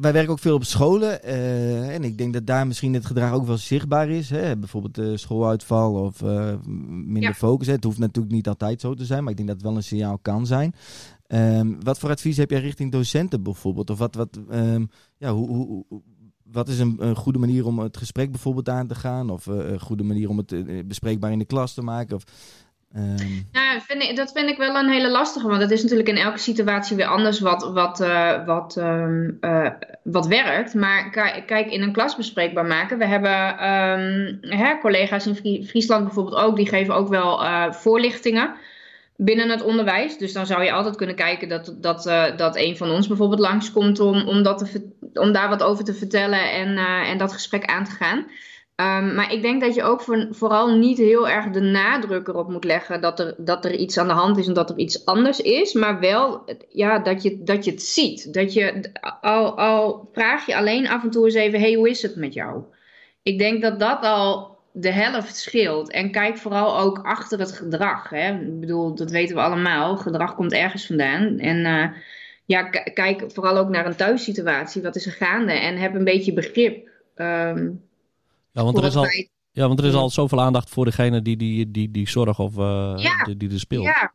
wij 0.00 0.12
werken 0.12 0.32
ook 0.32 0.38
veel 0.38 0.54
op 0.54 0.64
scholen. 0.64 1.22
eh, 1.22 1.94
en 1.94 2.04
ik 2.04 2.18
denk 2.18 2.32
dat 2.32 2.46
daar 2.46 2.66
misschien 2.66 2.94
het 2.94 3.06
gedrag 3.06 3.32
ook 3.32 3.46
wel 3.46 3.56
zichtbaar 3.56 4.08
is. 4.08 4.30
Hè? 4.30 4.56
Bijvoorbeeld 4.56 4.98
eh, 4.98 5.16
schooluitval 5.16 5.94
of 5.94 6.22
eh, 6.22 6.54
minder 6.66 7.22
Ja. 7.22 7.34
focus. 7.34 7.66
Hè? 7.66 7.72
Het 7.72 7.84
hoeft 7.84 7.98
natuurlijk 7.98 8.34
niet 8.34 8.48
altijd 8.48 8.80
zo 8.80 8.94
te 8.94 9.04
zijn, 9.04 9.22
maar 9.22 9.30
ik 9.30 9.36
denk 9.36 9.48
dat 9.48 9.56
het 9.58 9.66
wel 9.66 9.76
een 9.76 9.82
signaal 9.82 10.18
kan 10.18 10.46
zijn. 10.46 10.74
Ehm, 11.26 11.72
wat 11.80 11.98
voor 11.98 12.10
advies 12.10 12.36
heb 12.36 12.50
jij 12.50 12.60
richting 12.60 12.92
docenten 12.92 13.42
bijvoorbeeld? 13.42 13.90
Of 13.90 13.98
wat, 13.98 14.14
wat, 14.14 14.38
ehm, 14.50 14.84
ja, 15.16 15.32
hoe, 15.32 15.48
hoe, 15.48 15.84
wat 16.42 16.68
is 16.68 16.78
een, 16.78 16.96
een 16.98 17.16
goede 17.16 17.38
manier 17.38 17.66
om 17.66 17.78
het 17.78 17.96
gesprek 17.96 18.30
bijvoorbeeld 18.30 18.68
aan 18.68 18.86
te 18.86 18.94
gaan? 18.94 19.30
Of 19.30 19.46
een 19.46 19.80
goede 19.80 20.02
manier 20.02 20.28
om 20.28 20.36
het 20.38 20.54
bespreekbaar 20.88 21.32
in 21.32 21.38
de 21.38 21.44
klas 21.44 21.74
te 21.74 21.82
maken? 21.82 22.16
Of, 22.16 22.24
ehm, 22.92 23.22
Vind 23.80 24.02
ik, 24.02 24.16
dat 24.16 24.32
vind 24.32 24.48
ik 24.48 24.56
wel 24.56 24.74
een 24.76 24.88
hele 24.90 25.10
lastige, 25.10 25.48
want 25.48 25.60
het 25.62 25.70
is 25.70 25.82
natuurlijk 25.82 26.08
in 26.08 26.16
elke 26.16 26.38
situatie 26.38 26.96
weer 26.96 27.06
anders 27.06 27.40
wat, 27.40 27.70
wat, 27.72 28.00
eh, 28.00 28.44
wat, 28.46 28.76
ehm, 28.76 29.30
eh, 29.40 29.70
wat 30.02 30.26
werkt. 30.26 30.74
Maar 30.74 31.10
ki- 31.10 31.44
kijk, 31.46 31.70
in 31.70 31.82
een 31.82 31.92
klas 31.92 32.16
bespreekbaar 32.16 32.64
maken. 32.66 32.98
We 32.98 33.06
hebben 33.06 33.58
ehm, 33.58 34.34
hè, 34.40 34.78
collega's 34.80 35.26
in 35.26 35.34
Frie- 35.34 35.64
Friesland 35.66 36.04
bijvoorbeeld 36.04 36.36
ook, 36.42 36.56
die 36.56 36.68
geven 36.68 36.94
ook 36.94 37.08
wel 37.08 37.42
eh, 37.44 37.72
voorlichtingen 37.72 38.54
binnen 39.16 39.50
het 39.50 39.62
onderwijs. 39.62 40.18
Dus 40.18 40.32
dan 40.32 40.46
zou 40.46 40.62
je 40.64 40.72
altijd 40.72 40.96
kunnen 40.96 41.16
kijken 41.16 41.48
dat, 41.48 41.74
dat, 41.80 42.02
dat 42.36 42.56
een 42.56 42.76
van 42.76 42.90
ons 42.90 43.06
bijvoorbeeld 43.06 43.40
langskomt 43.40 44.00
om, 44.00 44.28
om, 44.28 44.42
dat 44.42 44.80
om 45.14 45.32
daar 45.32 45.48
wat 45.48 45.62
over 45.62 45.84
te 45.84 45.94
vertellen 45.94 46.50
en, 46.52 46.76
en 47.06 47.18
dat 47.18 47.32
gesprek 47.32 47.64
aan 47.64 47.84
te 47.84 47.90
gaan. 47.90 48.26
Ehm, 48.82 49.14
maar 49.14 49.32
ik 49.32 49.42
denk 49.42 49.60
dat 49.60 49.74
je 49.74 49.82
ook 49.82 50.00
voor, 50.00 50.26
vooral 50.30 50.76
niet 50.76 50.98
heel 50.98 51.28
erg 51.28 51.50
de 51.50 51.60
nadruk 51.60 52.28
erop 52.28 52.48
moet 52.48 52.64
leggen 52.64 53.00
dat 53.00 53.20
er, 53.20 53.34
dat 53.38 53.64
er 53.64 53.74
iets 53.74 53.98
aan 53.98 54.06
de 54.06 54.12
hand 54.12 54.38
is 54.38 54.46
en 54.46 54.52
dat 54.54 54.70
er 54.70 54.76
iets 54.76 55.06
anders 55.06 55.40
is. 55.40 55.72
Maar 55.72 56.00
wel 56.00 56.44
ja, 56.68 56.98
dat, 56.98 57.22
je, 57.22 57.42
dat 57.42 57.64
je 57.64 57.70
het 57.70 57.82
ziet. 57.82 58.34
Dat 58.34 58.52
je, 58.52 58.90
al, 59.20 59.58
al 59.58 60.08
vraag 60.12 60.46
je 60.46 60.56
alleen 60.56 60.88
af 60.88 61.02
en 61.02 61.10
toe 61.10 61.24
eens 61.24 61.34
even: 61.34 61.60
hey, 61.60 61.74
hoe 61.74 61.90
is 61.90 62.02
het 62.02 62.16
met 62.16 62.34
jou? 62.34 62.62
Ik 63.22 63.38
denk 63.38 63.62
dat 63.62 63.80
dat 63.80 64.02
al 64.02 64.58
de 64.72 64.92
helft 64.92 65.36
scheelt. 65.36 65.90
En 65.90 66.10
kijk 66.10 66.36
vooral 66.36 66.78
ook 66.78 66.98
achter 66.98 67.38
het 67.38 67.52
gedrag. 67.52 68.10
Hè? 68.10 68.32
Ik 68.32 68.60
bedoel, 68.60 68.94
dat 68.94 69.10
weten 69.10 69.36
we 69.36 69.42
allemaal. 69.42 69.96
Gedrag 69.96 70.34
komt 70.34 70.52
ergens 70.52 70.86
vandaan. 70.86 71.38
En 71.38 71.64
eh, 71.64 71.88
ja, 72.44 72.62
kijk 72.94 73.24
vooral 73.28 73.56
ook 73.56 73.68
naar 73.68 73.86
een 73.86 73.96
thuissituatie. 73.96 74.82
Wat 74.82 74.96
is 74.96 75.06
er 75.06 75.12
gaande? 75.12 75.52
En 75.52 75.76
heb 75.76 75.94
een 75.94 76.04
beetje 76.04 76.32
begrip. 76.32 76.88
ehm, 77.14 77.68
Ja, 78.52 78.64
want 78.64 78.78
er 78.78 78.84
is 78.84 78.96
al, 78.96 79.06
ja, 79.52 79.66
want 79.66 79.78
er 79.78 79.86
is 79.86 79.94
al 79.94 80.10
zoveel 80.10 80.40
aandacht 80.40 80.70
voor 80.70 80.84
degene 80.84 81.22
die, 81.22 81.36
die, 81.36 81.70
die, 81.70 81.90
die 81.90 82.08
zorg 82.08 82.38
of 82.38 82.58
eh, 82.58 82.94
Ja. 82.96 83.24
die, 83.24 83.36
die 83.36 83.50
er 83.50 83.60
speelt. 83.60 83.84
Ja, 83.84 84.12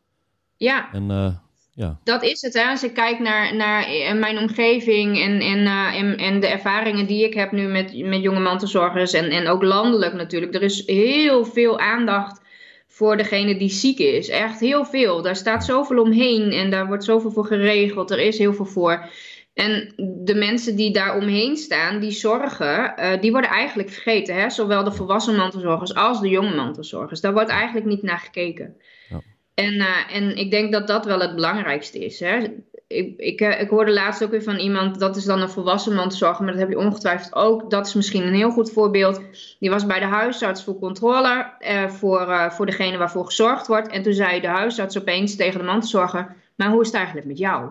ja. 0.56 0.92
En 0.92 1.10
eh, 1.10 1.34
ja, 1.72 1.98
Dat 2.04 2.22
is 2.22 2.40
het. 2.40 2.54
Hè. 2.54 2.62
Als 2.62 2.82
ik 2.84 2.94
kijk 2.94 3.18
naar, 3.18 3.56
naar 3.56 3.84
eh, 3.84 4.14
mijn 4.14 4.38
omgeving 4.38 5.20
en, 5.20 5.40
en, 5.40 5.66
en, 5.94 6.16
en 6.16 6.40
de 6.40 6.46
ervaringen 6.46 7.06
die 7.06 7.24
ik 7.24 7.34
heb 7.34 7.52
nu 7.52 7.66
met, 7.66 8.04
met 8.04 8.22
jonge 8.22 8.40
mantelzorgers 8.40 9.12
en, 9.12 9.30
en 9.30 9.48
ook 9.48 9.62
landelijk 9.62 10.14
natuurlijk. 10.14 10.54
Er 10.54 10.62
is 10.62 10.86
heel 10.86 11.44
veel 11.44 11.78
aandacht 11.78 12.40
voor 12.86 13.16
degene 13.16 13.56
die 13.56 13.70
ziek 13.70 13.98
is. 13.98 14.28
Echt 14.28 14.60
heel 14.60 14.84
veel. 14.84 15.22
Daar 15.22 15.36
staat 15.36 15.64
zoveel 15.64 16.02
omheen 16.02 16.52
en 16.52 16.70
daar 16.70 16.86
wordt 16.86 17.04
zoveel 17.04 17.30
voor 17.30 17.46
geregeld. 17.46 18.10
Er 18.10 18.20
is 18.20 18.38
heel 18.38 18.54
veel 18.54 18.64
voor. 18.64 19.08
En 19.58 19.92
de 20.24 20.34
mensen 20.34 20.76
die 20.76 20.92
daar 20.92 21.16
omheen 21.16 21.56
staan, 21.56 21.98
die 22.00 22.10
zorgen, 22.10 22.96
eh, 22.96 23.20
die 23.20 23.30
worden 23.30 23.50
eigenlijk 23.50 23.90
vergeten. 23.90 24.34
Hè? 24.34 24.50
Zowel 24.50 24.84
de 24.84 24.92
volwassen 24.92 25.36
mantelzorgers 25.36 25.94
als 25.94 26.20
de 26.20 26.28
jonge 26.28 26.54
mantelzorgers. 26.54 27.20
Daar 27.20 27.32
wordt 27.32 27.50
eigenlijk 27.50 27.86
niet 27.86 28.02
naar 28.02 28.18
gekeken. 28.18 28.76
Ja. 29.08 29.20
En, 29.54 29.74
eh, 29.80 30.16
en 30.16 30.36
ik 30.36 30.50
denk 30.50 30.72
dat 30.72 30.86
dat 30.86 31.04
wel 31.04 31.20
het 31.20 31.34
belangrijkste 31.34 32.04
is. 32.04 32.20
Hè? 32.20 32.38
Ik, 32.86 33.14
ik, 33.16 33.40
eh, 33.40 33.60
ik 33.60 33.68
hoorde 33.68 33.92
laatst 33.92 34.24
ook 34.24 34.30
weer 34.30 34.42
van 34.42 34.56
iemand, 34.58 35.00
dat 35.00 35.16
is 35.16 35.24
dan 35.24 35.40
een 35.40 35.50
volwassen 35.50 35.94
mantelzorger, 35.94 36.44
maar 36.44 36.52
dat 36.52 36.62
heb 36.62 36.70
je 36.70 36.78
ongetwijfeld 36.78 37.34
ook. 37.34 37.70
Dat 37.70 37.86
is 37.86 37.94
misschien 37.94 38.26
een 38.26 38.34
heel 38.34 38.50
goed 38.50 38.72
voorbeeld. 38.72 39.20
Die 39.58 39.70
was 39.70 39.86
bij 39.86 40.00
de 40.00 40.06
huisarts 40.06 40.64
voor 40.64 40.78
controle, 40.78 41.52
voor, 41.88 42.52
voor 42.52 42.66
degene 42.66 42.96
waarvoor 42.96 43.24
gezorgd 43.24 43.66
wordt. 43.66 43.88
En 43.88 44.02
toen 44.02 44.12
zei 44.12 44.40
de 44.40 44.46
huisarts 44.46 44.98
opeens 44.98 45.36
tegen 45.36 45.58
de 45.58 45.66
mantelzorger, 45.66 46.36
maar 46.54 46.70
hoe 46.70 46.80
is 46.80 46.86
het 46.86 46.96
eigenlijk 46.96 47.26
met 47.26 47.38
jou? 47.38 47.70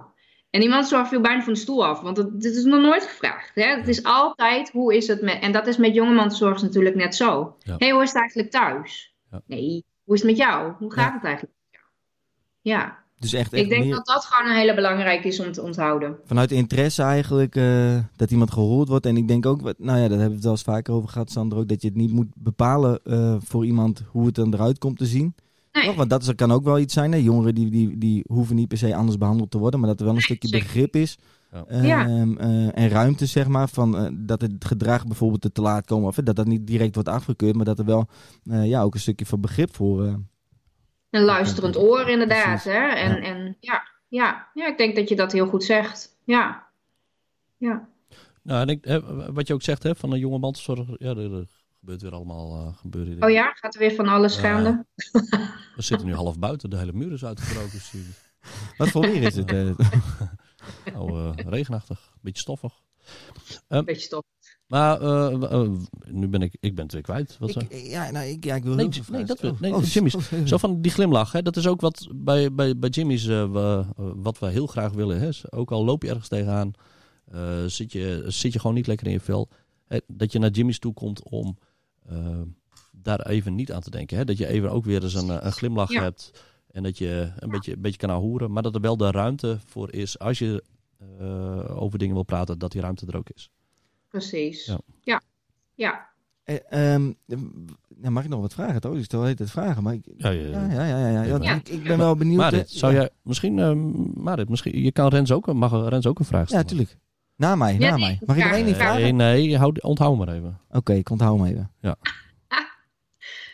En 0.49 0.59
die 0.59 0.69
mantelzorger 0.69 1.07
viel 1.07 1.21
bijna 1.21 1.41
van 1.43 1.53
de 1.53 1.59
stoel 1.59 1.85
af, 1.85 2.01
want 2.01 2.15
dat, 2.15 2.41
dit 2.41 2.55
is 2.55 2.63
nog 2.63 2.81
nooit 2.81 3.03
gevraagd. 3.03 3.51
Hè? 3.55 3.63
Het 3.75 3.87
is 3.87 4.03
altijd, 4.03 4.69
hoe 4.71 4.95
is 4.95 5.07
het 5.07 5.21
met... 5.21 5.39
En 5.41 5.51
dat 5.51 5.67
is 5.67 5.77
met 5.77 5.93
jonge 5.93 6.13
mantelzorgers 6.13 6.61
natuurlijk 6.61 6.95
net 6.95 7.15
zo. 7.15 7.55
Ja. 7.59 7.75
hey, 7.77 7.91
hoe 7.91 8.01
is 8.01 8.09
het 8.09 8.17
eigenlijk 8.17 8.51
thuis? 8.51 9.15
Ja. 9.31 9.41
Nee, 9.45 9.85
hoe 10.03 10.15
is 10.15 10.21
het 10.21 10.29
met 10.29 10.39
jou? 10.39 10.73
Hoe 10.79 10.91
gaat 10.93 11.07
Ja. 11.07 11.13
het 11.13 11.23
eigenlijk 11.23 11.53
met 11.57 11.79
jou? 11.81 11.85
Ja. 12.61 13.05
dus 13.19 13.33
echt, 13.33 13.53
echt 13.53 13.63
Ik 13.63 13.69
denk 13.69 13.83
meer- 13.85 13.95
dat 13.95 14.05
dat 14.05 14.25
gewoon 14.25 14.51
een 14.51 14.57
hele 14.57 14.73
belangrijke 14.75 15.27
is 15.27 15.39
om 15.39 15.51
te 15.51 15.61
onthouden. 15.61 16.17
vanuit 16.25 16.51
interesse 16.51 17.03
eigenlijk 17.03 17.55
eh, 17.55 17.97
dat 18.15 18.31
iemand 18.31 18.51
gehoord 18.51 18.87
wordt. 18.87 19.05
En 19.05 19.17
ik 19.17 19.27
denk 19.27 19.45
ook, 19.45 19.61
wat- 19.61 19.79
nou 19.79 19.97
ja, 19.99 20.07
daar 20.07 20.09
hebben 20.09 20.27
we 20.27 20.33
het 20.33 20.43
wel 20.43 20.51
eens 20.51 20.61
vaker 20.61 20.93
over 20.93 21.09
gehad, 21.09 21.31
Sander, 21.31 21.57
ook 21.57 21.67
dat 21.67 21.81
je 21.81 21.87
het 21.87 21.97
niet 21.97 22.11
moet 22.11 22.27
bepalen 22.35 22.99
eh, 23.03 23.35
voor 23.39 23.65
iemand 23.65 24.03
hoe 24.11 24.25
het 24.25 24.35
dan 24.35 24.53
eruit 24.53 24.77
komt 24.77 24.97
te 24.97 25.05
zien. 25.05 25.35
Nee. 25.85 25.95
Want 25.95 26.09
dat 26.09 26.21
is, 26.21 26.35
kan 26.35 26.51
ook 26.51 26.63
wel 26.63 26.79
iets 26.79 26.93
zijn. 26.93 27.11
Hè? 27.11 27.17
Jongeren 27.17 27.55
die, 27.55 27.69
die, 27.69 27.97
die 27.97 28.23
hoeven 28.27 28.55
niet 28.55 28.67
per 28.67 28.77
se 28.77 28.95
anders 28.95 29.17
behandeld 29.17 29.51
te 29.51 29.57
worden, 29.57 29.79
maar 29.79 29.89
dat 29.89 29.99
er 29.99 30.05
wel 30.05 30.15
een 30.15 30.21
stukje 30.21 30.49
begrip 30.49 30.95
is. 30.95 31.17
Ja. 31.51 31.63
Ehm, 31.67 31.85
Ja. 31.85 32.05
eh, 32.07 32.77
en 32.77 32.89
ruimte, 32.89 33.25
zeg 33.25 33.47
maar, 33.47 33.69
van 33.69 33.97
eh, 33.97 34.09
dat 34.13 34.41
het 34.41 34.65
gedrag 34.65 35.05
bijvoorbeeld 35.07 35.41
te, 35.41 35.51
te 35.51 35.61
laat 35.61 35.85
komen, 35.85 36.07
of 36.07 36.17
eh, 36.17 36.25
dat 36.25 36.35
dat 36.35 36.45
niet 36.45 36.67
direct 36.67 36.93
wordt 36.93 37.09
afgekeurd, 37.09 37.55
maar 37.55 37.65
dat 37.65 37.79
er 37.79 37.85
wel 37.85 38.07
eh, 38.49 38.65
ja, 38.67 38.81
ook 38.81 38.93
een 38.93 38.99
stukje 38.99 39.25
van 39.25 39.41
begrip 39.41 39.75
voor. 39.75 40.05
eh, 40.05 40.13
Een 41.09 41.23
luisterend 41.23 41.77
oor 41.77 42.09
inderdaad. 42.09 42.43
Precies. 42.61 42.63
Hè? 42.71 42.87
En, 42.87 43.09
Ja. 43.15 43.21
En, 43.21 43.57
ja, 43.59 43.83
ja, 44.07 44.47
ja, 44.53 44.67
ik 44.67 44.77
denk 44.77 44.95
dat 44.95 45.09
je 45.09 45.15
dat 45.15 45.31
heel 45.31 45.47
goed 45.47 45.63
zegt. 45.63 46.17
Ja. 46.23 46.65
Ja. 47.57 47.87
Nou, 48.43 48.61
en 48.61 48.67
ik, 48.69 49.01
wat 49.33 49.47
je 49.47 49.53
ook 49.53 49.61
zegt 49.61 49.83
hè, 49.83 49.95
van 49.95 50.11
een 50.11 50.19
jonge 50.19 50.37
mantelzorger, 50.39 50.95
ja, 50.97 51.09
er 51.15 51.45
gebeurt 51.87 52.01
weer 52.01 52.13
allemaal 52.19 52.67
uh, 52.67 52.77
gebeuren. 52.77 53.13
hier. 53.13 53.23
Oh 53.23 53.29
ja, 53.29 53.51
gaat 53.53 53.73
er 53.73 53.79
weer 53.79 53.95
van 53.95 54.07
alles 54.07 54.35
Ja. 54.35 54.41
gaande? 54.45 54.85
We 55.75 55.81
zitten 55.81 56.07
nu 56.07 56.13
half 56.13 56.39
buiten, 56.39 56.69
de 56.69 56.77
hele 56.77 56.93
muur 56.93 57.11
is 57.11 57.25
uitgebroken. 57.25 57.79
wat 58.77 58.89
voor 58.89 59.01
weer 59.01 59.21
is 59.23 59.35
het? 59.35 59.51
eh? 59.51 59.69
Nou, 60.93 61.11
eh, 61.37 61.45
regenachtig, 61.45 62.13
beetje 62.21 62.41
stoffig. 62.41 62.73
Beetje 63.67 63.95
stop. 63.95 64.25
Maar 64.67 65.01
eh, 65.01 65.43
eh, 65.51 65.69
nu 66.05 66.27
ben 66.27 66.41
ik, 66.41 66.57
ik 66.59 66.75
ben 66.75 66.83
het 66.83 66.93
weer 66.93 67.01
kwijt. 67.01 67.37
Wat, 67.39 67.61
ik, 67.61 67.73
ja, 67.73 68.11
nou, 68.11 68.25
ik, 68.25 68.43
ja, 68.43 68.55
ik 68.55 68.63
wil 68.63 68.75
Nee, 68.75 68.89
nee, 69.09 69.23
dat 69.25 69.39
wil- 69.39 69.51
Oh, 69.51 69.59
nee, 69.59 69.79
Jimmy's. 69.81 70.15
oh, 70.15 70.21
oh, 70.33 70.45
Zo 70.45 70.57
van 70.57 70.81
die 70.81 70.91
glimlach, 70.91 71.31
hè, 71.31 71.41
dat 71.41 71.57
is 71.57 71.67
ook 71.67 71.81
wat 71.81 72.07
bij, 72.15 72.53
bij, 72.53 72.77
bij 72.77 72.89
Jimmy's, 72.89 73.27
eh, 73.27 73.41
eh, 73.41 73.85
wat 73.97 74.39
we 74.39 74.47
heel 74.47 74.67
graag 74.67 74.91
willen. 74.91 75.19
Hè. 75.19 75.29
Ook 75.49 75.71
al 75.71 75.85
loop 75.85 76.03
je 76.03 76.09
ergens 76.09 76.27
tegenaan, 76.27 76.71
eh, 77.31 77.65
zit, 77.65 77.91
je, 77.91 78.23
zit 78.27 78.53
je 78.53 78.59
gewoon 78.59 78.75
niet 78.75 78.87
lekker 78.87 79.07
in 79.07 79.13
je 79.13 79.19
vel. 79.19 79.49
Hè, 79.85 79.97
dat 80.07 80.31
je 80.31 80.39
naar 80.39 80.49
Jimmy's 80.49 80.79
toe 80.79 80.93
komt 80.93 81.23
om 81.29 81.57
eh, 82.07 82.41
daar 82.91 83.25
even 83.25 83.55
niet 83.55 83.71
aan 83.71 83.81
te 83.81 83.89
denken. 83.89 84.17
Hè. 84.17 84.25
Dat 84.25 84.37
je 84.37 84.47
even 84.47 84.71
ook 84.71 84.85
weer 84.85 85.03
eens 85.03 85.13
een, 85.13 85.29
eh, 85.29 85.37
een 85.39 85.51
glimlach 85.51 85.91
Ja. 85.91 86.01
hebt. 86.01 86.43
En 86.71 86.83
dat 86.83 86.97
je 86.97 87.31
een, 87.35 87.49
beetje, 87.49 87.73
een 87.73 87.81
beetje 87.81 87.97
kan 87.97 88.09
ahoeren. 88.11 88.51
Maar 88.51 88.63
dat 88.63 88.75
er 88.75 88.81
wel 88.81 88.97
de 88.97 89.11
ruimte 89.11 89.57
voor 89.65 89.93
is 89.93 90.19
als 90.19 90.39
je 90.39 90.63
eh, 91.19 91.81
over 91.81 91.99
dingen 91.99 92.13
wil 92.13 92.23
praten, 92.23 92.59
dat 92.59 92.71
die 92.71 92.81
ruimte 92.81 93.05
er 93.07 93.17
ook 93.17 93.29
is. 93.29 93.49
Precies. 94.07 94.65
Ja. 94.65 94.79
Ja. 95.01 95.21
ja. 95.75 96.07
Eh, 96.43 96.93
ehm, 96.93 97.11
nou, 97.95 98.11
mag 98.13 98.23
ik 98.23 98.29
nog 98.29 98.41
wat 98.41 98.53
vragen? 98.53 98.81
Toch? 98.81 98.95
Ik 98.95 99.03
stel 99.03 99.23
hele 99.23 99.35
tijd 99.35 99.49
vragen, 99.51 99.83
maar 99.83 99.93
ik, 99.93 100.05
Ja, 100.17 100.29
ja, 100.29 100.41
ja, 100.49 100.67
ja, 100.71 100.85
ja, 100.85 101.09
ja, 101.09 101.21
ja, 101.23 101.37
Ja. 101.41 101.55
Ik, 101.55 101.69
ik 101.69 101.83
ben 101.83 101.97
wel 101.97 102.15
benieuwd. 102.15 102.37
Marit, 102.37 102.69
zou 102.69 102.93
ja. 102.93 102.99
jij 102.99 103.09
misschien, 103.21 103.59
eh, 103.59 103.73
Marit, 104.23 104.49
misschien, 104.49 104.81
je 104.83 104.91
kan 104.91 105.07
Rens 105.07 105.31
ook, 105.31 105.53
mag 105.53 105.89
Rens 105.89 106.05
ook 106.07 106.19
een 106.19 106.25
vraag 106.25 106.41
Ja, 106.41 106.47
stellen? 106.47 106.65
tuurlijk. 106.65 106.97
Na 107.37 107.55
mij, 107.55 107.73
Ja, 107.73 107.79
na 107.79 107.89
nee, 107.95 107.99
mij. 107.99 108.19
Mag 108.25 108.37
ik 108.37 108.43
één 108.53 108.65
ding 108.65 108.75
vraag- 108.75 108.87
vragen? 108.95 109.15
Nee, 109.15 109.45
nee, 109.47 109.57
houd, 109.57 109.83
onthoud 109.83 110.17
maar 110.17 110.27
even. 110.27 110.59
Oké, 110.71 110.93
ik 110.93 111.09
onthoud 111.09 111.39
hem 111.39 111.47
even. 111.47 111.71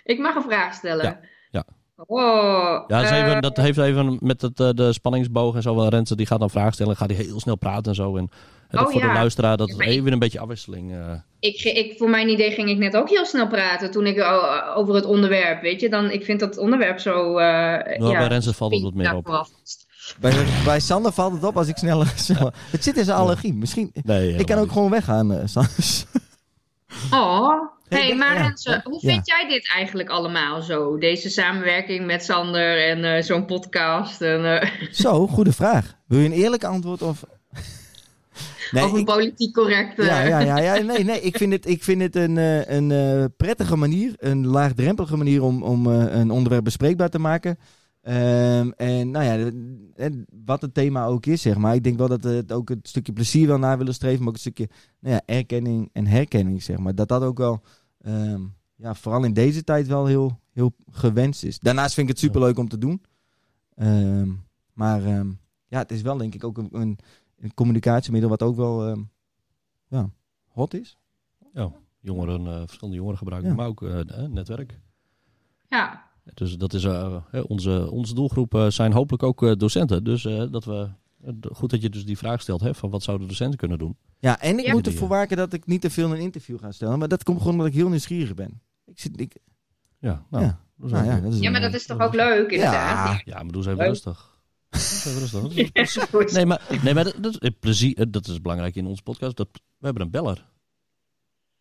Ik 0.04 0.20
mag 0.20 0.36
een 0.36 0.42
vraag 0.42 0.74
stellen. 0.74 1.06
Ja, 1.06 1.20
ja. 1.52 1.66
Oh, 2.06 2.84
Ja, 2.88 3.02
dat, 3.02 3.12
eh, 3.12 3.26
even, 3.28 3.42
dat 3.42 3.58
heeft 3.58 3.78
even 3.78 4.18
met 4.22 4.42
het, 4.42 4.60
eh, 4.60 4.70
de 4.70 4.94
spanningsboog 4.94 5.56
en 5.56 5.62
zo. 5.62 5.76
wel. 5.76 5.88
Renze 5.90 6.16
die 6.16 6.26
gaat 6.26 6.40
dan 6.40 6.50
vragen 6.50 6.74
stellen, 6.74 6.96
gaat 6.96 7.10
hij 7.10 7.26
heel 7.26 7.40
snel 7.40 7.56
praten 7.58 7.86
en 7.92 7.96
zo. 7.96 8.16
En, 8.18 8.30
en 8.70 8.80
Oh, 8.80 8.84
voor 8.92 9.02
de 9.02 9.08
ja. 9.08 9.14
luisteraar, 9.14 9.58
dat 9.58 9.68
Ja, 9.70 9.74
is 9.76 9.80
ik- 9.80 9.88
even 9.88 10.12
een 10.12 10.20
beetje 10.20 10.40
afwisseling. 10.40 10.92
eh. 10.94 11.14
ik, 11.40 11.58
ge- 11.60 11.72
ik, 11.74 11.98
voor 11.98 12.10
mijn 12.10 12.30
idee 12.30 12.52
ging 12.52 12.70
ik 12.70 12.78
net 12.78 12.96
ook 12.98 13.10
heel 13.10 13.26
snel 13.26 13.48
praten 13.48 13.92
toen 13.92 14.06
ik 14.06 14.18
eh, 14.18 14.72
over 14.76 14.96
het 14.96 15.06
onderwerp, 15.06 15.62
weet 15.62 15.82
je. 15.82 15.90
Dan, 15.90 16.10
ik 16.12 16.24
vind 16.26 16.40
dat 16.40 16.58
onderwerp 16.58 17.00
zo... 17.00 17.38
eh 17.38 17.46
nou, 18.00 18.12
ja, 18.12 18.18
bij 18.18 18.28
Renze 18.28 18.54
valt 18.54 18.74
het 18.74 18.82
wat 18.84 18.94
meer 18.94 19.16
op. 19.16 19.48
Bij, 20.20 20.46
bij 20.66 20.80
Sander 20.80 21.12
valt 21.12 21.34
het 21.34 21.44
op 21.44 21.58
als 21.58 21.68
ik 21.68 21.78
sneller... 21.78 22.08
sneller- 22.16 22.54
Het 22.72 22.84
zit 22.84 22.98
in 22.98 23.06
zijn 23.06 23.18
allergie. 23.18 23.54
Misschien... 23.54 23.92
Nee, 24.04 24.36
Ik 24.36 24.46
kan 24.46 24.58
ook 24.58 24.72
gewoon 24.72 24.90
weggaan, 24.90 25.42
Sander. 25.46 25.72
Oh, 27.12 27.62
hey, 27.88 28.16
maar 28.16 28.38
Renze, 28.38 28.82
hoe 28.84 29.00
ja. 29.02 29.10
vind 29.14 29.28
jij 29.28 29.48
dit 29.48 29.72
eigenlijk 29.76 30.10
allemaal 30.10 30.62
zo? 30.62 30.98
Deze 30.98 31.30
samenwerking 31.30 32.06
met 32.06 32.24
Sander 32.24 32.88
en 32.90 33.16
eh, 33.16 33.24
zo'n 33.24 33.46
podcast. 33.46 34.22
En, 34.22 34.60
eh, 34.62 34.70
Zo, 35.04 35.28
goede 35.28 35.52
vraag. 35.54 35.94
Wil 36.08 36.20
je 36.20 36.26
een 36.26 36.32
eerlijk 36.32 36.64
antwoord 36.64 37.02
of... 37.02 37.24
Nee, 38.72 38.84
of 38.84 38.92
een 38.92 39.00
ik- 39.00 39.06
politiek 39.06 39.54
correct... 39.54 40.00
eh, 40.00 40.06
Ja, 40.06 40.22
ja, 40.22 40.40
ja, 40.40 40.58
ja. 40.58 40.82
Nee, 40.82 41.04
nee. 41.04 41.22
Ik 41.22 41.38
vind 41.38 41.54
het, 41.54 41.68
ik 41.68 41.84
vind 41.84 42.02
het 42.02 42.16
een, 42.16 42.38
eh, 42.38 42.66
een 42.70 42.92
eh, 42.92 43.26
prettige 43.38 43.76
manier, 43.76 44.14
een 44.18 44.48
laagdrempelige 44.48 45.18
manier 45.18 45.44
om, 45.44 45.64
om 45.64 45.92
eh, 45.92 46.16
een 46.20 46.32
onderwerp 46.32 46.64
bespreekbaar 46.64 47.10
te 47.10 47.20
maken. 47.20 47.58
Ehm, 48.04 48.70
en 48.70 49.12
nou 49.12 49.26
ja, 49.26 49.52
en 49.96 50.26
wat 50.46 50.62
het 50.62 50.74
thema 50.74 51.06
ook 51.06 51.26
is, 51.26 51.42
zeg 51.42 51.58
maar. 51.58 51.76
Ik 51.76 51.84
denk 51.84 51.98
wel 51.98 52.08
dat 52.08 52.24
we 52.24 52.30
het 52.30 52.52
ook 52.52 52.70
een 52.70 52.80
stukje 52.84 53.14
plezier 53.14 53.48
wel 53.48 53.58
naar 53.58 53.78
willen 53.78 53.94
streven, 53.94 54.20
maar 54.20 54.28
ook 54.28 54.34
een 54.34 54.40
stukje 54.40 54.70
nou 55.00 55.16
ja, 55.16 55.22
erkenning 55.26 55.90
en 55.94 56.08
herkenning, 56.08 56.64
zeg 56.64 56.78
maar. 56.78 56.96
Dat 56.96 57.08
dat 57.08 57.22
ook 57.24 57.38
wel, 57.38 57.62
ehm, 58.02 58.42
ja, 58.76 58.94
vooral 58.96 59.24
in 59.24 59.34
deze 59.34 59.64
tijd 59.64 59.88
wel 59.88 60.06
heel, 60.06 60.40
heel 60.52 60.74
gewenst 60.92 61.44
is. 61.44 61.60
Daarnaast 61.60 61.94
vind 61.94 62.08
ik 62.10 62.14
het 62.14 62.24
superleuk 62.24 62.58
om 62.58 62.68
te 62.68 62.78
doen. 62.78 63.02
Ehm, 63.76 64.32
maar 64.74 65.06
ehm, 65.06 65.32
ja, 65.68 65.78
het 65.80 65.92
is 65.92 66.02
wel 66.02 66.18
denk 66.18 66.34
ik 66.34 66.44
ook 66.44 66.58
een, 66.58 66.70
een, 66.72 67.00
een 67.38 67.54
communicatiemiddel 67.54 68.30
wat 68.30 68.44
ook 68.44 68.56
wel 68.56 68.88
ehm, 68.88 69.02
ja, 69.88 70.10
hot 70.48 70.74
is. 70.74 70.98
Jongeren, 72.00 72.48
eh, 72.48 72.58
verschillende 72.60 72.96
jongeren 72.96 73.18
gebruiken, 73.18 73.50
Ja. 73.50 73.56
maar 73.56 73.68
ook 73.68 73.84
eh, 73.84 74.00
eh, 74.00 74.30
netwerk. 74.30 74.80
ja. 75.70 76.12
Dus 76.34 76.58
dat 76.58 76.74
is 76.74 76.84
eh, 76.84 77.18
hè, 77.30 77.40
onze, 77.40 77.92
onze 77.92 78.14
doelgroep 78.14 78.54
eh, 78.56 78.68
zijn 78.70 78.94
hopelijk 78.94 79.24
ook 79.24 79.44
eh, 79.44 79.52
docenten. 79.58 80.04
Dus 80.04 80.26
eh, 80.26 80.44
dat 80.52 80.66
we, 80.66 80.90
goed 81.52 81.70
dat 81.70 81.82
je 81.82 81.90
dus 81.90 82.06
die 82.06 82.18
vraag 82.18 82.42
stelt, 82.42 82.62
hè, 82.62 82.74
van 82.74 82.90
wat 82.90 83.04
zouden 83.04 83.28
docenten 83.28 83.58
kunnen 83.60 83.78
doen? 83.78 83.98
Ja, 84.20 84.40
en 84.42 84.60
ik 84.60 84.66
Ja. 84.66 84.72
moet 84.72 84.88
ervoor 84.88 85.08
waken 85.08 85.38
dat 85.38 85.54
ik 85.54 85.66
niet 85.66 85.82
te 85.82 85.90
veel 85.90 86.12
een 86.14 86.20
interview 86.20 86.60
ga 86.60 86.72
stellen. 86.72 87.00
Maar 87.00 87.08
dat 87.08 87.24
komt 87.24 87.38
gewoon 87.38 87.54
omdat 87.54 87.68
ik 87.68 87.74
heel 87.74 87.90
nieuwsgierig 87.90 88.34
ben. 88.34 88.62
Ik 88.86 89.00
zit, 89.00 89.20
ik, 89.20 89.36
Ja, 90.00 90.26
nou, 90.30 90.44
ja, 90.44 90.60
nou 90.76 91.06
ja, 91.06 91.20
dat 91.20 91.34
is 91.34 91.40
ja, 91.40 91.50
maar 91.52 91.62
dat 91.62 91.74
is 91.74 91.86
toch 91.86 92.00
ook 92.00 92.14
leuk, 92.14 92.52
inderdaad. 92.52 93.16
Ja, 93.18 93.22
Ja, 93.26 93.44
maar 93.44 93.52
doe 93.52 93.56
eens 93.56 93.66
even 93.66 93.78
Leuk. 93.78 93.88
rustig. 93.88 94.32
Even 94.70 95.20
rustig. 95.20 95.72
Is-. 96.26 96.34
Nee, 96.34 96.46
maar, 96.46 96.62
nee, 96.84 96.94
maar 96.94 97.04
dat, 97.04 97.16
dat, 97.22 97.42
is 97.44 97.50
plezier, 97.60 98.12
dat 98.12 98.28
is 98.28 98.42
belangrijk 98.42 98.76
in 98.76 98.86
onze 98.86 99.02
podcast. 99.04 99.36
Dat, 99.38 99.48
we 99.54 99.86
hebben 99.86 100.04
een 100.04 100.12
beller. 100.12 100.46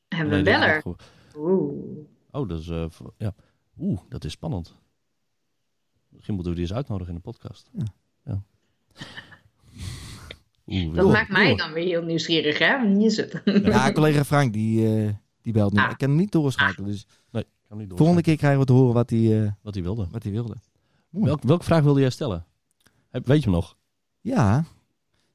Hebben 0.08 0.30
we 0.30 0.36
een 0.38 0.44
beller? 0.44 0.82
Oeh. 1.36 1.72
Oh, 2.30 2.48
dat 2.48 2.60
is, 2.60 2.68
eh, 2.68 2.84
ja. 3.18 3.34
Oeh, 3.78 4.00
dat 4.08 4.24
is 4.24 4.32
spannend. 4.32 4.74
Misschien 6.08 6.34
moeten 6.34 6.52
we 6.52 6.58
die 6.58 6.68
eens 6.68 6.76
uitnodigen 6.76 7.14
in 7.14 7.20
de 7.24 7.30
podcast. 7.30 7.70
Ja. 7.72 7.84
Ja. 8.24 8.42
Oeh, 10.66 10.94
Dat 10.94 11.04
oeh, 11.04 11.12
maakt 11.12 11.30
mij 11.30 11.56
dan 11.56 11.72
weer 11.72 11.84
heel 11.84 12.02
nieuwsgierig, 12.02 12.58
hè? 12.58 12.88
Wie 12.94 13.04
is 13.06 13.16
het? 13.16 13.42
ja, 13.44 13.92
collega 13.92 14.24
Frank 14.24 14.52
die, 14.52 14.86
eh, 15.06 15.12
die 15.40 15.52
belt 15.52 15.72
nu. 15.72 15.78
Ah. 15.80 15.90
Ik 15.90 15.98
kan 15.98 16.08
hem 16.08 16.18
niet 16.18 16.32
doorschakelen. 16.32 16.90
Dus 16.90 17.06
Nee, 17.30 17.42
ik 17.42 17.48
kan 17.68 17.78
niet 17.78 17.88
door. 17.88 17.98
volgende 17.98 18.22
keer 18.22 18.36
krijgen 18.36 18.60
we 18.60 18.66
te 18.66 18.72
horen 18.72 18.94
wat 18.94 19.10
hij, 19.10 19.44
eh, 19.44 19.52
Wat 19.62 19.74
hij 19.74 19.82
wilde. 19.82 20.06
wat 20.10 20.22
hij 20.22 20.32
wilde. 20.32 20.54
Welk, 21.10 21.42
welke 21.42 21.64
vraag 21.64 21.82
wilde 21.82 22.00
jij 22.00 22.10
stellen? 22.10 22.44
Heb, 23.10 23.26
weet 23.26 23.38
je 23.38 23.44
hem 23.44 23.52
nog? 23.54 23.76
Ja. 24.20 24.64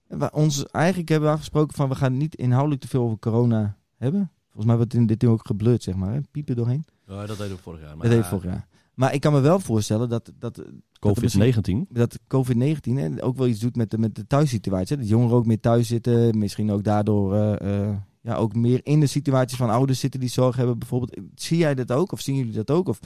We- 0.08 0.32
Ons, 0.32 0.65
eigenlijk 0.65 1.10
hebben 1.10 1.28
we 1.30 1.34
afgesproken 1.36 1.76
van 1.76 1.89
we 1.89 1.95
gaan 1.95 2.17
niet 2.17 2.36
inhoudelijk 2.36 2.82
te 2.82 2.88
veel 2.88 3.04
over 3.04 3.19
corona 3.19 3.78
hebben. 3.97 4.32
Volgens 4.45 4.65
mij 4.65 4.76
wordt 4.76 4.93
in 4.93 5.06
dit 5.06 5.19
ding 5.19 5.32
ook 5.32 5.47
geblurred, 5.47 5.84
zeg 5.84 5.95
maar. 5.95 6.13
Hè? 6.13 6.19
Piepen 6.32 6.56
doorheen. 6.56 6.86
Ja, 7.08 7.26
dat 7.26 7.38
deden 7.38 7.56
we 7.56 7.62
vorig 7.62 7.80
jaar. 7.82 7.98
Maar 7.98 8.08
Dat 8.08 8.15
deed 8.15 8.20
ik 8.20 8.30
vorig 8.30 8.43
jaar. 8.43 8.67
Maar 8.93 9.13
ik 9.13 9.22
kan 9.22 9.34
me 9.34 9.39
wel 9.39 9.60
voorstellen 9.60 10.10
dat, 10.10 10.32
dat, 10.39 10.62
COVID-19. 11.00 11.88
dat 11.89 12.20
COVID-19 12.20 12.93
hè, 12.93 13.24
ook 13.24 13.38
wel 13.38 13.48
iets 13.48 13.60
doet 13.60 13.76
met 13.76 13.91
de, 13.91 13.98
met 13.98 14.15
de 14.15 14.28
thuissituatie. 14.28 14.96
hè. 14.96 15.02
Dat 15.02 15.12
jongeren 15.12 15.38
ook 15.38 15.46
meer 15.46 15.60
thuis 15.60 15.88
zitten. 15.88 16.38
Misschien 16.38 16.72
ook 16.72 16.84
daardoor 16.84 17.34
eh, 17.34 17.84
eh, 17.84 17.96
ja, 18.22 18.36
ook 18.36 18.56
meer 18.56 18.80
in 18.84 19.00
de 19.00 19.08
situatie 19.08 19.58
van 19.58 19.70
ouders 19.70 20.00
zitten 20.00 20.20
die 20.20 20.30
zorg 20.30 20.56
hebben. 20.56 20.80
Bijvoorbeeld, 20.80 21.17
zie 21.36 21.58
jij 21.58 21.76
dat 21.76 21.91
ook? 21.91 22.12
Of 22.12 22.22
zien 22.22 22.36
jullie 22.36 22.54
dat 22.54 22.72
ook? 22.72 22.88
Of, 22.88 23.00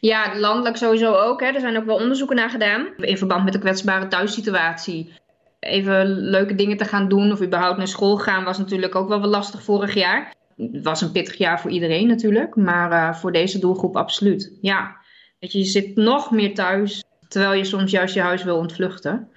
Ja, 0.00 0.38
landelijk 0.38 0.76
sowieso 0.76 1.14
ook. 1.14 1.40
Hè. 1.40 1.46
Er 1.46 1.60
zijn 1.60 1.76
ook 1.76 1.86
wel 1.86 1.96
onderzoeken 1.96 2.36
naar 2.36 2.50
gedaan. 2.50 2.88
In 2.96 3.18
verband 3.18 3.44
met 3.44 3.52
de 3.52 3.58
kwetsbare 3.58 4.08
thuissituatie. 4.08 5.12
Even 5.60 6.06
leuke 6.06 6.54
dingen 6.54 6.76
te 6.76 6.84
gaan 6.84 7.08
doen 7.08 7.32
of 7.32 7.42
überhaupt 7.42 7.78
naar 7.78 7.88
school 7.88 8.16
gaan 8.16 8.44
was 8.44 8.58
natuurlijk 8.58 8.94
ook 8.94 9.08
wel 9.08 9.20
wel 9.20 9.30
lastig 9.30 9.62
vorig 9.62 9.94
jaar. 9.94 10.34
Het 10.56 10.82
was 10.82 11.00
een 11.00 11.12
pittig 11.12 11.36
jaar 11.36 11.60
voor 11.60 11.70
iedereen 11.70 12.06
natuurlijk. 12.06 12.56
Maar 12.56 12.92
eh, 12.92 13.14
voor 13.14 13.32
deze 13.32 13.58
doelgroep 13.58 13.96
absoluut. 13.96 14.58
Ja, 14.60 15.00
Weet 15.42 15.52
je, 15.52 15.58
je 15.58 15.64
zit 15.64 15.96
nog 15.96 16.30
meer 16.30 16.54
thuis. 16.54 17.04
Terwijl 17.28 17.52
je 17.52 17.64
soms 17.64 17.90
juist 17.90 18.14
je 18.14 18.20
huis 18.20 18.44
wil 18.44 18.56
ontvluchten. 18.56 19.28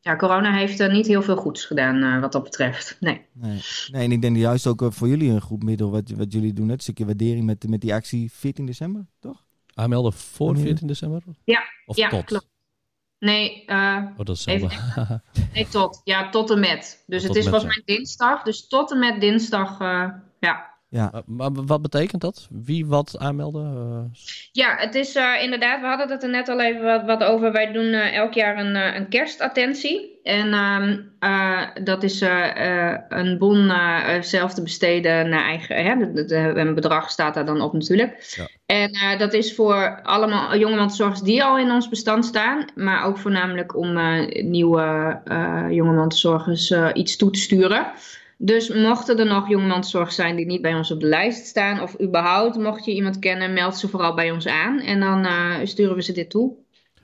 Ja, 0.00 0.16
corona 0.16 0.52
heeft 0.52 0.80
er 0.80 0.92
niet 0.92 1.06
heel 1.06 1.22
veel 1.22 1.36
goeds 1.36 1.64
gedaan 1.64 2.02
eh, 2.02 2.20
wat 2.20 2.32
dat 2.32 2.42
betreft. 2.42 2.96
Nee. 3.00 3.26
nee. 3.32 3.60
nee, 3.90 4.04
en 4.04 4.12
ik 4.12 4.22
denk 4.22 4.36
juist 4.36 4.66
ook 4.66 4.84
voor 4.88 5.08
jullie 5.08 5.30
een 5.30 5.40
goed 5.40 5.62
middel 5.62 5.90
wat, 5.90 6.10
wat 6.10 6.32
jullie 6.32 6.52
doen. 6.52 6.66
Net 6.66 6.76
een 6.76 6.82
stukje 6.82 7.04
waardering 7.04 7.44
met, 7.44 7.68
met 7.68 7.80
die 7.80 7.94
actie 7.94 8.32
14 8.32 8.66
december, 8.66 9.06
toch? 9.20 9.44
Aanmelden 9.74 10.12
voor 10.12 10.46
Wanneer? 10.46 10.64
14 10.64 10.86
december? 10.86 11.22
Ja, 11.44 11.62
Of 11.86 11.96
ja, 11.96 12.08
tot? 12.08 12.24
klopt. 12.24 12.48
Nee, 13.18 13.64
eh, 13.64 14.02
Oh, 14.16 14.24
dat 14.24 14.36
is 14.36 14.44
nee, 15.54 15.68
tot. 15.70 16.00
Ja, 16.04 16.30
tot 16.30 16.50
en 16.50 16.60
met. 16.60 17.04
Dus 17.06 17.22
Tot 17.22 17.28
het 17.28 17.44
is 17.44 17.50
volgens 17.50 17.74
mij 17.74 17.96
dinsdag. 17.96 18.42
Dus 18.42 18.66
tot 18.68 18.92
en 18.92 18.98
met 18.98 19.20
dinsdag, 19.20 19.80
eh, 19.80 20.10
ja. 20.44 20.72
Ja, 20.88 21.22
Maar, 21.26 21.52
maar 21.52 21.64
wat 21.64 21.82
betekent 21.82 22.20
dat? 22.20 22.48
Wie 22.50 22.86
wat 22.86 23.18
aanmelden? 23.18 23.64
Eh, 23.64 24.20
Ja, 24.52 24.76
het 24.76 24.94
is 24.94 25.14
eh, 25.14 25.42
inderdaad, 25.42 25.80
we 25.80 25.86
hadden 25.86 26.08
het 26.10 26.22
er 26.22 26.28
net 26.30 26.48
al 26.48 26.60
even 26.60 26.84
wat, 26.84 27.04
wat 27.04 27.22
over. 27.24 27.52
Wij 27.52 27.72
doen 27.72 27.84
eh, 27.92 28.14
elk 28.16 28.32
jaar 28.32 28.58
een, 28.58 28.76
eh, 28.76 28.94
een 28.94 29.08
kerstattentie. 29.08 30.20
En 30.22 30.52
ehm, 30.52 30.98
eh, 31.18 31.62
dat 31.84 32.02
is 32.02 32.20
eh, 32.20 32.90
eh, 32.90 32.98
een 33.08 33.38
bon 33.38 33.70
eh, 33.70 34.20
zelf 34.20 34.54
te 34.54 34.62
besteden 34.62 35.28
naar 35.28 35.44
eigen. 35.44 35.84
Hè, 35.84 35.96
de- 35.96 36.12
de- 36.12 36.24
de- 36.24 36.52
een 36.60 36.74
bedrag 36.74 37.10
staat 37.10 37.34
daar 37.34 37.46
dan 37.46 37.60
op 37.60 37.72
natuurlijk. 37.72 38.34
Ja. 38.36 38.48
En 38.66 38.90
eh, 38.92 39.18
dat 39.18 39.32
is 39.32 39.54
voor 39.54 40.00
allemaal 40.02 40.56
jongemantelzorgers 40.56 41.20
die 41.20 41.44
al 41.44 41.58
in 41.58 41.70
ons 41.70 41.88
bestand 41.88 42.24
staan. 42.24 42.64
Maar 42.74 43.04
ook 43.04 43.18
voornamelijk 43.18 43.76
om 43.76 43.96
eh, 43.96 44.42
nieuwe 44.44 45.20
eh 45.24 45.66
jongemantelzorgers 45.70 46.70
eh, 46.70 46.88
iets 46.92 47.16
toe 47.16 47.30
te 47.30 47.38
sturen. 47.40 47.86
Dus 48.38 48.68
mochten 48.68 49.18
er 49.18 49.26
nog 49.26 49.48
jongemantelzorgers 49.48 50.14
zijn 50.14 50.36
die 50.36 50.46
niet 50.46 50.62
bij 50.62 50.74
ons 50.74 50.90
op 50.90 51.00
de 51.00 51.06
lijst 51.06 51.46
staan, 51.46 51.80
of 51.80 52.00
überhaupt, 52.00 52.56
mocht 52.56 52.84
je 52.84 52.94
iemand 52.94 53.18
kennen, 53.18 53.52
meld 53.52 53.76
ze 53.76 53.88
vooral 53.88 54.14
bij 54.14 54.30
ons 54.30 54.46
aan 54.46 54.80
en 54.80 55.00
dan 55.00 55.24
eh, 55.24 55.58
sturen 55.62 55.94
we 55.94 56.02
ze 56.02 56.12
dit 56.12 56.30
toe. 56.30 56.54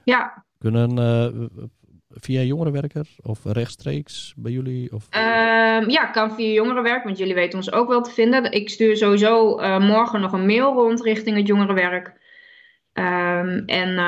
Ja, 0.04 0.44
kunnen 0.58 0.98
eh, 0.98 1.66
via 2.08 2.40
jongerenwerker 2.40 3.06
of 3.22 3.44
rechtstreeks 3.44 4.34
bij 4.36 4.52
jullie? 4.52 4.92
Of, 4.92 5.06
Ehm, 5.10 5.90
ja, 5.90 6.06
kan 6.06 6.34
via 6.34 6.52
jongerenwerk, 6.52 7.04
want 7.04 7.18
jullie 7.18 7.34
weten 7.34 7.58
ons 7.58 7.72
ook 7.72 7.88
wel 7.88 8.02
te 8.02 8.10
vinden. 8.10 8.52
Ik 8.52 8.68
stuur 8.68 8.96
sowieso 8.96 9.58
eh, 9.58 9.78
morgen 9.78 10.20
nog 10.20 10.32
een 10.32 10.46
mail 10.46 10.72
rond 10.72 11.02
richting 11.02 11.36
het 11.36 11.46
jongerenwerk. 11.46 12.18
Ehm, 12.92 13.62
en 13.66 13.98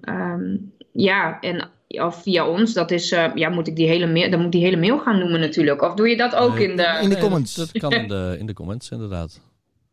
ehm, 0.00 0.56
ja, 0.92 1.40
en 1.40 1.70
of 2.00 2.22
via 2.22 2.48
ons, 2.48 2.72
dat 2.72 2.90
is, 2.90 3.12
eh, 3.12 3.34
ja, 3.34 3.48
moet 3.48 3.66
ik 3.68 3.76
die 3.76 3.86
hele 3.88 4.06
mail, 4.06 4.30
dan 4.30 4.38
moet 4.38 4.46
ik 4.46 4.52
die 4.60 4.62
hele 4.64 4.76
mail 4.76 4.98
gaan 4.98 5.18
noemen 5.18 5.40
natuurlijk. 5.40 5.82
Of 5.82 5.94
doe 5.94 6.08
je 6.08 6.16
dat 6.16 6.34
ook 6.34 6.54
Nee, 6.54 6.68
in 6.68 6.76
de 6.76 6.82
in 7.02 7.08
de 7.08 7.14
Nee, 7.14 7.22
comments. 7.22 7.54
Dat, 7.54 7.68
dat 7.72 7.82
kan 7.82 7.92
in 7.92 8.08
de, 8.08 8.36
in 8.38 8.46
de 8.46 8.52
comments 8.52 8.90
inderdaad. 8.90 9.40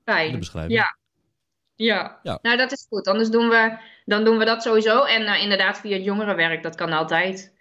In 0.06 0.32
de 0.32 0.38
beschrijving. 0.38 0.74
Ja. 0.80 0.98
Ja. 1.76 2.20
Ja. 2.24 2.40
nou 2.42 2.58
dat 2.58 2.72
is 2.72 2.86
goed. 2.90 3.08
Anders 3.08 3.30
doen 3.30 3.50
we, 3.50 3.78
dan 4.06 4.24
doen 4.24 4.38
we 4.38 4.46
dat 4.46 4.64
sowieso. 4.64 5.04
En 5.04 5.26
eh, 5.26 5.44
inderdaad 5.44 5.80
via 5.80 5.96
het 5.96 6.04
jongerenwerk, 6.06 6.64
dat 6.64 6.76
kan 6.76 6.92
altijd. 6.92 7.54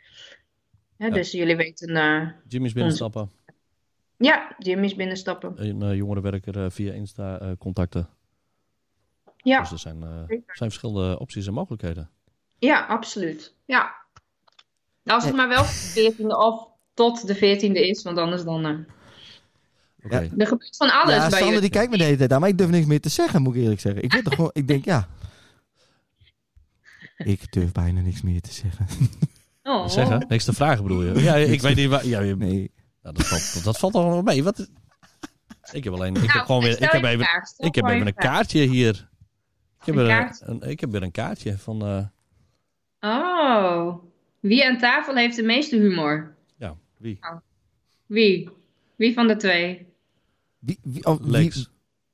Hè, 0.97 1.07
Ja. 1.07 1.13
Dus 1.13 1.31
jullie 1.33 1.57
weten, 1.57 1.97
eh, 1.97 2.29
Jimmy's 2.49 2.73
binnenstappen. 2.73 3.31
ja, 4.17 4.55
Jimmy's 4.59 4.95
binnenstappen. 4.95 5.53
Een 5.57 5.83
eh, 5.83 5.95
jongerenwerker 5.97 6.65
eh, 6.65 6.71
via 6.71 6.93
Insta 6.93 7.39
eh, 7.41 7.51
contacten. 7.59 8.09
Ja, 9.37 9.61
Dus 9.61 9.71
er 9.71 9.79
zijn, 9.79 10.03
eh, 10.03 10.39
zijn 10.47 10.71
verschillende 10.71 11.19
opties 11.19 11.47
en 11.47 11.53
mogelijkheden. 11.53 12.11
ja, 12.59 12.87
absoluut. 12.87 13.55
Ja. 13.65 13.95
Als 15.09 15.25
het 15.25 15.35
maar 15.35 15.49
wel 15.49 15.63
de 15.95 16.15
14e 16.19 16.27
of 16.27 16.67
tot 16.95 17.27
de 17.27 17.37
14e 17.37 17.73
is, 17.73 18.03
want 18.03 18.19
anders 18.19 18.45
dan... 18.45 18.87
Oké. 20.05 20.19
Ja. 20.19 20.29
er 20.39 20.47
gebeurt 20.47 20.77
van 20.77 20.91
alles 20.93 21.15
ja 21.15 21.29
bij 21.29 21.41
Sander 21.41 21.61
die 21.61 21.71
kijkt 21.71 21.91
me 21.91 21.97
de 21.99 22.05
hele 22.05 22.17
tijd 22.17 22.33
aan, 22.33 22.41
maar 22.41 22.49
ik 22.49 22.59
durf 22.59 22.71
niks 22.71 22.87
meer 22.87 23.01
te 23.01 23.09
zeggen, 23.09 23.43
moet 23.43 23.55
ik 23.55 23.63
eerlijk 23.63 23.81
zeggen. 23.81 24.03
Ik, 24.03 24.13
word 24.13 24.25
toch 24.25 24.35
gewoon, 24.35 24.51
ik 24.53 24.69
denk, 24.69 24.85
ja. 24.85 25.09
Ik 27.17 27.53
durf 27.53 27.73
bijna 27.73 28.01
niks 28.01 28.23
meer 28.23 28.41
te 28.41 28.53
zeggen. 28.53 28.87
Oh. 29.63 29.89
Zeggen? 29.89 30.25
Niks 30.29 30.45
te 30.45 30.53
vragen 30.53 30.83
bedoel 30.83 31.03
je? 31.03 31.23
Ja, 31.23 31.35
ik 31.35 31.61
weet 31.61 31.77
niet 31.77 31.89
waar... 31.89 32.07
Ja, 32.07 32.21
je- 32.21 32.37
Nee. 32.37 32.71
nou, 33.03 33.15
dat, 33.15 33.27
valt, 33.27 33.65
dat 33.65 33.79
valt 33.79 33.93
toch 33.93 34.05
wel 34.05 34.23
mee. 34.23 34.45
Wat, 34.45 34.69
ik 35.73 35.85
heb 35.85 35.93
alleen... 35.93 36.15
Ik 36.15 36.21
Nou, 36.23 36.33
heb 36.33 36.45
gewoon 36.47 36.63
weer... 36.63 36.83
Ik 36.83 36.91
heb 36.91 37.05
even, 37.05 37.27
ik 37.57 37.75
heb 37.75 37.87
even 37.87 38.07
een 38.07 38.15
kaartje 38.15 38.61
hier. 38.67 39.09
Ik 39.81 39.87
heb, 39.87 39.95
Een 39.97 40.01
weer 40.07 40.17
kaart? 40.17 40.41
een, 40.45 40.63
ik 40.63 40.81
heb 40.81 40.91
weer 40.91 41.03
een 41.03 41.11
kaartje 41.11 41.59
van... 41.59 41.87
eh, 41.87 42.05
Oh. 43.01 43.95
Wie 44.41 44.67
aan 44.67 44.79
tafel 44.79 45.15
heeft 45.15 45.37
de 45.37 45.43
meeste 45.43 45.77
humor? 45.77 46.35
ja, 46.57 46.77
wie? 46.97 47.19
Wie? 48.07 48.49
Wie 48.97 49.15
van 49.15 49.27
de 49.27 49.37
twee? 49.37 49.87
Wie, 50.59 50.79
wie, 50.83 51.05
oh, 51.05 51.21
wie, 51.21 51.31
Lex. 51.31 51.71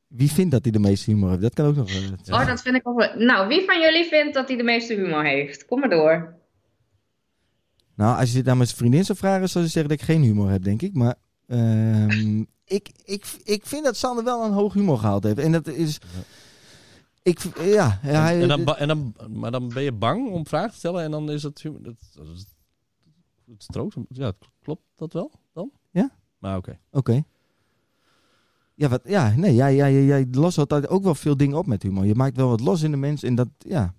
wie 0.07 0.31
vindt 0.31 0.51
dat 0.51 0.62
hij 0.62 0.72
de 0.72 0.79
meeste 0.79 1.11
humor 1.11 1.29
heeft? 1.31 1.43
Dat 1.43 1.55
kan 1.55 1.66
ook 1.66 1.77
nog. 1.77 1.91
Ja. 1.91 2.41
Oh, 2.41 2.47
dat 2.47 2.62
vind 2.62 2.77
ik 2.77 2.89
ook 2.89 2.99
wel... 2.99 3.14
Nou, 3.16 3.49
wie 3.49 3.64
van 3.64 3.81
jullie 3.81 4.05
vindt 4.05 4.35
dat 4.35 4.49
hij 4.49 4.57
de 4.57 4.62
meeste 4.62 4.95
humor 4.95 5.25
heeft? 5.25 5.64
Kom 5.64 5.81
maar 5.81 5.91
door. 5.91 6.35
Nou, 7.95 8.18
als 8.18 8.29
je 8.29 8.35
dit 8.35 8.49
aan 8.49 8.57
mijn 8.57 8.68
vriendin 8.68 9.05
zou 9.05 9.18
vragen, 9.18 9.49
zou 9.49 9.64
ze 9.64 9.70
zeggen 9.70 9.91
dat 9.91 10.01
ik 10.01 10.07
geen 10.07 10.22
humor 10.22 10.51
heb, 10.51 10.64
denk 10.64 10.83
ik. 10.83 10.95
Maar 10.95 11.14
ehm, 11.49 12.41
ik, 12.79 12.89
ik, 13.05 13.25
ik 13.45 13.66
vind 13.66 13.85
dat 13.85 13.97
Sander 13.97 14.25
wel 14.25 14.45
een 14.45 14.53
hoog 14.53 14.72
humor 14.72 14.99
gehaald 14.99 15.25
heeft. 15.25 15.39
En 15.39 15.53
dat 15.53 15.66
is... 15.66 15.99
Ik, 17.25 17.39
ja, 17.59 17.99
ja, 18.03 18.22
hij, 18.22 18.43
en 18.43 18.49
dan, 18.49 18.77
en 18.77 18.89
dan, 18.89 19.14
maar 19.31 19.51
dan 19.51 19.68
ben 19.68 19.83
je 19.83 19.93
bang 19.93 20.31
om 20.31 20.47
vragen 20.47 20.70
te 20.70 20.77
stellen 20.77 21.03
en 21.05 21.11
dan 21.11 21.31
is 21.31 21.43
het... 21.43 21.62
hu- 21.62 21.81
Dat, 21.83 21.95
dat 22.14 22.27
is, 22.29 22.47
het 23.47 23.62
strookt. 23.62 23.97
Ja, 24.09 24.33
klopt 24.62 24.83
dat 24.97 25.12
wel 25.12 25.31
dan? 25.53 25.70
Maar 26.39 26.57
oké. 26.57 26.79
Oké. 26.91 27.22
Ja, 28.75 28.89
wat, 28.89 29.01
ja, 29.05 29.35
nee, 29.37 29.55
jij, 29.55 29.75
jij, 29.75 30.05
jij, 30.05 30.27
lost 30.31 30.59
altijd 30.59 30.89
ook 30.89 31.03
wel 31.03 31.14
veel 31.14 31.37
dingen 31.37 31.59
op 31.59 31.66
met 31.66 31.83
humor. 31.83 32.05
Je 32.05 32.14
maakt 32.14 32.37
wel 32.37 32.49
wat 32.49 32.61
los 32.61 32.83
in 32.83 32.91
de 32.91 32.97
mens 32.97 33.22
en 33.22 33.35
dat, 33.35 33.49
ja, 33.59 33.95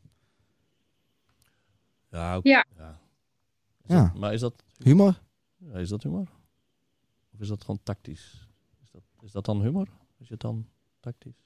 Ja, 2.10 2.40
Ja. 2.44 2.66
ja. 2.78 3.00
Is 3.84 3.96
Ja. 3.96 4.04
dat- 4.04 4.14
maar 4.20 4.34
is 4.34 4.40
dat, 4.40 4.64
humor. 4.78 5.22
ja, 5.58 5.74
is 5.78 5.90
dat 5.90 6.04
humor? 6.04 6.28
Of 7.34 7.40
is 7.40 7.48
dat 7.48 7.62
gewoon 7.62 7.80
tactisch? 7.84 8.48
Is 8.84 8.92
dat, 8.92 9.02
is 9.22 9.32
dat 9.32 9.46
dan 9.46 9.62
humor? 9.62 9.88
Is 10.18 10.30
het 10.30 10.40
dan 10.40 10.68
tactisch? 11.00 11.45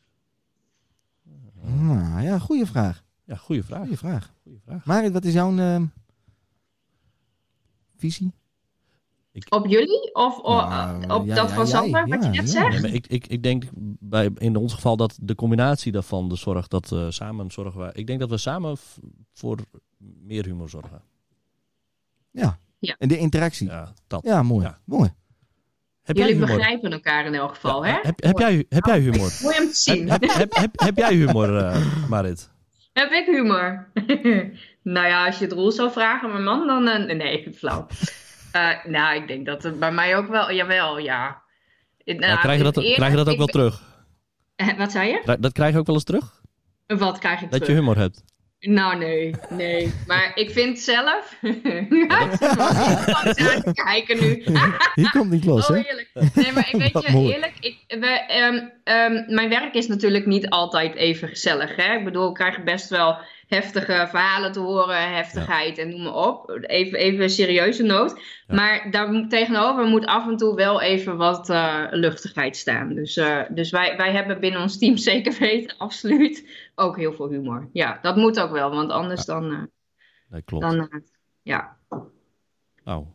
Nou 1.61 2.21
ja, 2.21 2.39
goede 2.39 2.65
vraag. 2.65 3.03
Ja, 3.23 3.35
goede 3.35 3.63
vraag. 3.63 3.81
Goede 3.81 3.97
vraag. 3.97 4.33
Goeie 4.43 4.59
vraag. 4.65 4.85
Marit, 4.85 5.11
wat 5.11 5.25
is 5.25 5.33
jouw 5.33 5.57
ehm, 5.57 5.85
visie? 7.97 8.33
Op 9.49 9.67
jullie? 9.67 10.15
Of 10.15 10.41
Nou, 10.43 11.19
op 11.19 11.25
ja, 11.25 11.35
dat 11.35 11.49
ja, 11.49 11.55
van 11.55 11.67
Sander, 11.67 12.07
wat 12.07 12.23
je 12.23 12.29
net 12.29 12.51
ja. 12.51 12.61
Nee, 12.61 12.71
zegt? 12.71 12.81
maar 12.81 12.91
ik, 12.93 13.07
ik, 13.07 13.27
ik 13.27 13.43
denk 13.43 13.63
bij, 13.99 14.31
in 14.37 14.55
ons 14.55 14.73
geval 14.73 14.97
dat 14.97 15.17
de 15.21 15.35
combinatie 15.35 15.91
daarvan, 15.91 16.29
de 16.29 16.35
zorg 16.35 16.67
dat 16.67 16.91
eh, 16.91 17.05
samen 17.09 17.51
zorgen 17.51 17.81
we. 17.81 17.89
Ik 17.93 18.07
denk 18.07 18.19
dat 18.19 18.29
we 18.29 18.37
samen 18.37 18.77
voor 19.33 19.57
meer 19.97 20.45
humor 20.45 20.69
zorgen. 20.69 21.01
Ja. 22.31 22.59
Ja. 22.79 22.95
En 22.99 23.07
de 23.07 23.17
interactie. 23.17 23.67
Ja, 23.67 23.73
Ja, 23.73 23.93
dat. 24.07 24.43
mooi. 24.43 24.65
Ja. 24.65 24.79
Mooi. 24.85 25.13
Heb 26.09 26.17
Jullie 26.17 26.35
begrijpen 26.35 26.91
elkaar 26.91 27.25
in 27.25 27.35
elk 27.35 27.53
geval, 27.53 27.85
Ja, 27.85 27.91
hè? 27.91 27.99
Heb, 28.01 28.23
heb, 28.23 28.37
jij, 28.39 28.65
heb 28.69 28.85
jij 28.85 28.99
humor? 28.99 29.31
Mooi 29.41 29.57
om 29.59 29.67
te 29.67 29.75
zien. 29.75 30.09
heb, 30.09 30.23
heb, 30.23 30.71
heb, 30.75 30.97
jij 30.97 31.13
humor, 31.13 31.57
eh, 31.57 32.07
Marit? 32.09 32.49
Heb 32.93 33.11
ik 33.11 33.25
humor? 33.25 33.91
nou 34.95 35.07
ja, 35.07 35.25
als 35.25 35.37
je 35.37 35.43
het 35.43 35.53
Roel 35.53 35.71
zou 35.71 35.91
vragen, 35.91 36.31
mijn 36.31 36.43
man, 36.43 36.67
dan... 36.67 36.87
eh, 36.87 37.15
nee, 37.15 37.47
flauw. 37.59 37.87
Eh, 38.51 38.85
nou, 38.85 39.15
ik 39.15 39.27
denk 39.27 39.45
dat 39.45 39.63
het 39.63 39.79
bij 39.79 39.91
mij 39.91 40.17
ook 40.17 40.27
wel... 40.27 40.51
Jawel, 40.51 40.97
ja. 40.99 41.41
Nou, 42.05 42.19
Ja, 42.19 42.35
krijg, 42.35 42.57
je 42.57 42.63
dat, 42.63 42.73
krijg 42.73 43.09
je 43.11 43.17
dat 43.17 43.27
ook 43.27 43.31
ik 43.31 43.37
wel 43.37 43.47
terug? 43.47 43.81
Wat 44.77 44.91
zei 44.91 45.09
je? 45.09 45.37
Dat 45.39 45.51
krijg 45.51 45.73
je 45.73 45.79
ook 45.79 45.85
wel 45.85 45.95
eens 45.95 46.03
terug? 46.03 46.41
Wat 46.87 47.17
krijg 47.19 47.41
ik 47.41 47.51
Dat 47.51 47.59
je 47.59 47.65
terug? 47.65 47.79
humor 47.79 47.97
hebt? 47.97 48.23
Nou, 48.59 48.97
nee, 48.97 49.33
nee. 49.49 49.93
Maar 50.07 50.31
ik 50.35 50.49
vind 50.49 50.79
zelf... 50.79 51.35
te 53.63 53.71
kijken 53.73 54.19
nu. 54.19 54.43
Hier 54.95 55.09
komt 55.11 55.29
niet 55.29 55.45
los, 55.45 55.69
Oh, 55.69 55.75
hè? 55.75 55.81
heerlijk. 55.81 56.09
Nee, 56.33 56.51
maar 56.51 56.69
ik 56.71 56.79
weet 56.91 57.03
je, 57.03 57.33
eerlijk, 57.33 57.53
ik, 57.59 57.77
we, 57.87 58.07
ehm, 58.07 58.67
ehm, 58.83 59.33
mijn 59.33 59.49
werk 59.49 59.73
is 59.73 59.87
natuurlijk 59.87 60.25
niet 60.25 60.49
altijd 60.49 60.95
even 60.95 61.27
gezellig. 61.27 61.75
Hè? 61.75 61.97
Ik 61.97 62.03
bedoel, 62.03 62.27
ik 62.27 62.33
krijg 62.33 62.63
best 62.63 62.89
wel 62.89 63.17
heftige 63.49 64.07
verhalen 64.09 64.51
te 64.51 64.59
horen, 64.59 65.13
heftigheid 65.15 65.77
en 65.77 65.89
noem 65.89 66.01
maar 66.03 66.13
op. 66.27 66.49
Even, 66.61 66.99
even 66.99 67.21
een 67.23 67.29
serieuze 67.29 67.83
noot. 67.83 68.19
Ja. 68.47 68.55
Maar 68.55 68.87
daar 68.91 69.11
moet- 69.11 69.29
tegenover 69.29 69.85
moet 69.85 70.05
af 70.05 70.27
en 70.27 70.37
toe 70.37 70.55
wel 70.55 70.81
even 70.81 71.17
wat 71.17 71.49
eh, 71.49 71.85
luchtigheid 71.91 72.57
staan. 72.57 72.93
Dus, 72.93 73.17
eh, 73.17 73.41
dus 73.49 73.71
wij, 73.71 73.97
wij 73.97 74.11
hebben 74.11 74.39
binnen 74.39 74.61
ons 74.61 74.77
team 74.77 74.97
zeker 75.11 75.35
weten, 75.39 75.77
absoluut, 75.77 76.49
ook 76.75 76.97
heel 76.97 77.13
veel 77.13 77.29
humor. 77.29 77.69
Ja, 77.73 77.99
dat 78.01 78.15
moet 78.15 78.39
ook 78.39 78.51
wel, 78.51 78.69
want 78.69 78.91
anders 78.91 79.25
dan, 79.25 79.51
eh, 79.51 79.61
Nee, 80.29 80.41
klopt. 80.41 80.63
dan 80.63 81.03
ja. 81.41 81.77
Nou. 82.83 83.05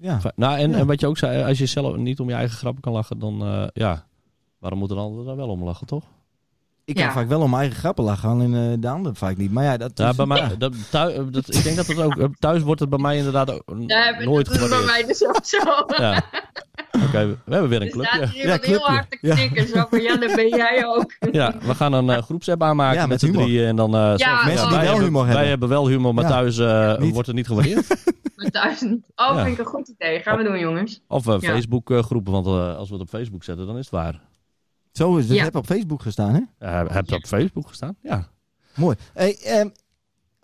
Ja. 0.00 0.20
Nou, 0.36 0.58
en, 0.58 0.70
Ja. 0.70 0.76
en 0.78 0.86
wat 0.86 1.00
je 1.00 1.06
ook 1.06 1.18
zei, 1.18 1.44
als 1.44 1.58
je 1.58 1.66
zelf 1.66 1.96
niet 1.96 2.20
om 2.20 2.28
je 2.28 2.34
eigen 2.34 2.56
grappen 2.56 2.82
kan 2.82 2.92
lachen, 2.92 3.18
dan 3.18 3.42
eh, 3.42 3.66
ja, 3.72 4.06
waarom 4.58 4.78
moet 4.78 4.90
een 4.90 4.96
ander 4.98 5.24
daar 5.24 5.36
wel 5.36 5.48
om 5.48 5.64
lachen, 5.64 5.86
toch? 5.86 6.04
Ik 6.88 6.94
kan 6.94 7.04
Ja. 7.04 7.12
vaak 7.12 7.28
wel 7.28 7.40
om 7.40 7.50
mijn 7.50 7.62
eigen 7.62 7.78
grappen 7.78 8.04
lachen, 8.04 8.28
alleen 8.28 8.54
eh, 8.54 8.60
de 8.80 8.88
ander 8.88 9.14
vaak 9.14 9.36
niet. 9.36 9.52
Maar 9.52 9.64
ja, 9.64 9.76
dat 9.76 9.90
Ja, 9.94 10.08
is... 10.10 10.16
bij 10.16 10.26
mij, 10.26 10.56
dat, 10.58 10.72
thuis, 10.90 11.14
dat, 11.30 11.54
ik 11.54 11.62
denk 11.62 11.76
dat 11.76 11.86
het 11.86 12.00
ook, 12.00 12.16
eh, 12.16 12.24
thuis 12.38 12.62
wordt 12.62 12.80
het 12.80 12.88
bij 12.90 12.98
mij 12.98 13.16
inderdaad 13.16 13.50
ook 13.50 13.62
Ja, 13.86 14.20
nooit 14.20 14.46
dat 14.46 14.60
is 14.60 14.68
bij 14.68 14.84
mij 14.86 15.04
dus 15.06 15.26
ook 15.26 15.40
zo. 15.44 15.58
Ja. 16.04 16.22
Oké, 17.06 17.26
we 17.44 17.52
hebben 17.52 17.68
weer 17.70 17.82
een 17.82 17.86
Er 18.00 18.06
staat 18.06 18.28
hier 18.28 18.42
iemand 18.42 18.64
heel 18.64 18.78
hard 18.80 19.10
te 19.10 19.18
Ja. 19.20 19.34
knikken. 19.34 19.68
Zo 19.68 19.86
van, 19.90 20.02
ja, 20.02 20.16
dat 20.16 20.34
ben 20.34 20.48
jij 20.48 20.86
ook. 20.86 21.12
Ja, 21.32 21.54
we 21.62 21.74
gaan 21.74 21.92
een 21.92 22.10
eh, 22.10 22.22
groepsapp 22.22 22.62
aanmaken 22.62 22.94
Ja, 22.94 23.06
met 23.06 23.10
met 23.10 23.20
z'n 23.20 23.36
drieën. 23.38 23.66
En 23.66 23.76
dan, 23.76 23.94
eh, 23.94 24.12
Ja, 24.16 24.44
Mensen 24.44 24.68
die 24.68 24.76
wij 24.76 24.84
wel 24.84 24.88
hebben, 24.88 25.04
humor 25.04 25.22
Wij 25.22 25.30
hebben. 25.32 25.48
hebben 25.48 25.68
wel 25.68 25.88
humor, 25.88 26.14
maar 26.14 26.24
Ja. 26.24 26.30
thuis 26.30 26.58
eh, 26.58 26.94
wordt 27.12 27.26
het 27.26 27.36
niet 27.36 27.46
gewaardeerd. 27.46 27.86
Maar 28.36 28.50
thuis 28.50 28.80
niet. 28.80 29.12
Oh, 29.16 29.34
Ja. 29.34 29.44
vind 29.44 29.58
ik 29.58 29.64
een 29.66 29.70
goed 29.72 29.88
idee. 29.88 30.20
Gaan 30.20 30.36
we 30.38 30.44
doen, 30.44 30.58
jongens. 30.58 31.00
Of 31.08 31.26
eh, 31.26 31.34
Ja. 31.40 31.50
Facebook 31.50 31.90
eh, 31.90 32.02
groepen, 32.02 32.32
want 32.32 32.46
eh, 32.46 32.76
als 32.76 32.88
we 32.88 32.94
het 32.94 33.02
op 33.02 33.08
Facebook 33.08 33.44
zetten, 33.44 33.66
dan 33.66 33.74
is 33.76 33.84
het 33.84 33.90
waar. 33.94 34.20
Zo 34.98 35.16
is 35.16 35.28
het. 35.28 35.36
Ja. 35.36 35.44
heb 35.44 35.56
op 35.56 35.66
Facebook 35.66 36.02
gestaan, 36.02 36.34
hè? 36.34 36.66
Ja, 36.66 36.86
heb 36.86 37.08
je 37.08 37.14
op 37.16 37.26
Facebook 37.26 37.68
gestaan? 37.68 37.96
Ja. 38.02 38.28
Mooi. 38.74 38.96
Hey, 39.12 39.36
ehm, 39.42 39.68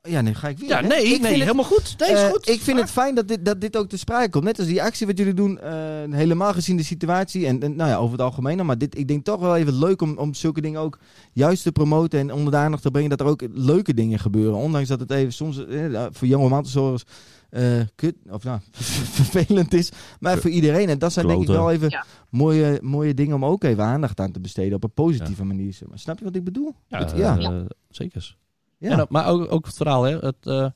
ja, 0.03 0.21
nu 0.21 0.35
ga 0.35 0.49
ik 0.49 0.59
weer. 0.59 0.69
Ja, 0.69 0.81
hè? 0.81 0.87
nee, 0.87 0.99
Ik 0.99 1.05
nee, 1.05 1.11
vind 1.19 1.27
het- 1.29 1.39
helemaal 1.41 1.65
goed. 1.65 1.95
Is 1.99 2.09
Eh, 2.09 2.29
goed. 2.29 2.49
ik 2.49 2.61
vind 2.61 2.81
het 2.81 2.91
fijn 2.91 3.15
dat 3.15 3.29
dit, 3.29 3.45
dat 3.45 3.61
dit 3.61 3.77
ook 3.77 3.89
te 3.89 3.97
sprake 3.99 4.31
komt. 4.31 4.45
Net 4.45 4.59
als 4.59 4.67
die 4.69 4.83
actie 4.83 5.07
wat 5.07 5.19
jullie 5.19 5.35
doen, 5.35 5.61
eh, 5.61 5.73
helemaal 6.11 6.53
gezien 6.53 6.77
de 6.77 6.83
situatie. 6.83 7.47
En, 7.47 7.63
en 7.63 7.77
nou 7.77 7.91
ja, 7.91 7.97
over 7.97 8.13
het 8.13 8.21
algemeen. 8.27 8.57
dan, 8.57 8.67
Maar 8.67 8.79
dit, 8.79 8.99
ik 8.99 9.09
denk 9.09 9.25
toch 9.25 9.41
wel 9.41 9.57
even 9.57 9.79
leuk 9.79 10.03
om, 10.03 10.19
om 10.19 10.35
zulke 10.35 10.61
dingen 10.61 10.81
ook 10.81 10.99
juist 11.33 11.63
te 11.63 11.73
promoten. 11.73 12.19
En 12.21 12.33
onder 12.33 12.51
de 12.53 12.59
aandacht 12.59 12.83
te 12.83 12.91
brengen 12.91 13.11
dat 13.11 13.21
er 13.21 13.27
ook 13.27 13.43
leuke 13.53 13.95
dingen 13.95 14.19
gebeuren. 14.19 14.55
Ondanks 14.59 14.89
dat 14.89 15.01
het 15.01 15.11
even 15.11 15.33
soms 15.33 15.65
voor 16.11 16.29
jonge 16.29 16.49
mantelzorgers 16.49 17.05
eh 17.51 17.63
kut, 17.95 18.15
of 18.31 18.45
nou, 18.45 18.59
vervelend 19.21 19.75
is. 19.75 19.91
Maar 20.21 20.39
voor 20.39 20.51
iedereen. 20.51 20.89
En 20.89 20.99
dat 20.99 21.13
zijn 21.13 21.27
denk 21.27 21.43
ik 21.43 21.47
wel 21.49 21.71
even 21.71 21.89
Ja. 21.91 22.05
Mooie, 22.35 22.79
mooie 22.83 23.15
dingen 23.15 23.35
om 23.35 23.45
ook 23.45 23.65
even 23.65 23.85
aandacht 23.85 24.21
aan 24.21 24.33
te 24.33 24.41
besteden. 24.41 24.75
Op 24.77 24.85
een 24.85 24.93
positieve 24.93 25.45
manier. 25.45 25.79
maar. 25.89 25.99
Snap 25.99 26.19
je 26.19 26.25
wat 26.25 26.37
ik 26.37 26.45
bedoel? 26.45 26.75
Ja, 26.87 26.99
Het- 26.99 27.13
eh, 27.13 27.19
ja. 27.19 27.39
eh, 27.39 27.65
zeker. 27.89 28.37
Ja. 28.79 28.91
En, 28.91 29.01
ook- 29.01 29.09
maar 29.11 29.27
ook, 29.29 29.53
ook 29.53 29.67
het 29.67 29.77
verhaal, 29.77 30.03
hè? 30.03 30.19
Het, 30.19 30.47
eh, 30.47 30.71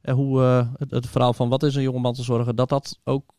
eh, 0.00 0.14
hoe, 0.14 0.42
eh, 0.42 0.68
het, 0.76 0.90
het 0.90 1.06
verhaal 1.06 1.32
van 1.32 1.48
wat 1.48 1.62
is 1.62 1.74
een 1.74 1.82
jongeman 1.82 2.12
te 2.14 2.22
zorgen, 2.22 2.56
dat 2.56 2.68
dat 2.68 3.00
ook, 3.04 3.34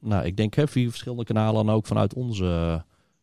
nou, 0.00 0.24
ik 0.24 0.36
denk 0.36 0.54
hè, 0.54 0.68
via 0.68 0.88
verschillende 0.88 1.24
kanalen 1.24 1.60
en 1.68 1.74
ook 1.74 1.86
vanuit 1.86 2.14
onze, 2.14 2.44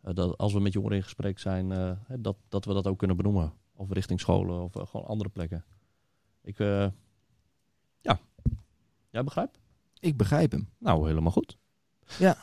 eh, 0.04 0.14
dat 0.14 0.38
als 0.38 0.54
we 0.54 0.60
met 0.60 0.74
jongeren 0.74 0.98
in 0.98 1.04
gesprek 1.04 1.40
zijn, 1.40 1.72
eh, 1.72 1.92
dat, 2.20 2.36
dat 2.50 2.66
we 2.66 2.74
dat 2.74 2.88
ook 2.88 2.98
kunnen 2.98 3.18
benoemen. 3.18 3.54
Of 3.76 3.92
richting 3.92 4.20
scholen 4.20 4.64
of 4.64 4.76
eh, 4.76 4.86
gewoon 4.88 5.06
andere 5.08 5.30
plekken. 5.30 5.66
Ik, 6.44 6.60
eh, 6.60 6.88
ja. 8.02 8.20
Jij 9.10 9.24
begrijpt? 9.24 9.60
Ik 10.00 10.18
begrijp 10.18 10.52
hem. 10.52 10.70
Nou, 10.78 11.08
helemaal 11.08 11.32
goed. 11.32 11.58
Ja, 12.20 12.38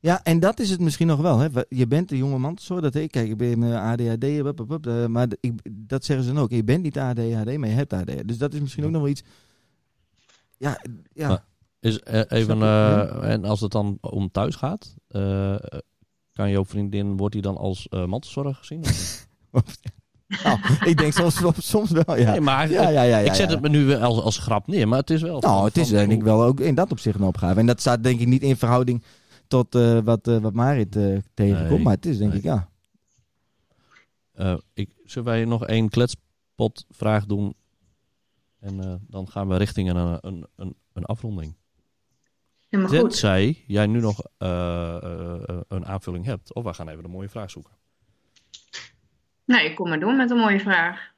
en 0.00 0.40
dat 0.40 0.60
is 0.60 0.70
het 0.70 0.80
misschien 0.80 1.06
nog 1.06 1.20
wel. 1.20 1.38
Hè. 1.38 1.48
Je 1.68 1.86
bent 1.86 2.10
een 2.10 2.16
jonge 2.16 2.38
man, 2.38 2.58
zo 2.60 2.80
dat 2.80 2.94
ik. 2.94 3.10
Kijk, 3.10 3.28
ik 3.28 3.36
ben 3.36 3.62
eh, 3.62 3.90
ADHD, 3.90 4.24
eh, 4.24 5.06
maar 5.06 5.26
ik, 5.40 5.52
dat 5.70 6.04
zeggen 6.04 6.26
ze 6.26 6.32
dan 6.32 6.42
ook. 6.42 6.50
Je 6.50 6.64
bent 6.64 6.82
niet 6.82 6.98
ADHD, 6.98 7.56
maar 7.56 7.68
je 7.68 7.74
hebt 7.74 7.92
ADHD. 7.92 8.28
Dus 8.28 8.38
dat 8.38 8.54
is 8.54 8.60
misschien 8.60 8.84
ook 8.84 8.90
nog 8.90 9.00
wel 9.00 9.10
iets. 9.10 9.22
Ja, 10.56 10.80
ja. 11.12 11.28
Maar- 11.28 11.44
Is 11.80 12.00
eh, 12.00 12.20
even, 12.28 12.62
en 13.22 13.44
als 13.44 13.60
het 13.60 13.70
dan 13.70 13.98
om 14.00 14.30
thuis 14.30 14.54
gaat, 14.54 14.94
eh, 15.08 15.56
kan 16.32 16.50
jouw 16.50 16.64
vriendin, 16.64 17.16
wordt 17.16 17.32
die 17.32 17.42
dan 17.42 17.56
als 17.56 17.88
eh 17.88 18.04
mantelzorger 18.04 18.54
gezien? 18.54 18.80
nou, 20.44 20.58
ik 20.84 20.96
denk 20.96 21.12
soms, 21.12 21.42
soms, 21.58 21.90
wel, 21.90 22.16
ja. 22.16 22.30
Nee, 22.30 22.40
maar 22.40 22.70
ja, 22.70 22.82
ja, 22.82 22.88
ja, 22.88 23.02
ja, 23.02 23.18
ik 23.18 23.34
zet 23.34 23.48
ja. 23.48 23.52
het 23.52 23.60
me 23.62 23.68
nu 23.68 23.94
als, 23.94 24.20
als 24.20 24.38
grap 24.38 24.66
neer, 24.66 24.88
maar 24.88 24.98
het 24.98 25.10
is 25.10 25.22
wel. 25.22 25.40
Nou, 25.40 25.54
van- 25.56 25.64
het 25.64 25.76
is 25.76 25.88
denk 25.88 26.12
ik 26.12 26.22
wel 26.22 26.42
ook 26.42 26.60
in 26.60 26.74
dat 26.74 26.90
opzicht 26.90 27.18
een 27.18 27.26
opgave. 27.26 27.60
En 27.60 27.66
dat 27.66 27.80
staat 27.80 28.02
denk 28.02 28.20
ik 28.20 28.26
niet 28.26 28.42
in 28.42 28.56
verhouding 28.56 29.02
tot 29.48 29.74
eh, 29.74 29.98
wat, 29.98 30.28
eh, 30.28 30.38
wat 30.38 30.54
Marit 30.54 30.96
eh, 30.96 31.18
tegenkomt. 31.34 31.70
Nee, 31.70 31.82
maar 31.82 31.94
het 31.94 32.06
is 32.06 32.18
denk 32.18 32.30
nee. 32.30 32.38
ik, 32.38 32.44
ja. 32.44 32.68
Eh, 34.32 34.58
ik, 34.74 34.90
zullen 35.04 35.28
wij 35.28 35.44
nog 35.44 35.66
één 35.66 35.88
kletspotvraag 35.88 37.26
doen? 37.26 37.54
En 38.60 38.80
eh, 38.80 38.94
dan 39.00 39.28
gaan 39.28 39.48
we 39.48 39.56
richting 39.56 39.90
een, 39.90 40.18
een, 40.20 40.46
een, 40.56 40.76
een 40.92 41.04
afronding. 41.04 41.54
Helemaal 42.68 42.92
goed. 42.92 43.10
Tenzij 43.10 43.64
jij 43.66 43.86
nu 43.86 44.00
nog 44.00 44.22
eh, 44.38 44.96
eh, 44.96 45.60
een 45.68 45.86
aanvulling 45.86 46.24
hebt. 46.24 46.54
Of 46.54 46.64
wij 46.64 46.72
gaan 46.72 46.88
even 46.88 47.04
een 47.04 47.10
mooie 47.10 47.28
vraag 47.28 47.50
zoeken. 47.50 47.72
Nee, 49.44 49.74
kom 49.74 49.88
maar 49.88 50.00
doen 50.00 50.16
met 50.16 50.30
een 50.30 50.36
mooie 50.36 50.60
vraag. 50.60 51.12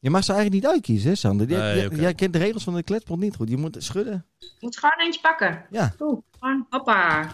Je 0.00 0.10
mag 0.10 0.24
ze 0.24 0.32
eigenlijk 0.32 0.62
niet 0.62 0.72
uitkiezen, 0.72 1.08
hè, 1.08 1.14
Sander? 1.16 1.48
Jij- 1.48 1.74
Nee, 1.88 2.00
jij, 2.00 2.14
kent 2.14 2.32
de 2.32 2.38
regels 2.38 2.64
van 2.64 2.74
de 2.74 2.82
kletspot 2.82 3.18
niet 3.18 3.36
goed. 3.36 3.48
Je 3.48 3.56
moet 3.56 3.76
schudden. 3.78 4.26
Je 4.38 4.48
moet 4.60 4.78
gewoon 4.78 4.98
eentje 5.00 5.20
pakken. 5.20 5.64
Ja. 5.70 5.94
Oeh, 6.00 6.22
gewoon, 6.38 6.66
hoppa. 6.70 7.30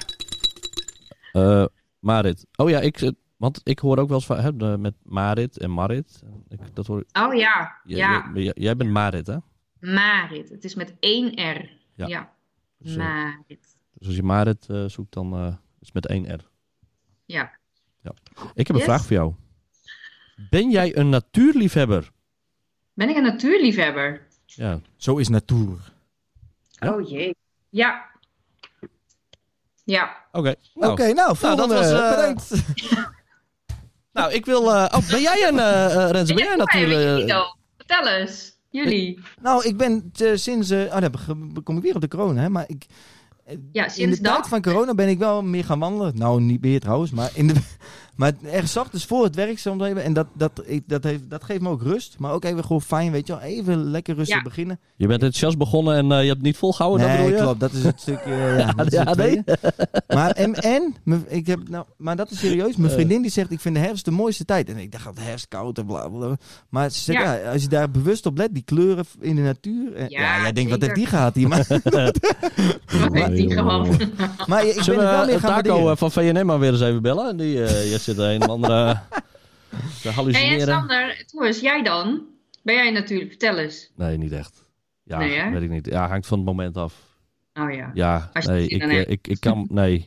Eh, 1.32 1.64
Marit. 1.98 2.46
Oh 2.56 2.70
ja, 2.70 2.80
ik, 2.80 3.00
eh, 3.00 3.10
want 3.36 3.60
ik 3.64 3.78
hoor 3.78 3.98
ook 3.98 4.08
wel 4.08 4.16
eens 4.16 4.26
van, 4.26 4.38
hè, 4.40 4.78
met 4.78 4.94
Marit 5.02 5.58
en 5.58 5.70
Marit. 5.70 6.22
Ik, 6.48 6.58
dat 6.74 6.86
hoor, 6.86 7.04
Oh 7.12 7.34
ja, 7.34 7.80
jij, 7.84 7.98
ja. 7.98 8.30
jij, 8.34 8.52
jij 8.56 8.76
bent 8.76 8.90
Marit, 8.90 9.26
hè? 9.26 9.36
Marit. 9.80 10.48
Het 10.48 10.64
is 10.64 10.74
met 10.74 10.94
één 11.00 11.26
R. 11.52 11.70
Ja. 11.94 12.06
Ja. 12.06 12.32
Dus, 12.78 12.92
eh, 12.96 12.98
Marit. 12.98 13.76
Dus 13.94 14.06
als 14.06 14.16
je 14.16 14.22
Marit 14.22 14.66
eh, 14.68 14.84
zoekt, 14.86 15.12
dan 15.14 15.34
eh, 15.34 15.46
is 15.80 15.86
het 15.86 15.94
met 15.94 16.06
één 16.06 16.34
R. 16.34 16.48
Ja. 17.26 17.52
Ik 18.54 18.66
heb 18.66 18.76
een 18.76 18.82
Yes? 18.82 18.84
vraag 18.84 19.02
voor 19.06 19.16
jou. 19.16 19.34
Ben 20.50 20.70
jij 20.70 20.96
een 20.96 21.08
natuurliefhebber? 21.08 22.12
Ben 22.94 23.08
ik 23.08 23.16
een 23.16 23.22
natuurliefhebber? 23.22 24.26
Ja. 24.46 24.80
Zo 24.96 25.16
is 25.16 25.28
natuur. 25.28 25.92
Ja? 26.70 26.92
Oh 26.94 27.08
jee. 27.08 27.34
Ja. 27.70 28.04
Ja. 29.84 30.16
Oké. 30.32 30.54
Nou, 30.74 30.92
Oké, 30.92 31.12
nou, 31.12 31.36
volgende. 31.36 31.74
dat 31.74 31.78
was, 31.78 31.90
eh, 32.00 32.10
Bedankt. 32.16 32.50
nou, 34.12 34.32
ik 34.32 34.44
wil... 34.44 34.74
eh, 34.74 34.98
oh, 34.98 35.10
ben 35.10 35.20
jij 35.20 35.48
een... 35.48 35.58
eh 35.58 36.04
eh, 36.04 36.10
Renze, 36.10 36.34
ben 36.34 36.42
jij 36.44 36.52
een 36.52 36.58
natuurlijk... 36.58 37.46
Vertel 37.76 38.06
eens. 38.08 38.52
Jullie. 38.70 39.18
Nou, 39.40 39.64
ik 39.64 39.76
ben 39.76 40.12
sinds... 40.34 40.70
eh, 40.70 40.80
oh, 40.80 41.00
dan 41.00 41.62
kom 41.62 41.76
ik 41.76 41.82
weer 41.82 41.94
op 41.94 42.00
de 42.00 42.08
corona, 42.08 42.40
hè. 42.40 42.48
Maar 42.48 42.64
ik, 42.66 42.86
Ja, 43.46 43.82
in 43.82 43.88
de 43.88 43.90
sinds 43.90 44.20
tijd 44.20 44.36
dat. 44.36 44.48
van 44.48 44.62
corona 44.62 44.94
ben 44.94 45.08
ik 45.08 45.18
wel 45.18 45.42
meer 45.42 45.64
gaan 45.64 45.78
wandelen. 45.78 46.16
Nou, 46.18 46.40
niet 46.40 46.60
meer 46.60 46.80
trouwens, 46.80 47.10
maar, 47.10 47.30
in 47.34 47.46
de, 47.46 47.54
maar 48.16 48.32
echt 48.50 48.68
's 48.68 48.76
ochtends 48.76 49.04
voor 49.04 49.24
het 49.24 49.34
werk 49.34 49.58
soms 49.58 49.82
even. 49.82 50.02
En 50.02 50.12
dat, 50.12 50.26
dat, 50.34 50.62
ik, 50.64 50.82
dat, 50.86 51.04
heeft, 51.04 51.30
dat 51.30 51.44
geeft 51.44 51.60
me 51.60 51.68
ook 51.68 51.82
rust. 51.82 52.14
Maar 52.18 52.32
ook 52.32 52.44
even 52.44 52.62
gewoon 52.64 52.82
fijn, 52.82 53.12
weet 53.12 53.26
je 53.26 53.32
wel. 53.32 53.42
Even 53.42 53.90
lekker 53.90 54.14
rustig 54.14 54.36
Ja. 54.36 54.42
beginnen. 54.42 54.78
Je 54.96 55.06
bent 55.06 55.22
enthousiast 55.22 55.58
begonnen 55.58 55.96
en 55.96 56.12
eh, 56.12 56.22
je 56.22 56.28
hebt 56.28 56.42
niet 56.42 56.56
volgehouden, 56.56 57.06
dat 57.08 57.16
bedoel 57.16 57.32
je? 57.32 57.42
klopt. 57.42 57.60
Dat 57.60 57.72
is 57.72 57.84
het 57.84 58.00
stukje. 58.00 58.32
ja, 58.58 58.72
dat 58.72 58.86
is 58.86 58.92
ja, 58.92 59.04
het 59.04 59.16
nee. 59.16 59.42
tweede. 59.42 59.58
Maar, 60.08 60.30
en, 60.30 60.94
ik 61.28 61.46
heb, 61.46 61.68
nou, 61.68 61.84
maar 61.96 62.16
dat 62.16 62.30
is 62.30 62.38
serieus. 62.38 62.76
Mijn 62.76 62.88
Eh. 62.90 62.94
vriendin 62.96 63.22
die 63.22 63.30
zegt, 63.30 63.50
ik 63.50 63.60
vind 63.60 63.74
de 63.74 63.80
herfst 63.80 64.04
de 64.04 64.10
mooiste 64.10 64.44
tijd. 64.44 64.68
En 64.68 64.76
ik 64.78 64.92
dacht, 64.92 65.04
het 65.04 65.20
herfst 65.20 65.48
koud 65.48 65.78
en 65.78 65.86
bla 65.86 66.08
bla. 66.08 66.26
bla. 66.26 66.36
Maar 66.68 66.90
ze 66.90 67.00
zegt, 67.00 67.22
ja. 67.22 67.34
Ja. 67.34 67.52
als 67.52 67.62
je 67.62 67.68
daar 67.68 67.90
bewust 67.90 68.26
op 68.26 68.38
let, 68.38 68.54
die 68.54 68.62
kleuren 68.64 69.04
in 69.20 69.36
de 69.36 69.42
natuur. 69.42 69.94
en- 69.94 70.06
Ja, 70.08 70.20
Ja, 70.20 70.40
jij 70.42 70.52
denkt, 70.52 70.70
wat 70.70 70.80
heeft 70.80 70.94
die 70.94 71.06
gehad 71.06 71.34
hier? 71.34 71.48
Maar, 71.48 71.66
Wat 71.68 73.12
heeft 73.12 73.36
die 73.36 73.50
gehad? 73.50 73.86
maar 74.46 74.66
ik 74.66 74.74
ben 74.74 74.84
Zullen 74.84 75.00
het 75.00 75.10
wel 75.10 75.20
we 75.20 75.26
meer 75.26 75.40
gaan 75.40 75.62
Taco 75.62 75.90
eh, 75.90 75.96
van 75.96 76.12
VNM 76.12 76.46
maar 76.46 76.58
weer 76.58 76.70
eens 76.72 76.80
even 76.80 77.02
bellen? 77.02 77.36
Die, 77.36 77.64
eh 77.64 77.82
zit 78.04 78.18
een 78.18 78.42
en 78.42 78.48
ander 78.48 78.70
eh, 78.70 78.90
te 78.90 79.20
Hey, 79.70 80.10
en 80.10 80.12
hallucineren. 80.12 80.66
Sander, 80.66 81.24
Thomas, 81.26 81.60
jij 81.60 81.82
dan? 81.82 82.22
Ben 82.62 82.74
jij 82.74 82.90
natuurlijk, 82.90 83.28
vertel 83.30 83.58
eens. 83.58 83.90
nee, 83.96 84.18
niet 84.18 84.32
echt. 84.32 84.64
Ja, 85.02 85.18
Nee, 85.18 85.50
weet 85.50 85.62
ik 85.62 85.70
niet. 85.70 85.86
Ja, 85.86 86.08
hangt 86.08 86.26
van 86.26 86.38
het 86.38 86.46
moment 86.46 86.76
af. 86.76 86.94
Oh 87.54 87.72
ja. 87.72 87.90
Ja, 87.94 88.30
nee, 88.46 88.68
ik, 88.68 88.82
eh, 88.82 88.90
hebt. 88.90 89.10
ik, 89.10 89.28
ik 89.28 89.40
kan... 89.40 89.66
Nee. 89.70 90.06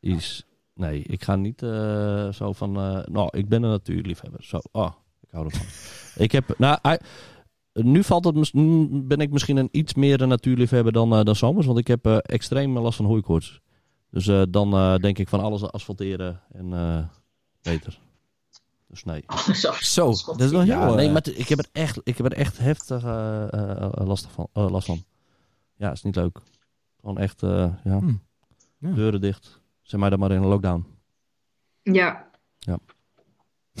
Is, 0.00 0.46
nee, 0.74 1.02
ik 1.02 1.24
ga 1.24 1.36
niet 1.36 1.62
eh, 1.62 2.28
zo 2.32 2.52
van... 2.52 2.76
eh, 2.76 2.98
nou, 3.06 3.28
ik 3.38 3.48
ben 3.48 3.62
een 3.62 3.70
natuurliefhebber. 3.70 4.44
Zo, 4.44 4.60
oh, 4.72 4.92
ik 5.20 5.28
hou 5.30 5.44
ervan. 5.44 5.66
ik 6.24 6.32
heb... 6.32 6.54
Nou, 6.58 6.78
hij- 6.82 7.00
nu 7.72 8.04
valt 8.04 8.24
het, 8.24 8.34
mis- 8.34 8.52
nu 8.52 8.88
ben 8.90 9.18
ik 9.18 9.30
misschien 9.30 9.56
een 9.56 9.68
iets 9.70 9.94
meer 9.94 10.20
een 10.20 10.28
natuurliefhebber 10.28 10.92
dan, 10.92 11.24
dan 11.24 11.36
zomers. 11.36 11.66
Want 11.66 11.78
ik 11.78 11.86
heb 11.86 12.06
extreem 12.06 12.78
last 12.78 12.96
van 12.96 13.06
hooikoorts. 13.06 13.60
Dus 14.10 14.26
eh, 14.26 14.42
dan 14.48 14.72
eh, 14.72 14.96
denk 14.96 15.18
ik 15.18 15.28
van 15.28 15.40
alles 15.40 15.62
asfalteren 15.62 16.40
en 16.52 16.72
eh, 16.72 17.04
beter. 17.62 17.98
Dus 18.88 19.04
nee. 19.04 19.24
Zo. 19.80 20.06
Dat 20.26 20.40
is 20.40 20.50
wel 20.50 20.60
heel... 20.60 20.66
Ja, 20.74 20.94
nee, 20.94 21.10
maar 21.10 21.28
ik 21.34 21.48
heb 21.48 21.58
er 21.58 21.68
echt, 21.72 22.00
ik 22.04 22.16
heb 22.16 22.26
er 22.26 22.32
echt 22.32 22.58
heftig 22.58 23.02
eh, 23.04 23.42
eh, 23.52 23.82
eh, 23.82 24.06
last, 24.06 24.26
van, 24.26 24.48
eh, 24.52 24.70
last 24.70 24.86
van. 24.86 25.02
Ja, 25.76 25.92
is 25.92 26.02
niet 26.02 26.16
leuk. 26.16 26.38
Gewoon 27.00 27.18
echt, 27.18 27.42
eh, 27.42 27.72
ja, 27.84 27.98
hm. 27.98 28.12
Ja. 28.78 28.90
deuren 28.92 29.20
dicht. 29.20 29.60
Zeg 29.82 30.00
maar 30.00 30.10
dan 30.10 30.18
maar 30.18 30.30
in 30.30 30.42
een 30.42 30.48
lockdown. 30.48 30.86
Ja. 31.82 32.26
Ja. 32.58 32.78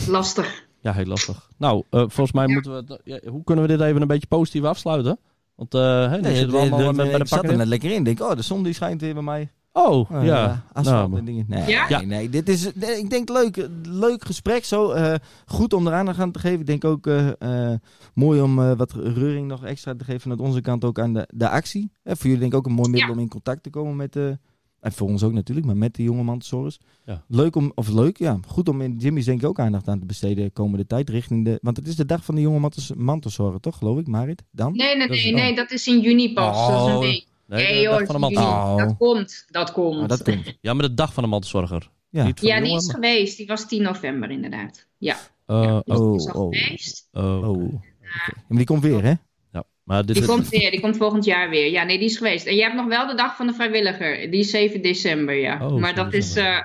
Lastig. 0.06 0.66
Ja, 0.80 0.92
heel 0.92 1.04
lastig. 1.04 1.50
Nou, 1.56 1.84
eh, 1.90 2.00
volgens 2.00 2.32
mij 2.32 2.46
moeten 2.46 2.72
we, 2.86 3.00
ja, 3.04 3.20
hoe 3.30 3.44
kunnen 3.44 3.64
we 3.66 3.76
dit 3.76 3.80
even 3.86 4.00
een 4.02 4.06
beetje 4.08 4.26
positief 4.26 4.62
afsluiten? 4.62 5.18
Want 5.54 5.74
eh 5.74 5.80
hè, 6.08 6.16
nu 6.16 6.20
Nee, 6.20 6.34
zitten 6.36 6.52
we 6.52 6.58
allemaal 6.60 6.78
de- 6.78 6.84
met, 6.84 6.96
met 6.96 7.06
ik 7.06 7.12
de 7.12 7.18
zat 7.18 7.28
pakken 7.28 7.48
er 7.48 7.52
in. 7.52 7.58
net 7.58 7.68
lekker 7.68 7.90
in. 7.90 7.96
Ik 7.98 8.04
denk, 8.04 8.30
oh, 8.30 8.36
de 8.36 8.42
zon 8.42 8.62
die 8.62 8.72
schijnt 8.72 9.00
weer 9.00 9.14
bij 9.14 9.22
mij. 9.22 9.52
Oh, 9.72 10.10
Eh, 10.10 10.24
ja. 10.24 10.64
asfalt 10.72 11.08
Nou, 11.08 11.18
en 11.18 11.24
dingen. 11.24 11.44
Nee, 11.48 11.68
Ja? 11.68 11.88
nee, 11.98 12.06
nee, 12.06 12.28
dit 12.28 12.48
is, 12.48 12.70
nee, 12.74 12.98
ik 12.98 13.10
denk 13.10 13.28
leuk, 13.28 13.68
leuk 13.82 14.24
gesprek 14.24 14.64
zo. 14.64 14.90
eh, 14.90 15.14
goed 15.46 15.72
om 15.72 15.86
er 15.86 15.92
aandacht 15.92 16.18
aan 16.18 16.32
te 16.32 16.38
geven. 16.38 16.60
Ik 16.60 16.66
denk 16.66 16.84
ook 16.84 17.06
eh, 17.06 17.70
eh, 17.72 17.78
mooi 18.14 18.40
om 18.40 18.58
eh, 18.58 18.72
wat 18.76 18.92
reuring 18.92 19.48
nog 19.48 19.64
extra 19.64 19.94
te 19.96 20.04
geven 20.04 20.20
vanuit 20.20 20.40
onze 20.40 20.60
kant 20.60 20.84
ook 20.84 20.98
aan 20.98 21.12
de, 21.14 21.28
de 21.34 21.48
actie. 21.48 21.90
Voor 22.04 22.16
jullie 22.22 22.38
denk 22.38 22.52
ik 22.52 22.58
ook 22.58 22.66
een 22.66 22.72
mooi 22.72 22.88
middel 22.88 23.08
Ja. 23.08 23.14
om 23.14 23.20
in 23.20 23.28
contact 23.28 23.62
te 23.62 23.70
komen 23.70 23.96
met 23.96 24.12
de... 24.12 24.38
En 24.80 24.92
voor 24.92 25.08
ons 25.08 25.22
ook 25.22 25.32
natuurlijk, 25.32 25.66
maar 25.66 25.76
met 25.76 25.94
de 25.94 26.02
jonge 26.02 26.22
mantelzorgers. 26.22 26.78
Ja. 27.04 27.22
Leuk 27.28 27.56
om, 27.56 27.72
of 27.74 27.88
leuk, 27.88 28.16
ja. 28.18 28.38
Goed 28.46 28.68
om 28.68 28.80
in 28.80 28.96
Jimmy's 28.98 29.24
denk 29.24 29.40
ik 29.42 29.48
ook 29.48 29.58
aandacht 29.58 29.88
aan 29.88 29.98
te 29.98 30.06
besteden 30.06 30.44
de 30.44 30.50
komende 30.50 30.86
tijd 30.86 31.10
richting 31.10 31.44
de... 31.44 31.58
Want 31.62 31.76
het 31.76 31.86
is 31.86 31.96
de 31.96 32.04
dag 32.04 32.24
van 32.24 32.34
de 32.34 32.40
jonge 32.40 32.58
mantels, 32.58 32.92
mantelzorger, 32.96 33.60
toch 33.60 33.76
geloof 33.76 33.98
ik, 33.98 34.06
Marit? 34.06 34.42
Dan? 34.50 34.72
Nee, 34.72 34.96
nee, 34.96 35.06
Dat 35.08 35.16
is- 35.16 35.24
nee, 35.24 35.34
oh. 35.34 35.40
nee, 35.40 35.54
dat 35.54 35.70
is 35.70 35.86
in 35.86 36.00
juni 36.00 36.32
pas. 36.32 36.68
dat 36.68 36.80
is 36.80 36.86
een 36.86 36.94
Oh. 36.94 37.00
week. 37.00 37.26
Nee, 37.48 37.64
Nee, 37.64 37.74
de 37.74 37.80
joh, 37.80 37.98
dag 37.98 38.06
van 38.06 38.20
de. 38.20 38.38
Oh. 38.40 38.76
Dat 38.76 38.96
komt, 38.98 39.44
dat 39.50 39.72
komt. 39.72 39.98
Maar 39.98 40.08
dat 40.08 40.22
komt. 40.22 40.58
Ja, 40.60 40.72
maar 40.74 40.82
de 40.88 40.94
dag 40.94 41.12
van 41.12 41.22
de 41.22 41.28
mantelzorger. 41.28 41.90
Ja. 42.10 42.24
Niet 42.24 42.38
van 42.38 42.48
Ja, 42.48 42.60
die 42.60 42.76
is 42.76 42.90
geweest. 42.90 43.36
Die 43.36 43.46
was 43.46 43.66
10 43.68 43.82
november 43.82 44.30
inderdaad. 44.30 44.86
Ja, 44.98 45.16
ja 45.46 45.54
Eh, 45.54 45.78
dus 45.84 45.98
oh, 45.98 46.06
die 46.12 46.16
is 46.20 46.28
al 46.32 46.46
oh. 46.46 46.56
geweest. 46.58 47.08
oh, 47.12 47.48
Oh. 47.48 47.72
Ja, 48.00 48.34
maar 48.48 48.58
die 48.58 48.66
komt 48.66 48.82
weer, 48.82 49.02
hè? 49.02 49.12
Ja, 49.52 49.64
maar 49.84 50.04
dit 50.06 50.14
Die 50.14 50.22
is- 50.24 50.28
komt 50.30 50.48
weer, 50.48 50.70
die 50.70 50.80
komt 50.80 50.96
volgend 50.96 51.24
jaar 51.24 51.50
weer. 51.50 51.70
Ja, 51.70 51.82
nee, 51.84 51.98
die 51.98 52.08
is 52.08 52.16
geweest. 52.16 52.46
En 52.46 52.54
je 52.54 52.62
hebt 52.62 52.74
nog 52.74 52.86
wel 52.86 53.06
de 53.06 53.14
dag 53.14 53.36
van 53.36 53.46
de 53.46 53.52
vrijwilliger. 53.52 54.30
Die 54.30 54.40
is 54.40 54.50
7 54.50 54.82
december, 54.82 55.34
ja. 55.34 55.66
Oh, 55.68 55.72
maar 55.80 55.94
dat 55.94 56.12
7 56.12 56.18
is... 56.18 56.36
eh 56.36 56.58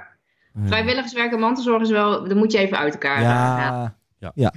vrijwilligerswerk 0.66 1.32
en 1.34 1.40
mantelzorg 1.40 1.82
is 1.82 1.90
wel... 1.90 2.28
Dat 2.28 2.38
moet 2.38 2.52
je 2.52 2.58
even 2.58 2.78
uit 2.78 2.94
elkaar 2.94 3.24
halen. 3.24 3.96
Ja, 4.20 4.32
Ja. 4.36 4.54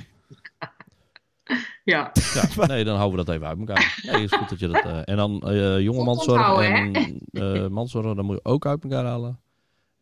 Ja, 1.87 2.13
nee, 2.67 2.85
dan 2.85 2.97
houden 2.97 3.19
we 3.19 3.25
dat 3.25 3.35
even 3.35 3.47
uit 3.47 3.59
elkaar. 3.59 4.01
Nee, 4.03 4.23
is 4.23 4.33
goed 4.33 4.49
dat 4.49 4.59
je 4.59 4.69
dat... 4.69 4.85
eh, 4.85 5.01
en 5.05 5.17
dan 5.17 5.41
eh 5.43 5.81
jonge 5.81 6.11
onthouden, 6.11 6.73
en 6.75 7.19
eh 7.33 7.69
mantelzorg, 7.69 8.15
dan 8.17 8.25
moet 8.25 8.35
je 8.35 8.45
ook 8.51 8.67
uit 8.67 8.83
elkaar 8.85 9.05
halen. 9.05 9.41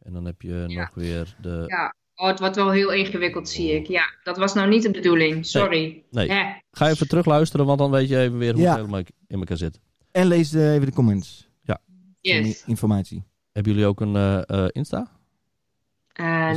En 0.02 0.12
dan 0.12 0.24
heb 0.24 0.42
je 0.42 0.64
Ja. 0.68 0.80
nog 0.80 0.90
weer 0.94 1.36
de... 1.40 1.64
ja. 1.66 1.94
Oh, 2.14 2.26
het 2.26 2.38
wordt 2.40 2.56
wel 2.56 2.70
heel 2.70 2.92
ingewikkeld, 2.92 3.48
zie 3.48 3.72
ik. 3.72 3.86
Ja, 3.86 4.04
dat 4.22 4.36
was 4.36 4.54
nou 4.54 4.68
niet 4.68 4.82
de 4.82 4.90
bedoeling. 4.90 5.46
Sorry. 5.46 6.02
Nee. 6.10 6.28
Ga 6.70 6.88
even 6.88 7.08
terug 7.08 7.24
luisteren, 7.26 7.66
want 7.66 7.78
dan 7.78 7.90
weet 7.90 8.08
je 8.08 8.18
even 8.18 8.38
weer 8.38 8.52
hoe 8.52 8.62
Ja. 8.62 8.68
het 8.68 8.76
helemaal 8.78 9.02
in 9.26 9.38
elkaar 9.38 9.56
zit. 9.56 9.80
En 10.10 10.26
lees 10.26 10.52
even 10.52 10.86
de 10.86 10.92
comments. 10.92 11.48
Voor 11.66 11.78
Yes. 12.20 12.42
meer 12.44 12.62
informatie. 12.66 13.24
Hebben 13.52 13.72
jullie 13.72 13.86
ook 13.88 14.00
een 14.00 14.16
eh, 14.16 14.48
eh, 14.48 14.68
Insta? 14.72 15.10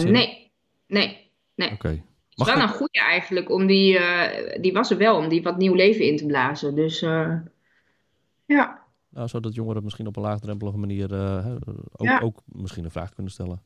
Nee. 0.03 0.51
Nee. 0.87 1.31
Nee. 1.55 1.71
Oké. 1.71 2.03
Mag 2.37 2.47
is 2.47 2.53
wel 2.53 2.63
ik- 2.63 2.69
een 2.69 2.75
goede 2.75 2.99
eigenlijk, 2.99 3.49
om 3.49 3.67
die, 3.67 3.97
eh, 3.97 4.61
die 4.61 4.73
was 4.73 4.91
er 4.91 4.97
wel, 4.97 5.17
om 5.17 5.27
die 5.29 5.43
wat 5.43 5.57
nieuw 5.57 5.73
leven 5.73 6.05
in 6.05 6.17
te 6.17 6.25
blazen. 6.25 6.75
Dus 6.75 7.01
eh, 7.01 7.35
ja, 8.45 8.85
Nou, 9.09 9.27
zodat 9.27 9.53
jongeren 9.55 9.83
misschien 9.83 10.07
op 10.07 10.15
een 10.15 10.21
laagdrempelige 10.21 10.77
manier 10.77 11.13
eh, 11.13 11.55
ook, 11.91 12.07
Ja. 12.07 12.19
ook 12.19 12.41
misschien 12.45 12.83
een 12.83 12.91
vraag 12.91 13.13
kunnen 13.13 13.31
stellen. 13.31 13.61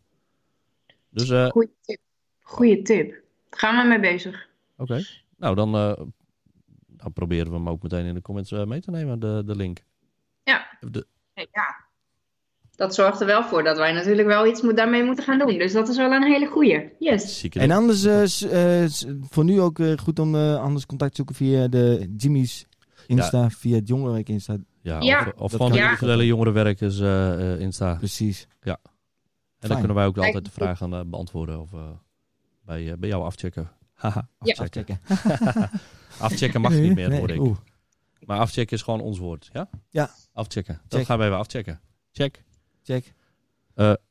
Dus, 1.09 1.31
oké. 1.31 1.49
goede 1.49 1.71
tip. 1.81 1.99
Goeie 2.41 2.81
tip. 2.81 3.21
Gaan 3.49 3.81
we 3.81 3.87
mee 3.87 3.99
bezig. 3.99 4.47
Nou, 5.37 5.55
dan, 5.55 5.71
dan 6.87 7.13
proberen 7.13 7.47
we 7.47 7.53
hem 7.57 7.69
ook 7.69 7.81
meteen 7.83 8.05
in 8.05 8.13
de 8.13 8.21
comments 8.21 8.51
mee 8.51 8.79
te 8.81 8.91
nemen, 8.91 9.19
de, 9.19 9.41
de 9.45 9.55
link. 9.55 9.83
Ja. 10.43 10.77
De, 10.79 11.07
ja. 11.33 11.85
Dat 12.81 12.95
zorgt 12.95 13.19
er 13.19 13.25
wel 13.25 13.43
voor 13.43 13.63
dat 13.63 13.77
wij 13.77 13.91
natuurlijk 13.91 14.27
wel 14.27 14.45
iets 14.47 14.61
moet, 14.61 14.77
daarmee 14.77 15.03
moeten 15.03 15.23
gaan 15.23 15.39
doen. 15.39 15.57
Dus 15.57 15.73
dat 15.73 15.89
is 15.89 15.97
wel 15.97 16.11
een 16.11 16.23
hele 16.23 16.45
goeie. 16.45 16.89
Yes. 16.99 17.47
En 17.49 17.71
anders, 17.71 18.03
eh, 18.03 18.81
eh, 18.83 18.89
s- 18.89 19.05
voor 19.29 19.43
nu 19.43 19.61
ook 19.61 19.79
eh, 19.79 19.97
goed 19.97 20.19
om 20.19 20.35
eh, 20.35 20.55
anders 20.61 20.85
contact 20.85 21.11
te 21.11 21.17
zoeken 21.17 21.35
via 21.35 21.67
de 21.67 22.13
Jimmy's 22.17 22.65
Insta, 23.07 23.49
via 23.49 23.75
het 23.75 23.87
Jongerenwerk 23.87 24.29
Insta. 24.29 24.57
Ja, 24.81 24.99
Ja. 25.01 25.19
of, 25.35 25.41
of 25.41 25.51
van 25.51 25.71
kan 25.97 26.17
de 26.17 26.25
jongerenwerkers 26.25 26.99
eh, 26.99 27.53
eh, 27.53 27.59
Insta. 27.59 27.95
Precies. 27.95 28.47
En 28.61 29.69
dan 29.69 29.77
kunnen 29.77 29.95
wij 29.95 30.05
ook 30.05 30.17
altijd 30.17 30.45
de 30.45 30.51
me 30.55 30.65
vragen 30.65 31.09
beantwoorden 31.09 31.59
of 31.61 31.73
eh, 31.73 31.79
bij, 32.65 32.95
bij 32.99 33.09
jou 33.09 33.23
afchecken. 33.23 33.71
Haha, 33.93 34.27
Ja. 34.39 34.55
afchecken. 34.57 34.99
Checken. 35.05 35.69
Afchecken 36.19 36.61
mag 36.61 36.71
niet 36.73 36.95
meer, 36.95 37.09
Nee, 37.09 37.19
hoor 37.19 37.29
ik. 37.29 37.39
oeh. 37.39 37.57
Maar 38.25 38.39
afchecken 38.39 38.77
is 38.77 38.83
gewoon 38.83 39.01
ons 39.01 39.19
woord, 39.19 39.49
ja? 39.53 39.69
Ja. 39.89 40.09
Afchecken. 40.33 40.81
Dat 40.87 40.97
Check. 40.99 41.07
gaan 41.07 41.17
wij 41.17 41.27
even 41.27 41.39
afchecken. 41.39 41.79
Check. 42.11 42.43
Check. 42.83 43.13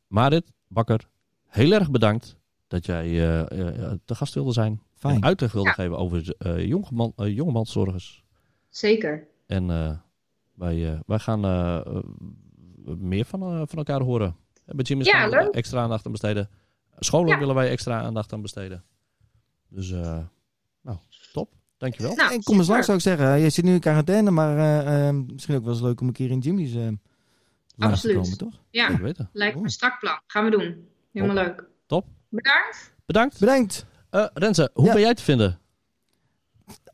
Marit, 0.07 0.53
Bakker, 0.69 1.09
heel 1.47 1.73
erg 1.73 1.91
bedankt 1.91 2.37
dat 2.69 2.87
jij 2.87 3.05
eh, 3.07 3.41
eh, 3.91 3.93
te 4.05 4.15
gast 4.15 4.35
wilde 4.35 4.53
zijn. 4.53 4.81
Fijn. 4.95 5.15
En 5.15 5.25
uitleg 5.25 5.53
wilde 5.53 5.69
Ja. 5.69 5.75
geven 5.75 5.99
over 5.99 6.35
uh, 6.47 6.67
jongeman, 6.67 7.13
uh, 7.17 7.35
jongemanszorgers. 7.37 8.25
Zeker. 8.69 9.27
En 9.47 9.71
eh, 9.71 9.97
wij, 10.55 10.93
eh, 10.93 11.01
wij 11.07 11.19
gaan 11.19 11.45
eh, 11.45 11.77
eh, 11.77 12.03
meer 12.99 13.25
van, 13.25 13.43
eh, 13.43 13.49
van 13.67 13.79
elkaar 13.79 14.01
horen. 14.01 14.37
En 14.65 14.77
Bij 14.77 14.85
Jim 14.85 15.01
is 15.01 15.07
Ja, 15.07 15.13
gaan 15.21 15.31
we 15.31 15.37
leuk. 15.37 15.55
extra 15.55 15.83
aandacht 15.83 16.07
aan 16.07 16.13
besteden. 16.13 16.49
Scholen 16.99 17.29
Ja. 17.29 17.39
willen 17.39 17.55
wij 17.55 17.71
extra 17.71 18.01
aandacht 18.01 18.33
aan 18.33 18.43
besteden. 18.43 18.85
Dus, 19.69 19.91
eh, 19.93 20.19
nou, 20.83 20.99
top. 21.33 21.53
Dankjewel. 21.79 22.15
Nou, 22.15 22.33
en 22.35 22.43
kom 22.43 22.59
eens 22.59 22.69
langs 22.69 22.85
zou 22.87 22.97
ik 22.99 23.03
zeggen. 23.05 23.39
Je 23.41 23.51
zit 23.51 23.65
nu 23.65 23.73
in 23.73 23.81
quarantaine, 23.81 24.31
maar 24.31 24.57
eh, 24.59 25.09
eh, 25.09 25.15
misschien 25.27 25.57
ook 25.57 25.63
wel 25.65 25.73
eens 25.73 25.83
leuk 25.83 26.01
om 26.01 26.07
een 26.07 26.13
keer 26.13 26.31
in 26.31 26.39
Jimmy's 26.39 26.75
eh 26.75 26.89
Absoluut. 27.89 28.17
komen, 28.17 28.39
toch? 28.39 28.55
Ja, 28.71 28.99
weten. 28.99 29.29
lijkt 29.33 29.57
me 29.57 29.63
een 29.63 29.71
strak 29.71 29.99
plan. 29.99 30.21
Gaan 30.27 30.45
we 30.45 30.51
doen. 30.51 30.89
Helemaal 31.13 31.35
leuk. 31.45 31.65
Top. 31.87 32.07
Bedankt. 32.29 32.93
Bedankt. 33.07 33.39
Bedankt. 33.39 33.87
Eh 34.11 34.25
Renze, 34.35 34.71
hoe 34.75 34.87
Ja. 34.87 34.93
ben 34.93 35.01
jij 35.01 35.15
te 35.15 35.23
vinden? 35.23 35.59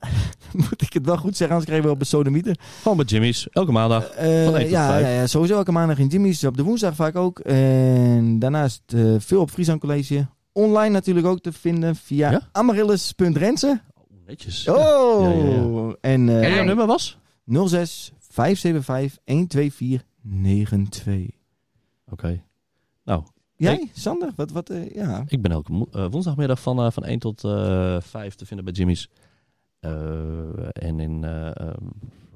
Moet 0.53 0.83
ik 0.83 0.93
het 0.93 1.07
wel 1.07 1.17
goed 1.17 1.37
zeggen, 1.37 1.49
anders 1.57 1.65
krijgen 1.65 1.85
we 1.87 1.93
op 1.93 1.99
de 1.99 2.05
sodemieter. 2.05 2.57
Gewoon 2.83 2.97
bij 2.97 3.07
Jimmy's. 3.07 3.49
Elke 3.51 3.73
maandag. 3.73 4.05
Tot 4.07 4.15
ja, 4.17 4.51
vijf. 4.51 4.71
ja, 4.71 4.99
ja, 4.99 5.27
sowieso 5.27 5.57
elke 5.57 5.73
maandag 5.73 5.99
in 5.99 6.07
Jimmy's. 6.07 6.45
Op 6.45 6.57
de 6.57 6.63
woensdag 6.63 6.95
vaak 6.95 7.17
ook. 7.17 7.39
En 7.39 8.39
daarnaast 8.39 8.83
eh, 8.87 9.15
veel 9.19 9.41
op 9.41 9.51
Friesland 9.51 9.81
College. 9.81 10.27
Online 10.53 10.89
natuurlijk 10.91 11.27
ook 11.27 11.41
te 11.41 11.53
vinden 11.53 11.97
via 11.97 12.31
Ja? 12.31 12.49
amaryllis.rensen. 12.53 13.83
Oh, 13.95 14.05
netjes. 14.27 14.69
Oh! 14.69 15.23
Ja, 15.23 15.31
ja, 15.31 15.95
En 16.01 16.29
En 16.29 16.43
eh, 16.43 16.55
jouw 16.55 16.65
nummer 16.65 16.87
was? 16.87 17.19
06 17.47 18.13
575 18.31 19.19
124 19.25 20.03
92. 20.29 21.31
Oké. 22.09 22.43
Nou, 23.05 23.25
Jij, 23.57 23.91
Sander? 23.93 24.33
Wat, 24.37 24.51
wat, 24.51 24.71
eh, 24.71 24.95
ja. 24.95 25.25
ik 25.27 25.43
ben 25.43 25.51
elke 25.51 25.87
eh, 25.93 26.07
woensdagmiddag 26.11 26.61
van, 26.61 26.79
eh, 26.79 26.91
van 26.91 27.05
1 27.05 27.19
tot 27.19 27.45
eh 27.45 28.01
5 28.01 28.35
te 28.35 28.47
vinden 28.47 28.65
bij 28.65 28.75
Jimmy's. 28.75 29.11
Eh, 29.79 30.77
en 30.83 31.01
in 31.01 31.25
eh 31.25 31.51
eh, 31.57 31.75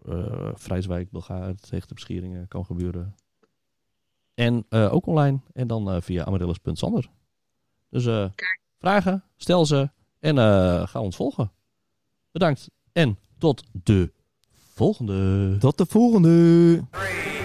eh, 0.08 0.50
Vrijswijk, 0.54 1.10
Belgaard, 1.10 1.68
tegen 1.68 1.88
de 1.88 1.94
beschieringen 1.94 2.48
kan 2.48 2.64
gebeuren. 2.64 3.14
En 4.34 4.66
eh, 4.68 4.92
ook 4.92 5.06
online. 5.06 5.40
En 5.52 5.66
dan 5.66 5.90
eh, 5.90 6.00
via 6.00 6.24
amaryllis.sander. 6.24 7.08
Dus 7.88 8.06
eh, 8.06 8.26
vragen, 8.78 9.24
stel 9.36 9.66
ze 9.66 9.90
en 10.18 10.38
eh, 10.38 10.86
ga 10.86 11.00
ons 11.00 11.16
volgen. 11.16 11.52
Bedankt 12.30 12.70
en 12.92 13.18
tot 13.38 13.64
de 13.72 14.12
volgende. 14.74 15.56
Tot 15.58 15.78
de 15.78 15.86
volgende. 15.86 16.30
Three, 16.90 17.39